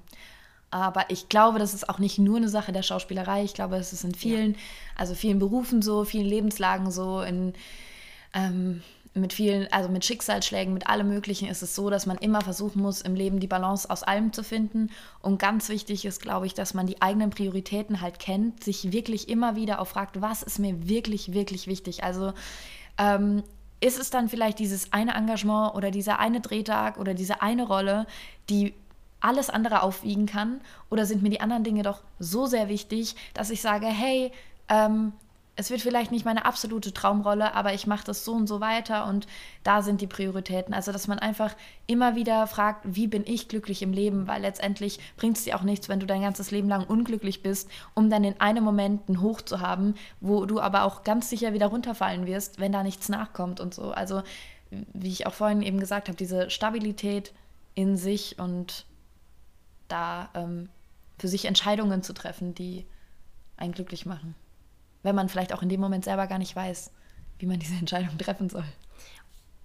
Aber 0.71 1.09
ich 1.09 1.29
glaube, 1.29 1.59
das 1.59 1.73
ist 1.73 1.89
auch 1.89 1.99
nicht 1.99 2.17
nur 2.17 2.37
eine 2.37 2.49
Sache 2.49 2.71
der 2.71 2.81
Schauspielerei. 2.83 3.43
Ich 3.43 3.53
glaube, 3.53 3.75
es 3.75 3.93
ist 3.93 4.05
in 4.05 4.15
vielen, 4.15 4.53
ja. 4.53 4.59
also 4.95 5.13
vielen 5.13 5.39
Berufen 5.39 5.81
so, 5.81 6.05
vielen 6.05 6.25
Lebenslagen 6.25 6.89
so, 6.89 7.21
in 7.21 7.53
ähm, 8.33 8.81
mit 9.15 9.33
vielen, 9.33 9.71
also 9.71 9.89
mit 9.89 10.03
Schicksalsschlägen, 10.03 10.73
mit 10.73 10.87
allem 10.87 11.07
Möglichen 11.09 11.47
ist 11.47 11.61
es 11.61 11.75
so, 11.75 11.89
dass 11.89 12.05
man 12.05 12.17
immer 12.17 12.41
versuchen 12.41 12.81
muss, 12.81 13.01
im 13.01 13.15
Leben 13.15 13.39
die 13.39 13.47
Balance 13.47 13.89
aus 13.89 14.01
allem 14.01 14.33
zu 14.33 14.43
finden. 14.43 14.89
Und 15.21 15.37
ganz 15.37 15.69
wichtig 15.69 16.05
ist, 16.05 16.21
glaube 16.21 16.47
ich, 16.47 16.55
dass 16.55 16.73
man 16.73 16.87
die 16.87 17.01
eigenen 17.01 17.29
Prioritäten 17.29 18.01
halt 18.01 18.17
kennt, 18.17 18.63
sich 18.63 18.91
wirklich 18.91 19.29
immer 19.29 19.55
wieder 19.55 19.79
auch 19.79 19.87
fragt, 19.87 20.21
was 20.21 20.41
ist 20.41 20.57
mir 20.57 20.87
wirklich, 20.87 21.33
wirklich 21.33 21.67
wichtig. 21.67 22.03
Also 22.03 22.33
ähm, 22.97 23.43
ist 23.79 23.99
es 23.99 24.09
dann 24.09 24.29
vielleicht 24.29 24.57
dieses 24.59 24.93
eine 24.93 25.13
Engagement 25.13 25.75
oder 25.75 25.91
dieser 25.91 26.17
eine 26.19 26.41
Drehtag 26.41 26.97
oder 26.97 27.13
diese 27.13 27.41
eine 27.41 27.67
Rolle, 27.67 28.07
die 28.49 28.73
alles 29.19 29.49
andere 29.49 29.83
aufwiegen 29.83 30.25
kann? 30.25 30.59
Oder 30.89 31.05
sind 31.05 31.21
mir 31.21 31.29
die 31.29 31.41
anderen 31.41 31.63
Dinge 31.63 31.83
doch 31.83 32.01
so 32.17 32.47
sehr 32.47 32.67
wichtig, 32.67 33.15
dass 33.35 33.51
ich 33.51 33.61
sage, 33.61 33.85
hey, 33.85 34.31
ähm, 34.69 35.13
es 35.55 35.69
wird 35.69 35.81
vielleicht 35.81 36.11
nicht 36.11 36.25
meine 36.25 36.45
absolute 36.45 36.93
Traumrolle, 36.93 37.53
aber 37.53 37.73
ich 37.73 37.85
mache 37.85 38.05
das 38.05 38.25
so 38.25 38.33
und 38.33 38.47
so 38.47 38.59
weiter 38.59 39.05
und 39.05 39.27
da 39.63 39.83
sind 39.83 40.01
die 40.01 40.07
Prioritäten. 40.07 40.73
Also, 40.73 40.91
dass 40.91 41.07
man 41.07 41.19
einfach 41.19 41.55
immer 41.85 42.15
wieder 42.15 42.47
fragt, 42.47 42.81
wie 42.83 43.05
bin 43.05 43.23
ich 43.25 43.49
glücklich 43.49 43.83
im 43.83 43.93
Leben, 43.93 44.27
weil 44.27 44.41
letztendlich 44.41 44.99
bringt 45.15 45.37
es 45.37 45.43
dir 45.43 45.55
auch 45.55 45.61
nichts, 45.61 45.89
wenn 45.89 45.99
du 45.99 46.07
dein 46.07 46.23
ganzes 46.23 46.49
Leben 46.49 46.69
lang 46.69 46.83
unglücklich 46.85 47.43
bist, 47.43 47.69
um 47.93 48.09
dann 48.09 48.23
in 48.23 48.41
einem 48.41 48.63
Moment 48.63 49.07
einen 49.07 49.21
Hoch 49.21 49.41
zu 49.41 49.59
haben, 49.59 49.93
wo 50.21 50.45
du 50.45 50.59
aber 50.59 50.83
auch 50.83 51.03
ganz 51.03 51.29
sicher 51.29 51.53
wieder 51.53 51.67
runterfallen 51.67 52.25
wirst, 52.25 52.59
wenn 52.59 52.71
da 52.71 52.81
nichts 52.81 53.07
nachkommt 53.09 53.59
und 53.59 53.75
so. 53.75 53.91
Also, 53.91 54.23
wie 54.71 55.09
ich 55.09 55.27
auch 55.27 55.35
vorhin 55.35 55.61
eben 55.61 55.79
gesagt 55.79 56.07
habe, 56.07 56.17
diese 56.17 56.49
Stabilität 56.49 57.31
in 57.75 57.95
sich 57.95 58.39
und 58.39 58.85
da 59.87 60.29
ähm, 60.33 60.69
für 61.19 61.27
sich 61.27 61.45
Entscheidungen 61.45 62.01
zu 62.01 62.13
treffen, 62.13 62.55
die 62.55 62.87
einen 63.55 63.73
glücklich 63.73 64.07
machen 64.07 64.33
wenn 65.03 65.15
man 65.15 65.29
vielleicht 65.29 65.53
auch 65.53 65.61
in 65.61 65.69
dem 65.69 65.81
Moment 65.81 66.05
selber 66.05 66.27
gar 66.27 66.39
nicht 66.39 66.55
weiß, 66.55 66.91
wie 67.39 67.45
man 67.45 67.59
diese 67.59 67.75
Entscheidung 67.79 68.17
treffen 68.17 68.49
soll. 68.49 68.65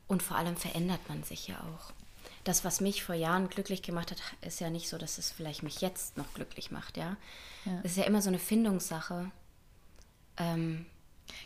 Und 0.06 0.22
vor 0.22 0.36
allem 0.36 0.56
verändert 0.56 1.00
man 1.08 1.22
sich 1.22 1.48
ja 1.48 1.56
auch. 1.56 1.92
Das, 2.44 2.64
was 2.64 2.80
mich 2.80 3.02
vor 3.02 3.14
Jahren 3.14 3.48
glücklich 3.48 3.82
gemacht 3.82 4.10
hat, 4.10 4.18
ist 4.40 4.60
ja 4.60 4.70
nicht 4.70 4.88
so, 4.88 4.96
dass 4.96 5.18
es 5.18 5.30
vielleicht 5.30 5.62
mich 5.62 5.80
jetzt 5.80 6.16
noch 6.16 6.32
glücklich 6.34 6.70
macht, 6.70 6.96
ja. 6.96 7.16
Es 7.64 7.72
ja. 7.72 7.80
ist 7.82 7.96
ja 7.96 8.04
immer 8.04 8.22
so 8.22 8.28
eine 8.28 8.38
Findungssache. 8.38 9.30
Ähm, 10.38 10.86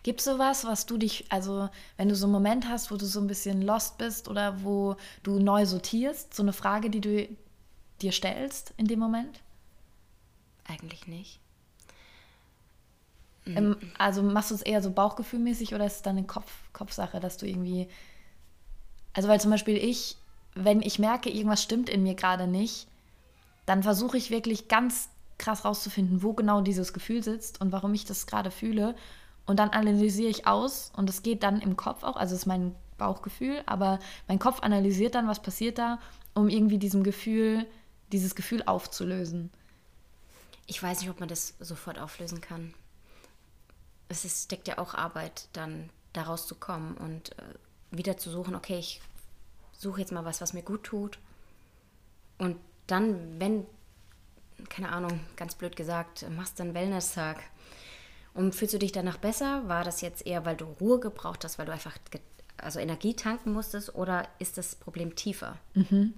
Gibt 0.04 0.20
es 0.20 0.26
sowas, 0.26 0.64
was 0.64 0.86
du 0.86 0.96
dich, 0.96 1.26
also 1.30 1.68
wenn 1.96 2.08
du 2.08 2.14
so 2.14 2.26
einen 2.26 2.32
Moment 2.32 2.68
hast, 2.68 2.90
wo 2.90 2.96
du 2.96 3.06
so 3.06 3.20
ein 3.20 3.26
bisschen 3.26 3.62
lost 3.62 3.98
bist 3.98 4.28
oder 4.28 4.62
wo 4.62 4.96
du 5.24 5.40
neu 5.40 5.66
sortierst, 5.66 6.34
so 6.34 6.42
eine 6.42 6.52
Frage, 6.52 6.88
die 6.88 7.00
du 7.00 7.28
dir 8.00 8.12
stellst 8.12 8.74
in 8.76 8.86
dem 8.86 9.00
Moment? 9.00 9.40
Eigentlich 10.64 11.06
nicht. 11.06 11.40
Mhm. 13.44 13.76
also 13.98 14.22
machst 14.22 14.50
du 14.50 14.54
es 14.54 14.62
eher 14.62 14.82
so 14.82 14.90
bauchgefühlmäßig 14.92 15.74
oder 15.74 15.86
ist 15.86 15.96
es 15.96 16.02
dann 16.02 16.16
eine 16.16 16.26
Kopf, 16.26 16.50
Kopfsache, 16.72 17.18
dass 17.18 17.38
du 17.38 17.46
irgendwie. 17.46 17.88
Also, 19.14 19.28
weil 19.28 19.40
zum 19.40 19.50
Beispiel 19.50 19.76
ich, 19.76 20.16
wenn 20.54 20.80
ich 20.80 20.98
merke, 20.98 21.28
irgendwas 21.28 21.62
stimmt 21.62 21.88
in 21.88 22.02
mir 22.02 22.14
gerade 22.14 22.46
nicht, 22.46 22.86
dann 23.66 23.82
versuche 23.82 24.16
ich 24.16 24.30
wirklich 24.30 24.68
ganz 24.68 25.08
krass 25.38 25.64
rauszufinden, 25.64 26.22
wo 26.22 26.34
genau 26.34 26.60
dieses 26.60 26.92
Gefühl 26.92 27.22
sitzt 27.22 27.60
und 27.60 27.72
warum 27.72 27.92
ich 27.94 28.04
das 28.04 28.26
gerade 28.26 28.50
fühle. 28.50 28.94
Und 29.44 29.58
dann 29.58 29.70
analysiere 29.70 30.30
ich 30.30 30.46
aus 30.46 30.92
und 30.96 31.08
das 31.08 31.22
geht 31.22 31.42
dann 31.42 31.60
im 31.60 31.76
Kopf 31.76 32.04
auch, 32.04 32.14
also 32.14 32.36
ist 32.36 32.46
mein 32.46 32.76
Bauchgefühl, 32.96 33.60
aber 33.66 33.98
mein 34.28 34.38
Kopf 34.38 34.62
analysiert 34.62 35.16
dann, 35.16 35.26
was 35.26 35.42
passiert 35.42 35.78
da, 35.78 35.98
um 36.32 36.48
irgendwie 36.48 36.78
diesem 36.78 37.02
Gefühl, 37.02 37.66
dieses 38.12 38.36
Gefühl 38.36 38.62
aufzulösen. 38.62 39.50
Ich 40.68 40.80
weiß 40.80 41.00
nicht, 41.00 41.10
ob 41.10 41.18
man 41.18 41.28
das 41.28 41.54
sofort 41.58 41.98
auflösen 41.98 42.40
kann 42.40 42.72
es 44.12 44.24
ist, 44.24 44.44
steckt 44.44 44.68
ja 44.68 44.78
auch 44.78 44.94
Arbeit, 44.94 45.48
dann 45.52 45.90
daraus 46.12 46.46
zu 46.46 46.54
kommen 46.54 46.96
und 46.96 47.36
äh, 47.38 47.42
wieder 47.90 48.16
zu 48.16 48.30
suchen, 48.30 48.54
okay, 48.54 48.78
ich 48.78 49.00
suche 49.72 50.00
jetzt 50.00 50.12
mal 50.12 50.24
was, 50.24 50.40
was 50.40 50.52
mir 50.52 50.62
gut 50.62 50.84
tut. 50.84 51.18
Und 52.38 52.56
dann, 52.86 53.40
wenn, 53.40 53.66
keine 54.68 54.90
Ahnung, 54.90 55.20
ganz 55.36 55.54
blöd 55.54 55.76
gesagt, 55.76 56.28
machst 56.30 56.58
du 56.58 56.64
einen 56.64 56.74
Wellness-Tag 56.74 57.42
und 58.34 58.54
fühlst 58.54 58.74
du 58.74 58.78
dich 58.78 58.92
danach 58.92 59.18
besser? 59.18 59.68
War 59.68 59.84
das 59.84 60.00
jetzt 60.00 60.26
eher, 60.26 60.44
weil 60.44 60.56
du 60.56 60.64
Ruhe 60.64 61.00
gebraucht 61.00 61.44
hast, 61.44 61.58
weil 61.58 61.66
du 61.66 61.72
einfach 61.72 61.96
also 62.58 62.78
Energie 62.78 63.14
tanken 63.14 63.52
musstest 63.52 63.94
oder 63.94 64.28
ist 64.38 64.58
das 64.58 64.74
Problem 64.74 65.16
tiefer? 65.16 65.58
Mhm. 65.74 66.14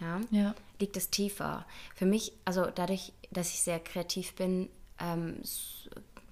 Ja? 0.00 0.20
ja? 0.30 0.54
Liegt 0.78 0.96
es 0.96 1.10
tiefer? 1.10 1.66
Für 1.94 2.06
mich, 2.06 2.32
also 2.44 2.66
dadurch, 2.66 3.12
dass 3.30 3.50
ich 3.50 3.60
sehr 3.60 3.80
kreativ 3.80 4.34
bin, 4.34 4.68
ähm, 4.98 5.40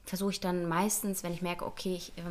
versuche 0.08 0.32
ich 0.32 0.40
dann 0.40 0.68
meistens, 0.68 1.22
wenn 1.22 1.32
ich 1.32 1.42
merke, 1.42 1.66
okay, 1.66 1.94
ich, 1.94 2.16
äh, 2.18 2.22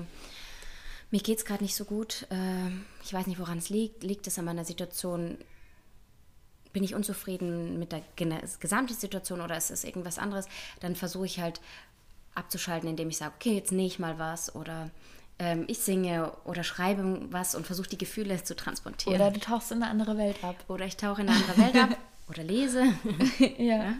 mir 1.12 1.22
geht 1.22 1.38
es 1.38 1.46
gerade 1.46 1.64
nicht 1.64 1.76
so 1.76 1.86
gut, 1.86 2.28
äh, 2.30 2.70
ich 3.04 3.14
weiß 3.14 3.28
nicht, 3.28 3.40
woran 3.40 3.60
es 3.60 3.70
liegt, 3.70 4.04
liegt 4.04 4.28
es 4.28 4.38
an 4.40 4.46
meiner 4.46 4.66
Situation, 4.66 5.38
bin 6.74 6.84
ich 6.84 6.96
unzufrieden 6.96 7.80
mit 7.80 7.92
der 7.92 8.02
gesamten 8.60 8.94
Situation 8.94 9.42
oder 9.42 9.58
ist 9.58 9.72
es 9.72 9.84
irgendwas 9.84 10.20
anderes, 10.20 10.48
dann 10.80 10.96
versuche 10.96 11.26
ich 11.26 11.40
halt 11.40 11.62
abzuschalten, 12.36 12.90
indem 12.90 13.10
ich 13.10 13.18
sage, 13.18 13.34
okay, 13.36 13.56
jetzt 13.56 13.72
nähe 13.72 13.88
ich 13.88 14.00
mal 14.00 14.20
was 14.20 14.54
oder 14.56 14.92
ähm, 15.40 15.66
ich 15.68 15.80
singe 15.80 16.32
oder 16.44 16.64
schreibe 16.64 17.20
was 17.32 17.56
und 17.56 17.66
versuche 17.66 17.90
die 17.90 17.98
Gefühle 17.98 18.44
zu 18.44 18.56
transportieren. 18.56 19.16
Oder 19.16 19.32
du 19.32 19.40
tauchst 19.40 19.72
in 19.72 19.82
eine 19.82 19.92
andere 19.92 20.18
Welt 20.18 20.44
ab. 20.44 20.56
Oder 20.68 20.86
ich 20.86 20.98
tauche 20.98 21.22
in 21.22 21.30
eine 21.30 21.38
andere 21.38 21.58
Welt 21.58 21.76
ab 21.76 21.98
oder 22.30 22.44
lese. 22.44 22.84
ja. 23.40 23.48
ja. 23.58 23.94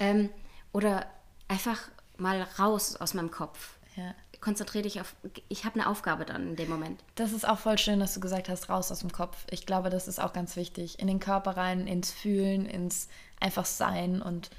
Ähm, 0.00 0.30
oder 0.72 1.06
einfach 1.48 1.88
mal 2.18 2.42
raus 2.58 2.96
aus 2.96 3.14
meinem 3.14 3.30
Kopf. 3.30 3.78
Ja. 3.96 4.14
Konzentriere 4.40 4.82
dich 4.82 5.00
auf, 5.00 5.16
ich 5.48 5.64
habe 5.64 5.80
eine 5.80 5.88
Aufgabe 5.88 6.24
dann 6.24 6.50
in 6.50 6.56
dem 6.56 6.68
Moment. 6.68 7.02
Das 7.16 7.32
ist 7.32 7.48
auch 7.48 7.58
voll 7.58 7.76
schön, 7.78 7.98
dass 7.98 8.14
du 8.14 8.20
gesagt 8.20 8.48
hast, 8.48 8.68
raus 8.68 8.92
aus 8.92 9.00
dem 9.00 9.10
Kopf. 9.10 9.44
Ich 9.50 9.66
glaube, 9.66 9.90
das 9.90 10.06
ist 10.06 10.20
auch 10.20 10.32
ganz 10.32 10.54
wichtig. 10.54 11.00
In 11.00 11.08
den 11.08 11.18
Körper 11.18 11.56
rein, 11.56 11.88
ins 11.88 12.12
Fühlen, 12.12 12.66
ins 12.66 13.08
einfach 13.40 13.64
Sein 13.64 14.22
und 14.22 14.50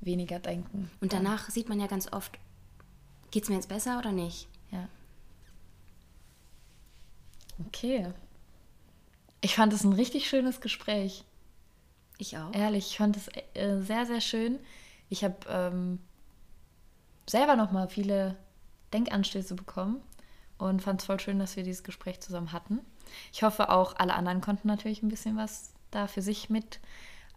weniger 0.00 0.38
denken. 0.38 0.90
Und 1.00 1.12
danach 1.12 1.50
sieht 1.50 1.68
man 1.68 1.80
ja 1.80 1.88
ganz 1.88 2.12
oft, 2.12 2.38
geht 3.32 3.42
es 3.42 3.48
mir 3.48 3.56
jetzt 3.56 3.68
besser 3.68 3.98
oder 3.98 4.12
nicht? 4.12 4.46
Ja. 4.70 4.88
Okay. 7.66 8.12
Ich 9.40 9.56
fand 9.56 9.72
es 9.72 9.82
ein 9.82 9.92
richtig 9.92 10.28
schönes 10.28 10.60
Gespräch. 10.60 11.24
Ich 12.18 12.38
auch. 12.38 12.54
Ehrlich, 12.54 12.90
ich 12.90 12.98
fand 12.98 13.16
es 13.16 13.28
äh, 13.54 13.80
sehr, 13.80 14.06
sehr 14.06 14.20
schön. 14.20 14.58
Ich 15.08 15.24
habe 15.24 15.36
ähm, 15.48 15.98
selber 17.28 17.56
noch 17.56 17.72
mal 17.72 17.88
viele 17.88 18.36
Denkanstöße 18.92 19.54
bekommen 19.54 20.00
und 20.58 20.82
fand 20.82 21.00
es 21.00 21.06
voll 21.06 21.20
schön, 21.20 21.38
dass 21.38 21.56
wir 21.56 21.62
dieses 21.62 21.84
Gespräch 21.84 22.20
zusammen 22.20 22.52
hatten. 22.52 22.80
Ich 23.32 23.42
hoffe 23.42 23.70
auch, 23.70 23.96
alle 23.96 24.14
anderen 24.14 24.40
konnten 24.40 24.68
natürlich 24.68 25.02
ein 25.02 25.08
bisschen 25.08 25.36
was 25.36 25.72
da 25.90 26.06
für 26.06 26.22
sich 26.22 26.50
mit, 26.50 26.80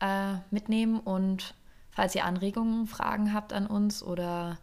äh, 0.02 0.36
mitnehmen. 0.52 1.00
Und 1.00 1.54
falls 1.92 2.16
ihr 2.16 2.26
Anregungen, 2.26 2.88
Fragen 2.88 3.34
habt 3.34 3.54
an 3.54 3.68
uns 3.68 4.04
oder 4.04 4.58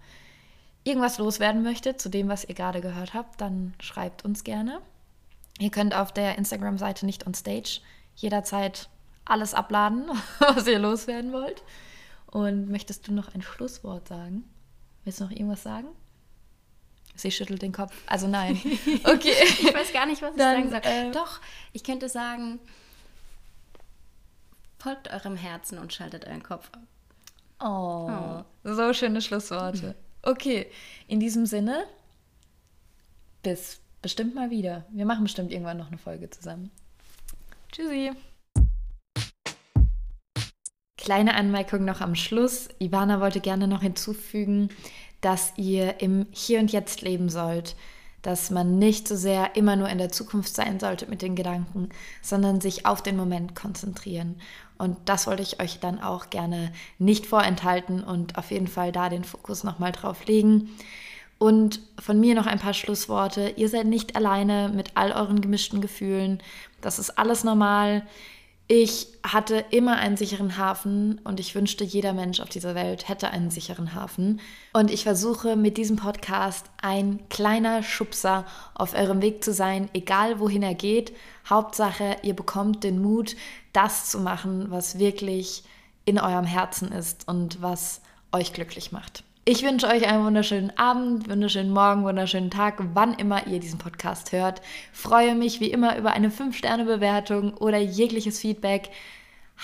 irgendwas 0.85 1.19
loswerden 1.19 1.63
möchtet 1.63 2.01
zu 2.01 2.09
dem, 2.09 2.29
was 2.29 2.45
ihr 2.45 2.55
gerade 2.55 2.81
gehört 2.81 3.15
habt, 3.15 3.41
dann 3.41 3.75
schreibt 3.81 4.25
uns 4.25 4.45
gerne. 4.45 4.81
Ihr 5.59 5.71
könnt 5.71 5.95
auf 5.95 6.13
der 6.13 6.37
Instagram-Seite 6.39 7.07
nicht 7.07 7.27
on 7.27 7.35
stage 7.35 7.81
jederzeit 8.15 8.89
alles 9.25 9.55
abladen, 9.55 10.11
was 10.39 10.67
ihr 10.67 10.79
loswerden 10.79 11.33
wollt. 11.33 11.63
Und 12.27 12.69
möchtest 12.69 13.09
du 13.09 13.13
noch 13.13 13.35
ein 13.35 13.43
Schlusswort 13.43 14.09
sagen? 14.09 14.45
Willst 15.07 15.21
du 15.21 15.25
noch 15.25 15.31
irgendwas 15.31 15.63
sagen? 15.63 15.87
Sie 17.15 17.31
schüttelt 17.31 17.63
den 17.63 17.71
Kopf. 17.73 17.95
Also 18.07 18.27
nein. 18.27 18.57
Okay. 19.05 19.33
ich 19.61 19.73
weiß 19.73 19.93
gar 19.93 20.05
nicht, 20.05 20.21
was 20.21 20.33
ich 20.33 20.37
Dann, 20.37 20.69
sagen 20.69 20.85
soll. 20.85 20.93
äh, 20.93 21.11
Doch, 21.13 21.41
ich 21.73 21.85
könnte 21.85 22.09
sagen, 22.09 22.59
folgt 24.81 25.09
eurem 25.13 25.37
Herzen 25.37 25.79
und 25.79 25.93
schaltet 25.95 26.27
euren 26.27 26.43
Kopf 26.43 26.69
ab. 26.73 26.83
Oh, 27.65 28.43
so 28.65 28.93
schöne 28.93 29.23
Schlussworte. 29.23 29.95
Okay, 30.23 30.67
in 31.07 31.21
diesem 31.21 31.47
Sinne, 31.47 31.87
bis 33.45 33.79
bestimmt 34.03 34.35
mal 34.35 34.51
wieder. 34.51 34.85
Wir 34.91 35.07
machen 35.07 35.23
bestimmt 35.23 35.53
irgendwann 35.53 35.79
noch 35.79 35.87
eine 35.87 35.99
Folge 35.99 36.29
zusammen. 36.31 36.73
Tschüssi. 37.71 38.11
Kleine 41.07 41.37
Anmerkung 41.37 41.85
noch 41.85 42.01
am 42.01 42.17
Schluss. 42.17 42.69
Ivana 42.81 43.21
wollte 43.21 43.39
gerne 43.39 43.69
noch 43.69 43.83
hinzufügen, 43.83 44.71
dass 45.21 45.53
ihr 45.57 46.01
im 46.01 46.27
Hier 46.33 46.59
und 46.59 46.73
Jetzt 46.73 47.01
leben 47.01 47.29
sollt. 47.29 47.77
Dass 48.23 48.51
man 48.51 48.81
nicht 48.81 49.07
so 49.07 49.15
sehr 49.15 49.55
immer 49.55 49.77
nur 49.77 49.89
in 49.89 49.99
der 49.99 50.11
Zukunft 50.11 50.53
sein 50.53 50.81
sollte 50.81 51.07
mit 51.07 51.23
den 51.23 51.37
Gedanken, 51.37 51.91
sondern 52.23 52.61
sich 52.61 52.87
auf 52.87 53.05
den 53.05 53.17
Moment 53.17 53.55
konzentrieren. 53.55 54.41
Und 54.79 54.97
das 55.05 55.29
wollte 55.29 55.45
ich 55.45 55.63
euch 55.63 55.79
dann 55.79 56.01
auch 56.01 56.29
gerne 56.29 56.73
nicht 56.99 57.27
vorenthalten 57.27 58.03
und 58.03 58.37
auf 58.37 58.51
jeden 58.51 58.67
Fall 58.67 58.91
da 58.91 59.09
den 59.09 59.23
Fokus 59.23 59.63
nochmal 59.63 59.93
drauf 59.93 60.27
legen. 60.27 60.71
Und 61.39 61.79
von 62.01 62.19
mir 62.19 62.35
noch 62.35 62.47
ein 62.47 62.59
paar 62.59 62.75
Schlussworte. 62.75 63.51
Ihr 63.51 63.69
seid 63.69 63.87
nicht 63.87 64.17
alleine 64.17 64.73
mit 64.75 64.91
all 64.97 65.13
euren 65.13 65.41
gemischten 65.41 65.81
Gefühlen. 65.81 66.43
Das 66.81 66.99
ist 66.99 67.17
alles 67.17 67.45
normal. 67.45 68.05
Ich 68.69 69.07
hatte 69.23 69.65
immer 69.71 69.97
einen 69.97 70.17
sicheren 70.17 70.57
Hafen 70.57 71.21
und 71.23 71.39
ich 71.39 71.55
wünschte, 71.55 71.85
jeder 71.85 72.13
Mensch 72.13 72.41
auf 72.41 72.49
dieser 72.49 72.75
Welt 72.75 73.09
hätte 73.09 73.31
einen 73.31 73.51
sicheren 73.51 73.95
Hafen. 73.95 74.41
Und 74.73 74.91
ich 74.91 75.05
versuche 75.05 75.55
mit 75.55 75.77
diesem 75.77 75.95
Podcast 75.95 76.67
ein 76.83 77.21
kleiner 77.29 77.85
Schubser 77.85 78.45
auf 78.75 78.95
eurem 78.95 79.23
Weg 79.23 79.45
zu 79.45 79.53
sein, 79.53 79.89
egal 79.93 80.41
wohin 80.41 80.65
er 80.65 80.75
geht. 80.75 81.13
Hauptsache, 81.49 82.17
ihr 82.23 82.35
bekommt 82.35 82.83
den 82.83 83.01
Mut, 83.01 83.37
das 83.73 84.11
zu 84.11 84.19
machen, 84.19 84.67
was 84.69 84.99
wirklich 84.99 85.63
in 86.05 86.19
eurem 86.19 86.45
Herzen 86.45 86.91
ist 86.91 87.29
und 87.29 87.63
was 87.63 88.01
euch 88.33 88.53
glücklich 88.53 88.91
macht. 88.91 89.23
Ich 89.49 89.63
wünsche 89.63 89.87
euch 89.87 90.09
einen 90.09 90.25
wunderschönen 90.25 90.77
Abend, 90.77 91.31
wunderschönen 91.31 91.71
Morgen, 91.71 92.03
wunderschönen 92.03 92.51
Tag, 92.51 92.83
wann 92.95 93.15
immer 93.15 93.47
ihr 93.47 93.61
diesen 93.61 93.79
Podcast 93.79 94.33
hört. 94.33 94.61
Freue 94.93 95.37
mich 95.37 95.61
wie 95.61 95.71
immer 95.71 95.97
über 95.97 96.15
eine 96.15 96.31
5-Sterne-Bewertung 96.31 97.55
oder 97.55 97.79
jegliches 97.79 98.41
Feedback. 98.41 98.91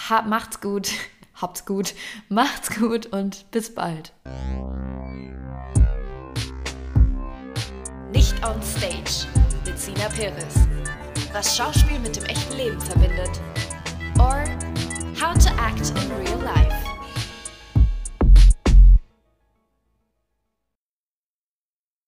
Ha 0.08 0.22
macht's 0.22 0.60
gut, 0.60 0.92
habt's 1.34 1.66
gut, 1.66 1.94
macht's 2.28 2.78
gut 2.78 3.06
und 3.06 3.50
bis 3.50 3.74
bald. 3.74 4.12
Nicht 8.12 8.34
on 8.46 8.62
Stage 8.62 9.26
mit 9.66 9.76
Sina 9.76 10.08
Perez. 10.10 10.54
Was 11.32 11.56
Schauspiel 11.56 11.98
mit 11.98 12.14
dem 12.14 12.24
echten 12.26 12.56
Leben 12.56 12.80
verbindet. 12.80 13.40
Or 14.20 14.44
How 15.20 15.34
to 15.34 15.50
Act 15.60 15.90
in 15.90 16.12
Real 16.24 16.38